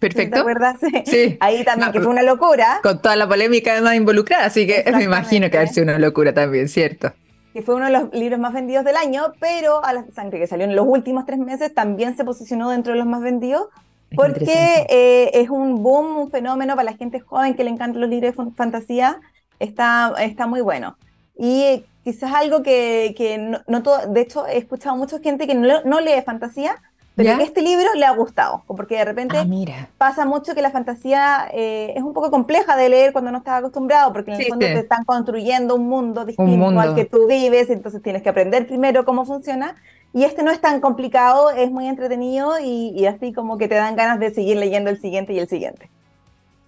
Perfecto. 0.00 0.34
¿Te 0.34 0.40
acuerdas? 0.40 0.76
Sí. 1.04 1.36
Ahí 1.40 1.64
también, 1.64 1.92
que 1.92 2.00
fue 2.00 2.10
una 2.10 2.22
locura. 2.22 2.80
Con 2.82 3.00
toda 3.00 3.14
la 3.16 3.28
polémica 3.28 3.72
además 3.72 3.94
involucrada, 3.94 4.46
así 4.46 4.66
que 4.66 4.84
me 4.92 5.04
imagino 5.04 5.48
que 5.50 5.58
ha 5.58 5.66
sido 5.66 5.84
una 5.84 5.98
locura 5.98 6.34
también, 6.34 6.68
¿cierto? 6.68 7.12
Que 7.52 7.62
fue 7.62 7.74
uno 7.74 7.84
de 7.86 7.92
los 7.92 8.12
libros 8.12 8.40
más 8.40 8.52
vendidos 8.52 8.84
del 8.84 8.96
año, 8.96 9.32
pero 9.38 9.84
a 9.84 9.92
la 9.92 10.04
sangre 10.12 10.38
que 10.38 10.46
salió 10.46 10.64
en 10.64 10.74
los 10.74 10.86
últimos 10.86 11.26
tres 11.26 11.38
meses 11.38 11.72
también 11.74 12.16
se 12.16 12.24
posicionó 12.24 12.70
dentro 12.70 12.94
de 12.94 12.98
los 12.98 13.06
más 13.06 13.20
vendidos 13.20 13.68
porque 14.14 14.86
eh, 14.88 15.30
es 15.34 15.50
un 15.50 15.82
boom, 15.82 16.16
un 16.18 16.30
fenómeno 16.30 16.74
para 16.76 16.90
la 16.90 16.96
gente 16.96 17.20
joven 17.20 17.54
que 17.54 17.64
le 17.64 17.70
encantan 17.70 18.00
los 18.00 18.10
libros 18.10 18.36
de 18.36 18.52
fantasía, 18.52 19.20
está, 19.58 20.14
está 20.18 20.46
muy 20.46 20.60
bueno. 20.60 20.96
Y 21.38 21.84
quizás 22.04 22.32
algo 22.32 22.62
que, 22.62 23.14
que 23.16 23.38
no, 23.66 23.82
todo, 23.82 24.06
de 24.06 24.20
hecho 24.20 24.46
he 24.46 24.58
escuchado 24.58 24.94
a 24.94 24.98
mucha 24.98 25.18
gente 25.20 25.46
que 25.46 25.54
no, 25.54 25.82
no 25.84 26.00
lee 26.00 26.22
fantasía, 26.24 26.80
pero 27.14 27.36
que 27.36 27.44
este 27.44 27.60
libro 27.60 27.88
le 27.94 28.06
ha 28.06 28.12
gustado, 28.12 28.62
porque 28.66 28.96
de 28.96 29.04
repente 29.04 29.36
ah, 29.36 29.88
pasa 29.98 30.24
mucho 30.24 30.54
que 30.54 30.62
la 30.62 30.70
fantasía 30.70 31.46
eh, 31.52 31.92
es 31.94 32.02
un 32.02 32.14
poco 32.14 32.30
compleja 32.30 32.74
de 32.74 32.88
leer 32.88 33.12
cuando 33.12 33.30
no 33.30 33.38
estás 33.38 33.58
acostumbrado, 33.58 34.12
porque 34.12 34.32
en 34.32 34.40
el 34.40 34.46
fondo 34.46 34.66
te 34.66 34.78
están 34.78 35.04
construyendo 35.04 35.74
un 35.74 35.88
mundo 35.88 36.24
distinto 36.24 36.80
al 36.80 36.94
que 36.94 37.04
tú 37.04 37.26
vives, 37.26 37.68
entonces 37.68 38.02
tienes 38.02 38.22
que 38.22 38.30
aprender 38.30 38.66
primero 38.66 39.04
cómo 39.04 39.26
funciona. 39.26 39.76
Y 40.14 40.24
este 40.24 40.42
no 40.42 40.50
es 40.50 40.60
tan 40.60 40.80
complicado, 40.80 41.50
es 41.50 41.70
muy 41.70 41.88
entretenido 41.88 42.58
y, 42.58 42.90
y 42.94 43.06
así 43.06 43.32
como 43.32 43.56
que 43.56 43.66
te 43.66 43.76
dan 43.76 43.96
ganas 43.96 44.20
de 44.20 44.32
seguir 44.32 44.58
leyendo 44.58 44.90
el 44.90 45.00
siguiente 45.00 45.32
y 45.32 45.38
el 45.38 45.48
siguiente. 45.48 45.90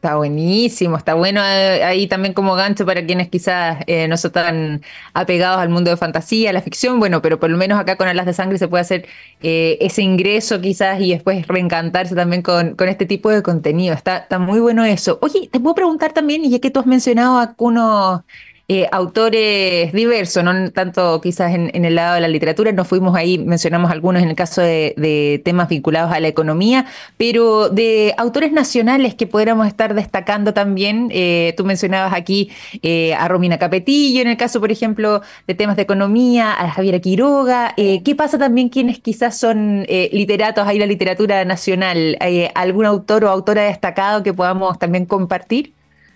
Está 0.04 0.16
buenísimo, 0.16 0.98
está 0.98 1.14
bueno 1.14 1.40
eh, 1.42 1.82
ahí 1.82 2.06
también 2.06 2.34
como 2.34 2.54
gancho 2.56 2.84
para 2.84 3.06
quienes 3.06 3.30
quizás 3.30 3.78
eh, 3.86 4.06
no 4.06 4.18
son 4.18 4.32
tan 4.32 4.82
apegados 5.14 5.62
al 5.62 5.70
mundo 5.70 5.90
de 5.90 5.96
fantasía, 5.96 6.50
a 6.50 6.52
la 6.52 6.60
ficción, 6.60 6.98
bueno, 6.98 7.22
pero 7.22 7.40
por 7.40 7.48
lo 7.48 7.56
menos 7.56 7.78
acá 7.78 7.96
con 7.96 8.06
Alas 8.06 8.26
de 8.26 8.34
Sangre 8.34 8.58
se 8.58 8.68
puede 8.68 8.82
hacer 8.82 9.06
eh, 9.40 9.78
ese 9.80 10.02
ingreso 10.02 10.60
quizás 10.60 11.00
y 11.00 11.12
después 11.12 11.48
reencantarse 11.48 12.14
también 12.14 12.42
con, 12.42 12.74
con 12.76 12.90
este 12.90 13.06
tipo 13.06 13.30
de 13.30 13.42
contenido. 13.42 13.94
Está, 13.94 14.18
está 14.18 14.38
muy 14.38 14.60
bueno 14.60 14.84
eso. 14.84 15.18
Oye, 15.22 15.48
te 15.50 15.58
puedo 15.58 15.74
preguntar 15.74 16.12
también, 16.12 16.44
y 16.44 16.50
ya 16.50 16.58
que 16.58 16.70
tú 16.70 16.80
has 16.80 16.86
mencionado 16.86 17.38
algunos 17.38 18.20
eh, 18.66 18.88
autores 18.92 19.92
diversos, 19.92 20.42
no 20.42 20.70
tanto 20.70 21.20
quizás 21.20 21.52
en, 21.52 21.84
el 21.84 21.94
lado 21.94 22.14
de 22.14 22.22
la 22.22 22.28
literatura, 22.28 22.72
nos 22.72 22.88
fuimos 22.88 23.14
ahí, 23.14 23.36
mencionamos 23.36 23.90
algunos 23.90 24.22
en 24.22 24.30
el 24.30 24.36
caso 24.36 24.62
de, 24.62 25.42
temas 25.44 25.68
vinculados 25.68 26.10
a 26.12 26.18
la 26.18 26.28
economía, 26.28 26.86
pero 27.18 27.68
de 27.68 28.14
autores 28.16 28.52
nacionales 28.52 29.14
que 29.14 29.26
pudiéramos 29.26 29.66
estar 29.66 29.92
destacando 29.92 30.54
también, 30.54 31.08
eh, 31.12 31.52
tú 31.58 31.66
mencionabas 31.66 32.14
aquí 32.14 32.50
eh, 32.82 33.12
a 33.12 33.28
Romina 33.28 33.58
Capetillo, 33.58 34.22
en 34.22 34.28
el 34.28 34.38
caso, 34.38 34.60
por 34.60 34.72
ejemplo, 34.72 35.20
de 35.46 35.54
temas 35.54 35.76
de 35.76 35.82
economía, 35.82 36.54
a 36.58 36.70
Javiera 36.70 37.00
Quiroga, 37.00 37.74
¿qué 37.76 38.14
pasa 38.16 38.38
también 38.38 38.70
quienes 38.70 38.98
quizás 38.98 39.38
son 39.38 39.84
literatos 40.10 40.66
ahí 40.66 40.78
la 40.78 40.86
literatura 40.86 41.44
nacional? 41.44 42.16
¿Algún 42.54 42.86
autor 42.86 43.24
o 43.26 43.28
autora 43.28 43.64
destacado 43.64 44.22
que 44.22 44.32
podamos 44.32 44.78
también 44.78 45.04
compartir? 45.04 45.73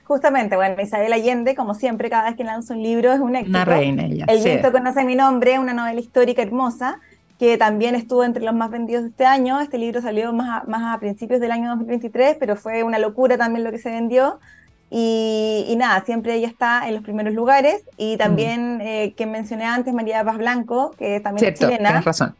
Justamente, 0.09 0.57
bueno, 0.57 0.81
Isabel 0.81 1.13
Allende, 1.13 1.55
como 1.55 1.75
siempre, 1.75 2.09
cada 2.09 2.31
vez 2.31 2.37
que 2.37 2.43
lanza 2.43 2.73
un 2.73 2.83
libro 2.83 3.13
es 3.13 3.21
un 3.21 3.37
éxito. 3.37 3.59
Una 3.59 3.67
reina 3.67 4.07
ella. 4.07 4.25
El 4.27 4.43
viento 4.43 4.73
conoce 4.73 5.05
mi 5.05 5.15
nombre, 5.15 5.59
una 5.59 5.75
novela 5.75 6.01
histórica 6.01 6.41
hermosa, 6.41 6.99
que 7.39 7.59
también 7.59 7.95
estuvo 7.95 8.25
entre 8.25 8.43
los 8.43 8.55
más 8.55 8.71
vendidos 8.71 9.03
de 9.03 9.11
este 9.11 9.27
año. 9.27 9.61
Este 9.61 9.77
libro 9.77 10.01
salió 10.01 10.33
más 10.33 10.63
a, 10.63 10.67
más 10.67 10.97
a 10.97 10.99
principios 10.99 11.41
del 11.41 11.53
año 11.53 11.69
2023, 11.69 12.39
pero 12.41 12.57
fue 12.57 12.85
una 12.85 12.99
locura 12.99 13.37
también 13.37 13.65
lo 13.65 13.71
que 13.71 13.77
se 13.77 13.91
vendió. 13.91 14.41
Y, 14.91 15.75
nada, 15.77 16.03
siempre 16.07 16.35
ella 16.37 16.49
está 16.49 16.89
en 16.89 16.95
los 16.95 17.03
primeros 17.03 17.35
lugares. 17.35 17.83
Y 17.99 18.17
también, 18.17 18.81
eh, 18.81 19.13
que 19.15 19.27
mencioné 19.27 19.67
antes, 19.67 19.93
María 19.93 20.25
Paz 20.25 20.39
Blanco, 20.39 20.93
que 20.99 21.21
también 21.21 21.53
es 21.53 21.59
chilena. 21.59 21.89
Tienes 21.91 22.05
razón. 22.07 22.35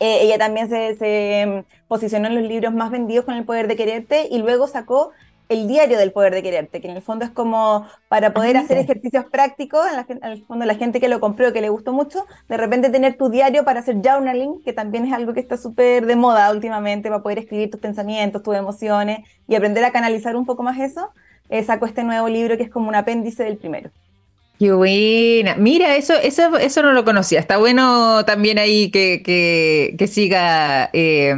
Eh, 0.00 0.20
ella 0.22 0.38
también 0.38 0.70
se, 0.70 0.96
se, 0.96 1.64
posicionó 1.88 2.28
en 2.28 2.36
los 2.36 2.44
libros 2.44 2.72
más 2.72 2.90
vendidos 2.90 3.26
con 3.26 3.34
El 3.34 3.44
Poder 3.44 3.68
de 3.68 3.76
Quererte 3.76 4.28
y 4.30 4.38
luego 4.38 4.66
sacó 4.66 5.12
el 5.52 5.68
diario 5.68 5.98
del 5.98 6.12
poder 6.12 6.34
de 6.34 6.42
quererte, 6.42 6.80
que 6.80 6.88
en 6.88 6.96
el 6.96 7.02
fondo 7.02 7.24
es 7.24 7.30
como 7.30 7.86
para 8.08 8.32
poder 8.32 8.56
hacer 8.56 8.78
ejercicios 8.78 9.26
prácticos, 9.26 9.86
en, 10.08 10.22
el 10.22 10.44
fondo 10.44 10.64
la 10.64 10.74
gente 10.74 11.00
que 11.00 11.08
lo 11.08 11.20
compró, 11.20 11.52
que 11.52 11.60
le 11.60 11.68
gustó 11.68 11.92
mucho, 11.92 12.26
de 12.48 12.56
repente 12.56 12.90
tener 12.90 13.16
tu 13.16 13.28
diario 13.28 13.64
para 13.64 13.80
hacer 13.80 13.96
journaling, 14.02 14.62
que 14.62 14.72
también 14.72 15.04
es 15.06 15.12
algo 15.12 15.32
que 15.34 15.40
está 15.40 15.56
súper 15.56 16.06
de 16.06 16.16
moda 16.16 16.50
últimamente, 16.50 17.08
para 17.08 17.22
poder 17.22 17.38
escribir 17.38 17.70
tus 17.70 17.80
pensamientos, 17.80 18.42
tus 18.42 18.56
emociones 18.56 19.20
y 19.46 19.54
aprender 19.54 19.84
a 19.84 19.92
canalizar 19.92 20.36
un 20.36 20.46
poco 20.46 20.62
más 20.62 20.78
eso, 20.78 21.10
eh, 21.48 21.62
sacó 21.62 21.86
este 21.86 22.02
nuevo 22.02 22.28
libro 22.28 22.56
que 22.56 22.62
es 22.64 22.70
como 22.70 22.88
un 22.88 22.94
apéndice 22.94 23.44
del 23.44 23.58
primero. 23.58 23.90
Qué 24.62 24.70
buena. 24.70 25.56
Mira, 25.56 25.96
eso, 25.96 26.14
eso, 26.14 26.56
eso 26.56 26.82
no 26.84 26.92
lo 26.92 27.04
conocía. 27.04 27.40
Está 27.40 27.56
bueno 27.56 28.24
también 28.24 28.60
ahí 28.60 28.92
que, 28.92 29.20
que, 29.98 30.06
siga 30.06 30.88
eh, 30.92 31.34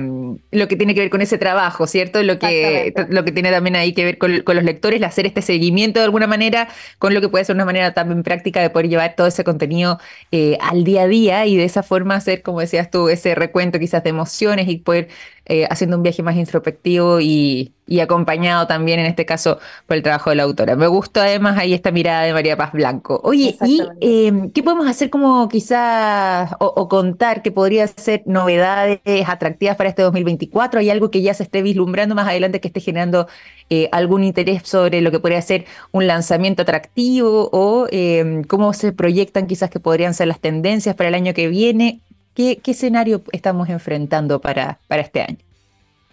lo 0.51 0.69
que 0.69 0.77
tiene 0.77 0.95
que 0.95 1.01
ver 1.01 1.09
con 1.09 1.23
ese 1.23 1.39
trabajo, 1.39 1.87
¿cierto? 1.87 2.23
Lo 2.23 2.39
que, 2.39 2.93
lo 3.09 3.25
que 3.25 3.33
tiene 3.33 3.51
también 3.51 3.77
ahí 3.77 3.95
que 3.95 4.05
ver 4.05 4.19
con, 4.19 4.43
los 4.45 4.63
lectores, 4.63 5.03
hacer 5.03 5.25
este 5.25 5.41
seguimiento 5.41 6.01
de 6.01 6.05
alguna 6.05 6.27
manera, 6.27 6.69
con 6.99 7.15
lo 7.15 7.23
que 7.23 7.31
puede 7.31 7.47
ser 7.47 7.57
una 7.57 7.65
manera 7.65 7.95
también 7.95 8.23
práctica 8.25 8.61
de 8.61 8.69
poder 8.69 8.91
llevar 8.91 9.15
todo 9.17 9.27
ese 9.27 9.43
contenido 9.43 9.99
eh, 10.31 10.59
al 10.61 10.85
día 10.85 11.05
a 11.05 11.07
día 11.07 11.47
y 11.47 11.57
de 11.57 11.65
esa 11.65 11.83
forma 11.83 12.17
hacer, 12.17 12.43
como 12.43 12.61
decías 12.61 12.91
tú, 12.91 13.09
ese 13.09 13.35
recuento 13.35 13.79
quizás 13.79 14.05
de 14.05 14.11
emociones 14.11 14.69
y 14.69 14.77
poder 14.77 15.09
eh, 15.47 15.67
haciendo 15.69 15.99
un 15.99 16.03
viaje 16.03 16.23
más 16.23 16.37
introspectivo 16.37 17.21
y, 17.21 17.73
acompañado 18.01 18.67
también 18.67 18.99
en 18.99 19.05
este 19.07 19.27
caso 19.27 19.59
por 19.87 19.99
el 19.99 20.03
trabajo 20.03 20.31
de 20.31 20.37
la 20.37 20.45
autora. 20.45 20.75
Me 20.75 20.87
gustó 20.87 21.21
además 21.21 21.59
ahí 21.59 21.75
esta 21.75 21.91
mirada 21.91 22.23
de 22.23 22.33
María 22.33 22.57
Paz 22.57 22.73
Blanco. 22.73 23.21
Oye, 23.23 23.55
¿y 23.67 23.83
em, 24.01 24.51
qué 24.51 24.63
podemos 24.63 24.87
hacer 24.89 25.11
como 25.11 25.47
quizás 25.49 26.51
o, 26.59 26.89
contar 26.89 27.43
que 27.43 27.53
podría 27.53 27.87
ser 27.87 28.23
novedades 28.25 29.01
atractivas 29.29 29.77
para 29.77 29.91
este 29.91 30.01
2024? 30.01 30.81
¿Hay 30.81 30.89
algo 30.89 31.11
que 31.11 31.21
ya 31.21 31.35
se 31.35 31.43
esté 31.43 31.61
vislumbrando 31.61 32.15
más 32.15 32.27
adelante 32.27 32.61
que 32.61 32.69
esté 32.69 32.81
generando 32.81 33.29
eh, 33.69 33.91
algún 33.93 34.25
interés 34.25 34.63
sobre 34.65 35.03
lo 35.03 35.11
que 35.11 35.21
podría 35.21 35.43
ser 35.43 35.67
un 35.93 36.07
lanzamiento 36.07 36.63
atractivo 36.63 37.51
o 37.53 37.87
em, 37.91 38.45
cómo 38.45 38.73
se 38.73 38.93
proyectan 38.93 39.47
quizás 39.47 39.69
que 39.69 39.79
podrían 39.79 40.15
ser 40.15 40.29
las 40.29 40.41
tendencias 40.41 40.95
para 40.95 41.11
el 41.11 41.15
año 41.15 41.35
que 41.35 41.49
viene? 41.49 42.01
¿Qué, 42.35 42.61
escenario 42.67 43.23
estamos 43.33 43.69
enfrentando 43.69 44.41
para, 44.41 44.81
para 44.89 45.03
este 45.03 45.23
año? 45.23 45.39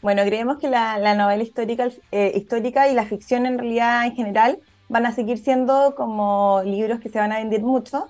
Bueno, 0.01 0.23
creemos 0.23 0.57
que 0.57 0.69
la, 0.69 1.15
novela 1.15 1.43
histórica, 1.43 1.89
eh, 2.11 2.31
histórica 2.35 2.87
y 2.87 2.93
la 2.93 3.05
ficción 3.05 3.45
en 3.45 3.57
realidad 3.57 4.05
en 4.05 4.15
general 4.15 4.59
van 4.89 5.05
a 5.05 5.13
seguir 5.13 5.37
siendo 5.37 5.95
como 5.95 6.61
libros 6.65 6.99
que 6.99 7.09
se 7.09 7.19
van 7.19 7.31
a 7.31 7.37
vender 7.37 7.61
mucho. 7.61 8.07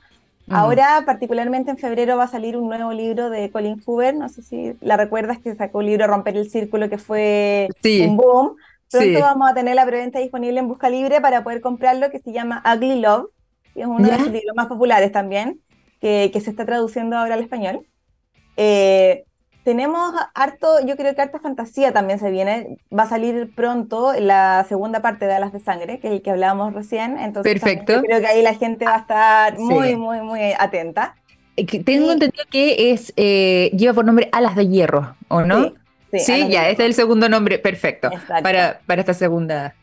Ahora, 0.50 1.04
particularmente 1.06 1.72
en 1.72 1.78
febrero, 1.78 2.18
va 2.18 2.26
a 2.26 2.28
salir 2.28 2.58
un 2.58 2.68
nuevo 2.68 2.92
libro 2.92 3.30
de 3.30 3.50
Colin 3.52 3.82
Hoover. 3.86 4.16
No 4.16 4.28
sé 4.28 4.42
si 4.42 4.76
la 4.82 4.98
recuerdas 4.98 5.40
que 5.40 5.56
sacó 5.56 5.80
el 5.80 5.88
libro 5.88 6.08
Romper 6.08 6.36
el 6.36 6.50
Círculo, 6.50 6.90
que 6.90 6.98
fue 6.98 7.70
un 8.06 8.18
boom. 8.18 8.56
Pronto 8.90 9.20
vamos 9.22 9.50
a 9.50 9.54
tener 9.54 9.76
la 9.76 9.86
preventa 9.86 10.20
disponible 10.20 10.60
en 10.60 10.68
Busca 10.68 10.90
Libre 10.90 11.22
para 11.22 11.44
poder 11.44 11.62
comprarlo, 11.62 12.12
que 12.12 12.20
se 12.20 12.34
llama 12.34 12.62
Ugly 12.66 13.00
Love, 13.00 13.30
que 13.74 13.82
es 13.82 13.88
uno 13.88 14.06
de 14.06 14.18
sus 14.18 14.32
libros 14.32 14.54
más 14.56 14.68
populares 14.68 15.14
también, 15.14 15.62
que, 16.02 16.30
que 16.34 16.42
se 16.42 16.50
está 16.50 16.66
traduciendo 16.66 17.18
ahora 17.18 17.36
al 17.36 17.42
español. 17.42 17.88
Eh, 18.58 19.24
tenemos 19.64 20.14
harto, 20.34 20.84
yo 20.86 20.98
creo 20.98 21.14
que 21.14 21.22
harta 21.22 21.40
fantasía 21.40 21.92
también 21.92 22.20
se 22.20 22.32
viene. 22.32 22.78
Va 22.98 23.04
a 23.04 23.10
salir 23.10 23.52
pronto 23.56 24.14
la 24.14 24.66
segunda 24.68 25.02
parte 25.02 25.26
de 25.26 25.34
Alas 25.34 25.54
de 25.54 25.60
Sangre, 25.60 26.00
que 26.00 26.08
es 26.08 26.14
el 26.14 26.22
que 26.22 26.32
hablábamos 26.32 26.74
recién. 26.74 27.20
Entonces, 27.20 27.54
Perfecto. 27.54 28.02
creo 28.02 28.20
que 28.20 28.28
ahí 28.28 28.42
la 28.42 28.56
gente 28.56 28.86
va 28.86 28.96
a 28.96 29.00
estar 29.00 29.60
muy, 29.60 29.96
muy, 29.96 30.22
muy 30.22 30.40
atenta. 30.58 31.16
Tengo 31.86 32.12
entendido 32.12 32.44
que 32.50 32.92
es 32.92 33.14
eh, 33.18 33.70
lleva 33.78 33.94
por 33.94 34.06
nombre 34.06 34.30
Alas 34.32 34.56
de 34.56 34.68
Hierro, 34.68 35.16
¿o 35.28 35.42
no? 35.42 35.74
Sí, 36.12 36.20
sí, 36.20 36.50
ya, 36.50 36.70
este 36.70 36.84
es 36.84 36.88
el 36.88 36.94
segundo 36.96 37.30
nombre, 37.30 37.60
perfecto, 37.60 38.10
para, 38.42 38.82
para 38.86 39.02
esta 39.02 39.14
segunda 39.14 39.76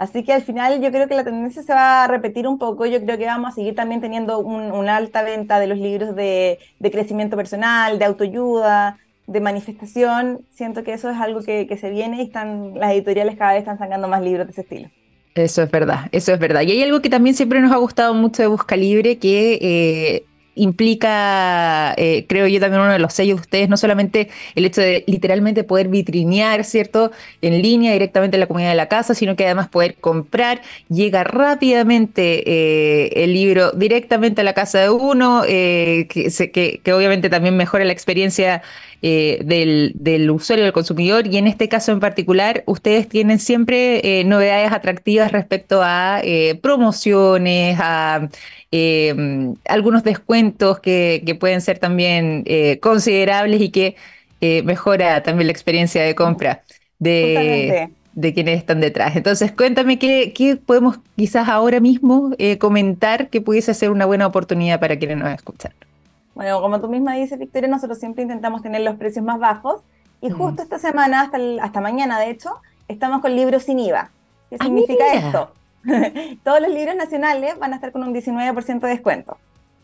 Así 0.00 0.24
que 0.24 0.32
al 0.32 0.40
final 0.40 0.80
yo 0.80 0.90
creo 0.90 1.08
que 1.08 1.14
la 1.14 1.24
tendencia 1.24 1.62
se 1.62 1.74
va 1.74 2.04
a 2.04 2.06
repetir 2.06 2.48
un 2.48 2.56
poco. 2.56 2.86
Yo 2.86 3.04
creo 3.04 3.18
que 3.18 3.26
vamos 3.26 3.52
a 3.52 3.54
seguir 3.54 3.74
también 3.74 4.00
teniendo 4.00 4.38
una 4.38 4.96
alta 4.96 5.22
venta 5.22 5.60
de 5.60 5.66
los 5.66 5.76
libros 5.76 6.16
de, 6.16 6.58
crecimiento 6.90 7.36
personal, 7.36 7.98
de 7.98 8.06
autoayuda, 8.06 8.98
de 9.26 9.40
manifestación. 9.42 10.40
Siento 10.48 10.84
que 10.84 10.94
eso 10.94 11.10
es 11.10 11.18
algo 11.18 11.42
que, 11.42 11.76
se 11.78 11.90
viene 11.90 12.16
y 12.16 12.22
están, 12.22 12.78
las 12.78 12.92
editoriales 12.92 13.36
cada 13.36 13.52
vez 13.52 13.58
están 13.58 13.76
sacando 13.76 14.08
más 14.08 14.22
libros 14.22 14.46
de 14.46 14.52
ese 14.52 14.62
estilo. 14.62 14.88
Eso 15.34 15.62
es 15.62 15.70
verdad, 15.70 16.06
eso 16.12 16.32
es 16.32 16.38
verdad. 16.38 16.62
Y 16.62 16.70
hay 16.70 16.82
algo 16.82 17.02
que 17.02 17.10
también 17.10 17.36
siempre 17.36 17.60
nos 17.60 17.70
ha 17.70 17.76
gustado 17.76 18.14
mucho 18.14 18.40
de 18.40 18.48
Busca 18.48 18.76
Libre, 18.76 19.18
que 19.18 19.58
eh, 19.60 20.24
implica, 20.60 21.94
eh, 21.96 22.26
creo 22.28 22.46
yo, 22.46 22.60
también 22.60 22.82
uno 22.82 22.92
de 22.92 22.98
los 22.98 23.14
sellos 23.14 23.38
de 23.38 23.40
ustedes, 23.40 23.68
no 23.68 23.76
solamente 23.76 24.28
el 24.54 24.66
hecho 24.66 24.82
de 24.82 25.04
literalmente 25.06 25.64
poder 25.64 25.88
vitrinear, 25.88 26.64
¿cierto?, 26.64 27.10
en 27.40 27.62
línea 27.62 27.92
directamente 27.92 28.36
en 28.36 28.40
la 28.40 28.46
comunidad 28.46 28.70
de 28.70 28.76
la 28.76 28.88
casa, 28.88 29.14
sino 29.14 29.36
que 29.36 29.46
además 29.46 29.68
poder 29.68 29.96
comprar, 29.96 30.60
llega 30.88 31.24
rápidamente 31.24 32.42
eh, 32.46 33.24
el 33.24 33.32
libro 33.32 33.72
directamente 33.72 34.42
a 34.42 34.44
la 34.44 34.52
casa 34.52 34.80
de 34.80 34.90
uno, 34.90 35.42
eh, 35.48 36.06
que, 36.08 36.80
que, 36.82 36.92
obviamente 36.92 37.30
también 37.30 37.56
mejora 37.56 37.84
la 37.84 37.92
experiencia 37.92 38.62
del, 39.02 39.92
del, 39.94 40.30
usuario, 40.30 40.62
del 40.62 40.74
consumidor, 40.74 41.26
y 41.26 41.38
en 41.38 41.46
este 41.46 41.70
caso 41.70 41.90
en 41.90 42.00
particular, 42.00 42.64
ustedes 42.66 43.08
tienen 43.08 43.38
siempre 43.38 44.22
novedades 44.26 44.72
atractivas 44.72 45.32
respecto 45.32 45.80
a 45.82 46.20
promociones, 46.60 47.78
a 47.80 48.28
eh, 48.72 49.54
algunos 49.66 50.04
descuentos 50.04 50.80
que, 50.80 51.36
pueden 51.40 51.60
ser 51.60 51.78
también 51.78 52.44
eh, 52.46 52.78
considerables 52.80 53.60
y 53.60 53.70
que 53.70 53.96
eh, 54.40 54.62
mejora 54.62 55.22
también 55.22 55.46
la 55.46 55.52
experiencia 55.52 56.02
de 56.02 56.14
compra. 56.14 56.62
de, 56.98 57.90
de 58.14 58.34
quienes 58.34 58.58
están 58.58 58.80
detrás. 58.80 59.16
Entonces, 59.16 59.52
cuéntame 59.52 59.98
qué, 59.98 60.32
qué 60.32 60.56
podemos 60.56 60.98
quizás 61.16 61.48
ahora 61.48 61.80
mismo 61.80 62.30
eh, 62.38 62.58
comentar 62.58 63.28
que 63.28 63.40
pudiese 63.40 63.74
ser 63.74 63.90
una 63.90 64.06
buena 64.06 64.26
oportunidad 64.26 64.80
para 64.80 64.98
quienes 64.98 65.18
nos 65.18 65.30
escuchan. 65.30 65.72
Bueno, 66.34 66.60
como 66.60 66.80
tú 66.80 66.88
misma 66.88 67.14
dices, 67.14 67.38
Victoria, 67.38 67.68
nosotros 67.68 67.98
siempre 67.98 68.22
intentamos 68.22 68.62
tener 68.62 68.82
los 68.82 68.96
precios 68.96 69.24
más 69.24 69.38
bajos 69.38 69.82
y 70.20 70.30
justo 70.30 70.62
esta 70.62 70.78
semana, 70.78 71.22
hasta, 71.22 71.38
hasta 71.62 71.80
mañana 71.80 72.20
de 72.20 72.30
hecho, 72.30 72.50
estamos 72.88 73.20
con 73.20 73.34
libros 73.34 73.62
sin 73.62 73.78
IVA. 73.78 74.10
¿Qué 74.50 74.56
ah, 74.58 74.64
significa 74.64 75.14
esto? 75.14 75.52
Todos 76.44 76.60
los 76.60 76.70
libros 76.70 76.96
nacionales 76.96 77.58
van 77.58 77.72
a 77.72 77.76
estar 77.76 77.92
con 77.92 78.02
un 78.02 78.14
19% 78.14 78.80
de 78.80 78.88
descuento. 78.88 79.38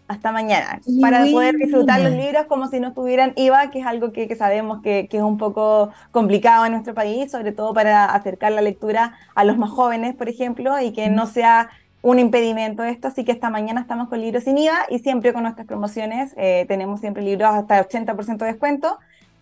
Hasta 0.09 0.30
mañana, 0.30 0.80
para 1.01 1.24
poder 1.26 1.57
disfrutar 1.57 2.01
los 2.01 2.12
libros 2.12 2.47
como 2.47 2.68
si 2.68 2.78
no 2.78 2.92
tuvieran 2.92 3.32
IVA, 3.34 3.72
que 3.72 3.80
es 3.80 3.86
algo 3.86 4.12
que, 4.12 4.32
sabemos 4.36 4.80
que, 4.80 5.09
es 5.11 5.22
un 5.22 5.36
poco 5.36 5.90
complicado 6.12 6.64
en 6.64 6.72
nuestro 6.72 6.94
país, 6.94 7.32
sobre 7.32 7.51
todo 7.51 7.74
para 7.74 8.05
acercar 8.05 8.53
la 8.53 8.61
lectura 8.61 9.14
a 9.34 9.42
los 9.42 9.59
más 9.59 9.70
jóvenes, 9.70 10.14
por 10.14 10.28
ejemplo, 10.28 10.78
y 10.78 10.92
que 10.92 11.11
no 11.11 11.26
sea 11.26 11.70
un 12.03 12.20
impedimento 12.20 12.84
esto, 12.84 13.09
así 13.09 13.24
que 13.24 13.32
esta 13.32 13.51
mañana 13.51 13.80
estamos 13.80 14.09
con 14.09 14.20
libros 14.20 14.44
sin 14.44 14.59
IVA 14.59 14.86
y 14.90 15.01
siempre 15.01 15.32
con 15.32 15.42
nuestras 15.42 15.66
promociones 15.66 16.34
eh, 16.36 16.66
tenemos 16.68 17.01
siempre 17.01 17.24
libros 17.24 17.51
hasta 17.51 17.84
80% 17.84 18.36
de 18.36 18.47
descuento. 18.47 18.99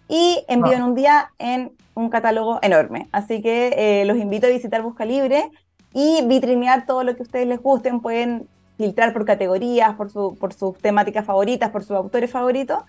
Y 0.09 0.45
envío 0.49 0.73
en 0.73 0.83
un 0.83 0.95
día 0.95 1.31
en 1.39 1.73
un 1.95 2.09
catálogo 2.11 2.59
enorme. 2.63 3.09
Así 3.13 3.43
que 3.43 3.75
eh, 3.77 4.05
los 4.07 4.17
invito 4.17 4.47
a 4.47 4.51
visitar 4.51 4.83
Busca 4.83 5.05
Libre 5.05 5.51
y 5.95 6.27
vitrinear 6.27 6.85
todo 6.85 7.05
lo 7.05 7.15
que 7.15 7.23
a 7.23 7.25
ustedes 7.25 7.47
les 7.47 7.63
gusten. 7.63 8.01
Pueden 8.01 8.49
filtrar 8.77 9.13
por 9.13 9.25
categorías, 9.25 9.95
por, 9.95 10.11
su, 10.11 10.37
por 10.37 10.53
sus 10.53 10.77
temáticas 10.79 11.25
favoritas, 11.25 11.71
por 11.71 11.83
sus 11.83 11.93
autores 11.93 12.31
favoritos. 12.31 12.83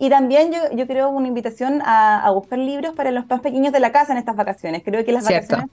Y 0.00 0.10
también 0.10 0.52
yo, 0.52 0.58
yo 0.76 0.86
creo 0.86 1.08
una 1.08 1.28
invitación 1.28 1.80
a, 1.84 2.28
buscar 2.32 2.58
libros 2.58 2.94
para 2.94 3.10
los 3.10 3.28
más 3.28 3.40
pequeños 3.40 3.72
de 3.72 3.80
la 3.80 3.92
casa 3.92 4.12
en 4.12 4.18
estas 4.18 4.36
vacaciones. 4.36 4.82
Creo 4.84 5.04
que 5.04 5.12
las 5.12 5.24
vacaciones 5.24 5.66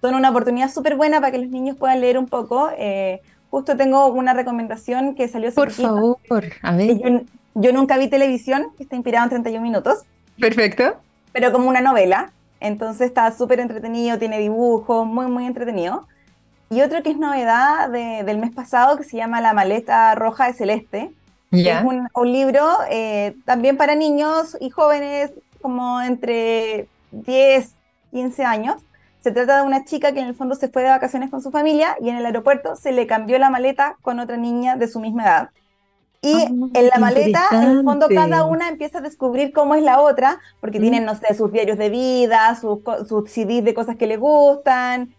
son 0.00 0.14
una 0.14 0.30
oportunidad 0.30 0.70
súper 0.70 0.96
buena 0.96 1.20
para 1.20 1.32
que 1.32 1.38
los 1.38 1.48
niños 1.48 1.76
puedan 1.76 2.00
leer 2.00 2.18
un 2.18 2.26
poco. 2.26 2.70
Eh, 2.76 3.20
justo 3.50 3.76
tengo 3.76 4.06
una 4.06 4.34
recomendación 4.34 5.14
que 5.14 5.28
salió 5.28 5.52
Por 5.52 5.70
favor, 5.70 6.18
a 6.62 6.76
ver. 6.76 6.98
Yo, 6.98 7.20
yo, 7.54 7.72
nunca 7.72 7.98
vi 7.98 8.08
televisión, 8.08 8.68
que 8.76 8.82
está 8.82 8.96
inspirado 8.96 9.24
en 9.24 9.30
31 9.30 9.62
minutos. 9.62 10.00
Perfecto. 10.38 10.96
Pero 11.32 11.52
como 11.52 11.68
una 11.68 11.80
novela. 11.80 12.32
Entonces 12.60 13.08
está 13.08 13.32
súper 13.32 13.58
entretenido, 13.58 14.18
tiene 14.18 14.38
dibujos, 14.38 15.04
muy, 15.06 15.26
muy 15.26 15.46
entretenido. 15.46 16.06
Y 16.72 16.80
otro 16.80 17.02
que 17.02 17.10
es 17.10 17.18
novedad 17.18 17.90
del 17.90 18.38
mes 18.38 18.50
pasado 18.50 18.96
que 18.96 19.04
se 19.04 19.18
llama 19.18 19.42
La 19.42 19.52
maleta 19.52 20.14
roja 20.14 20.46
de 20.46 20.54
celeste. 20.54 21.12
Es 21.50 21.84
un, 21.84 22.32
libro 22.32 22.66
eh, 22.88 23.36
también 23.44 23.76
para 23.76 23.94
niños 23.94 24.56
y 24.58 24.70
jóvenes 24.70 25.32
como 25.60 26.00
entre 26.00 26.88
10, 27.10 27.74
15 28.12 28.44
años. 28.44 28.76
Se 29.20 29.32
trata 29.32 29.58
de 29.58 29.66
una 29.66 29.84
chica 29.84 30.12
que 30.12 30.20
en 30.20 30.28
el 30.28 30.34
fondo 30.34 30.54
se 30.54 30.68
fue 30.68 30.82
de 30.82 30.88
vacaciones 30.88 31.30
con 31.30 31.42
su 31.42 31.50
familia 31.50 31.94
y 32.00 32.08
en 32.08 32.16
el 32.16 32.24
aeropuerto 32.24 32.74
se 32.74 32.92
le 32.92 33.06
cambió 33.06 33.38
la 33.38 33.50
maleta 33.50 33.98
con 34.00 34.18
otra 34.18 34.38
niña 34.38 34.76
de 34.76 34.88
su 34.88 34.98
misma 34.98 35.24
edad. 35.24 35.50
Y 36.22 36.36
ah, 36.36 36.48
en 36.72 36.88
la 36.88 36.98
maleta, 36.98 37.48
en 37.52 37.62
el 37.64 37.84
fondo, 37.84 38.06
cada 38.08 38.44
una 38.44 38.70
empieza 38.70 38.98
a 38.98 39.02
descubrir 39.02 39.52
cómo 39.52 39.74
es 39.74 39.82
la 39.82 40.00
otra, 40.00 40.40
porque 40.58 40.80
tienen, 40.80 41.04
no 41.04 41.16
sé, 41.16 41.34
sus 41.34 41.52
diarios 41.52 41.76
de 41.76 41.90
vida, 41.90 42.56
sus, 42.58 42.78
sus 43.06 43.30
CDs 43.30 43.62
de 43.62 43.74
cosas 43.74 43.96
que 43.96 44.06
le 44.06 44.16
gustan, 44.16 45.14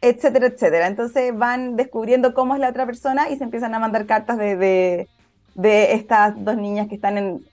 etcétera, 0.00 0.46
etcétera. 0.46 0.86
Entonces 0.86 1.36
van 1.36 1.76
descubriendo 1.76 2.34
cómo 2.34 2.54
es 2.54 2.60
la 2.60 2.70
otra 2.70 2.86
persona 2.86 3.30
y 3.30 3.36
se 3.36 3.44
empiezan 3.44 3.74
a 3.74 3.78
mandar 3.78 4.06
cartas 4.06 4.38
de, 4.38 5.08
de, 5.54 5.92
estas 5.92 6.34
dos 6.44 6.56
niñas 6.56 6.88
que 6.88 6.94
están 6.96 7.18
en 7.18 7.44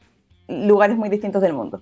lugares 0.47 0.97
muy 0.97 1.09
distintos 1.09 1.41
del 1.41 1.53
mundo. 1.53 1.81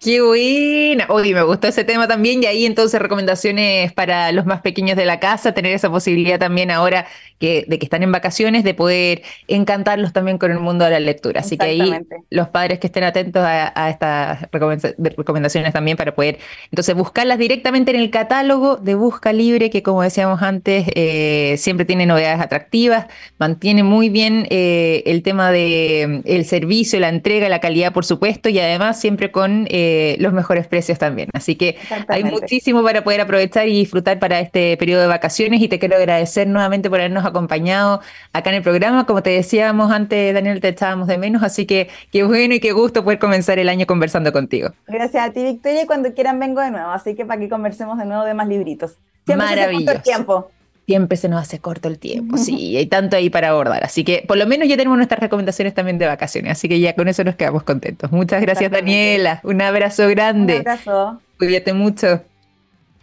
Qué 0.00 0.20
buena. 0.20 1.06
Oye, 1.08 1.34
me 1.34 1.42
gustó 1.42 1.66
ese 1.66 1.82
tema 1.82 2.06
también. 2.06 2.40
Y 2.42 2.46
ahí 2.46 2.66
entonces 2.66 3.00
recomendaciones 3.02 3.92
para 3.92 4.30
los 4.30 4.46
más 4.46 4.60
pequeños 4.60 4.96
de 4.96 5.04
la 5.04 5.18
casa, 5.18 5.54
tener 5.54 5.74
esa 5.74 5.90
posibilidad 5.90 6.38
también 6.38 6.70
ahora 6.70 7.06
que, 7.40 7.64
de 7.66 7.80
que 7.80 7.86
están 7.86 8.04
en 8.04 8.12
vacaciones, 8.12 8.62
de 8.62 8.74
poder 8.74 9.22
encantarlos 9.48 10.12
también 10.12 10.38
con 10.38 10.52
el 10.52 10.60
mundo 10.60 10.84
de 10.84 10.92
la 10.92 11.00
lectura. 11.00 11.40
Así 11.40 11.58
que 11.58 11.66
ahí 11.66 11.92
los 12.30 12.48
padres 12.48 12.78
que 12.78 12.86
estén 12.86 13.02
atentos 13.02 13.42
a, 13.44 13.90
estas 13.90 14.48
recomendaciones 14.52 15.72
también 15.72 15.96
para 15.96 16.14
poder 16.14 16.38
entonces 16.70 16.94
buscarlas 16.94 17.38
directamente 17.38 17.90
en 17.90 18.00
el 18.00 18.10
catálogo 18.10 18.76
de 18.76 18.94
Busca 18.94 19.32
Libre, 19.32 19.68
que 19.68 19.82
como 19.82 20.02
decíamos 20.02 20.42
antes, 20.42 20.86
eh, 20.94 21.56
siempre 21.58 21.84
tiene 21.84 22.06
novedades 22.06 22.40
atractivas, 22.40 23.06
mantiene 23.38 23.82
muy 23.82 24.10
bien 24.10 24.46
eh, 24.50 25.02
el 25.06 25.22
tema 25.22 25.50
de 25.50 26.22
el 26.24 26.44
servicio, 26.44 27.00
la 27.00 27.08
entrega, 27.08 27.48
la 27.48 27.60
calidad, 27.60 27.92
por 27.92 28.04
supuesto, 28.04 28.48
y 28.48 28.60
además 28.60 29.00
siempre 29.00 29.32
con 29.32 29.66
eh, 29.70 29.87
los 30.18 30.32
mejores 30.32 30.66
precios 30.66 30.98
también. 30.98 31.28
Así 31.32 31.56
que 31.56 31.76
hay 32.08 32.24
muchísimo 32.24 32.82
para 32.82 33.02
poder 33.04 33.20
aprovechar 33.20 33.68
y 33.68 33.72
disfrutar 33.72 34.18
para 34.18 34.40
este 34.40 34.76
periodo 34.76 35.02
de 35.02 35.08
vacaciones 35.08 35.60
y 35.60 35.68
te 35.68 35.78
quiero 35.78 35.96
agradecer 35.96 36.46
nuevamente 36.46 36.90
por 36.90 37.00
habernos 37.00 37.24
acompañado 37.24 38.00
acá 38.32 38.50
en 38.50 38.56
el 38.56 38.62
programa. 38.62 39.06
Como 39.06 39.22
te 39.22 39.30
decíamos 39.30 39.90
antes, 39.92 40.34
Daniel, 40.34 40.60
te 40.60 40.68
echábamos 40.68 41.08
de 41.08 41.18
menos, 41.18 41.42
así 41.42 41.66
que 41.66 41.88
qué 42.12 42.24
bueno 42.24 42.54
y 42.54 42.60
qué 42.60 42.72
gusto 42.72 43.04
poder 43.04 43.18
comenzar 43.18 43.58
el 43.58 43.68
año 43.68 43.86
conversando 43.86 44.32
contigo. 44.32 44.70
Gracias 44.86 45.28
a 45.28 45.32
ti, 45.32 45.42
Victoria, 45.42 45.82
y 45.82 45.86
cuando 45.86 46.12
quieran 46.12 46.38
vengo 46.38 46.60
de 46.60 46.70
nuevo, 46.70 46.90
así 46.90 47.14
que 47.14 47.24
para 47.24 47.40
que 47.40 47.48
conversemos 47.48 47.98
de 47.98 48.04
nuevo 48.04 48.24
de 48.24 48.34
más 48.34 48.48
libritos. 48.48 48.96
Siempre 49.26 49.46
Maravilloso. 49.46 50.00
tiempo 50.00 50.50
siempre 50.88 51.18
se 51.18 51.28
nos 51.28 51.42
hace 51.42 51.58
corto 51.58 51.86
el 51.86 51.98
tiempo, 51.98 52.38
sí, 52.38 52.74
hay 52.78 52.86
tanto 52.86 53.14
ahí 53.14 53.28
para 53.28 53.50
abordar. 53.50 53.84
Así 53.84 54.04
que 54.04 54.24
por 54.26 54.38
lo 54.38 54.46
menos 54.46 54.66
ya 54.68 54.76
tenemos 54.78 54.96
nuestras 54.96 55.20
recomendaciones 55.20 55.74
también 55.74 55.98
de 55.98 56.06
vacaciones, 56.06 56.52
así 56.52 56.66
que 56.66 56.80
ya 56.80 56.94
con 56.94 57.08
eso 57.08 57.24
nos 57.24 57.34
quedamos 57.34 57.62
contentos. 57.62 58.10
Muchas 58.10 58.40
gracias, 58.40 58.70
Daniela. 58.70 59.42
Un 59.44 59.60
abrazo 59.60 60.08
grande. 60.08 60.54
Un 60.54 60.60
abrazo. 60.60 61.20
Cuídate 61.38 61.74
mucho. 61.74 62.22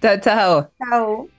Chao, 0.02 0.20
chao. 0.20 0.72
Chao. 0.80 1.35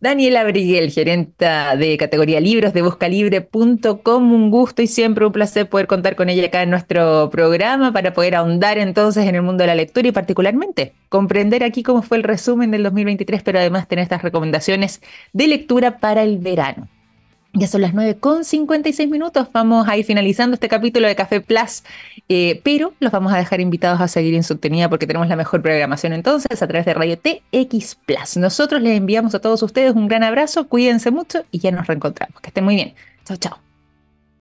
Daniela 0.00 0.44
Briguel, 0.44 0.90
gerenta 0.90 1.76
de 1.76 1.98
categoría 1.98 2.40
libros 2.40 2.72
de 2.72 2.80
buscalibre.com. 2.80 4.32
Un 4.32 4.50
gusto 4.50 4.80
y 4.80 4.86
siempre 4.86 5.26
un 5.26 5.32
placer 5.32 5.68
poder 5.68 5.86
contar 5.86 6.16
con 6.16 6.30
ella 6.30 6.46
acá 6.46 6.62
en 6.62 6.70
nuestro 6.70 7.28
programa 7.28 7.92
para 7.92 8.14
poder 8.14 8.34
ahondar 8.34 8.78
entonces 8.78 9.26
en 9.26 9.34
el 9.34 9.42
mundo 9.42 9.62
de 9.62 9.66
la 9.66 9.74
lectura 9.74 10.08
y 10.08 10.12
particularmente 10.12 10.94
comprender 11.10 11.62
aquí 11.64 11.82
cómo 11.82 12.00
fue 12.00 12.16
el 12.16 12.22
resumen 12.22 12.70
del 12.70 12.82
2023, 12.82 13.42
pero 13.42 13.58
además 13.58 13.88
tener 13.88 14.02
estas 14.04 14.22
recomendaciones 14.22 15.02
de 15.34 15.48
lectura 15.48 15.98
para 15.98 16.22
el 16.22 16.38
verano. 16.38 16.88
Ya 17.52 17.66
son 17.66 17.80
las 17.80 17.94
9 17.94 18.16
con 18.18 18.44
56 18.44 19.10
minutos. 19.10 19.48
Vamos 19.52 19.88
a 19.88 19.96
ir 19.96 20.04
finalizando 20.04 20.54
este 20.54 20.68
capítulo 20.68 21.08
de 21.08 21.16
Café 21.16 21.40
Plus, 21.40 21.82
eh, 22.28 22.60
pero 22.62 22.94
los 23.00 23.10
vamos 23.10 23.32
a 23.32 23.38
dejar 23.38 23.60
invitados 23.60 24.00
a 24.00 24.06
seguir 24.06 24.34
en 24.34 24.44
subtenida 24.44 24.88
porque 24.88 25.06
tenemos 25.06 25.28
la 25.28 25.36
mejor 25.36 25.60
programación 25.60 26.12
entonces 26.12 26.62
a 26.62 26.68
través 26.68 26.86
de 26.86 26.94
Radio 26.94 27.18
TX 27.18 27.96
Plus. 28.06 28.36
Nosotros 28.36 28.80
les 28.80 28.96
enviamos 28.96 29.34
a 29.34 29.40
todos 29.40 29.62
ustedes 29.64 29.94
un 29.94 30.06
gran 30.06 30.22
abrazo, 30.22 30.68
cuídense 30.68 31.10
mucho 31.10 31.44
y 31.50 31.58
ya 31.58 31.72
nos 31.72 31.88
reencontramos. 31.88 32.40
Que 32.40 32.48
estén 32.48 32.64
muy 32.64 32.76
bien. 32.76 32.94
Chao, 33.24 33.36
chao. 33.36 33.69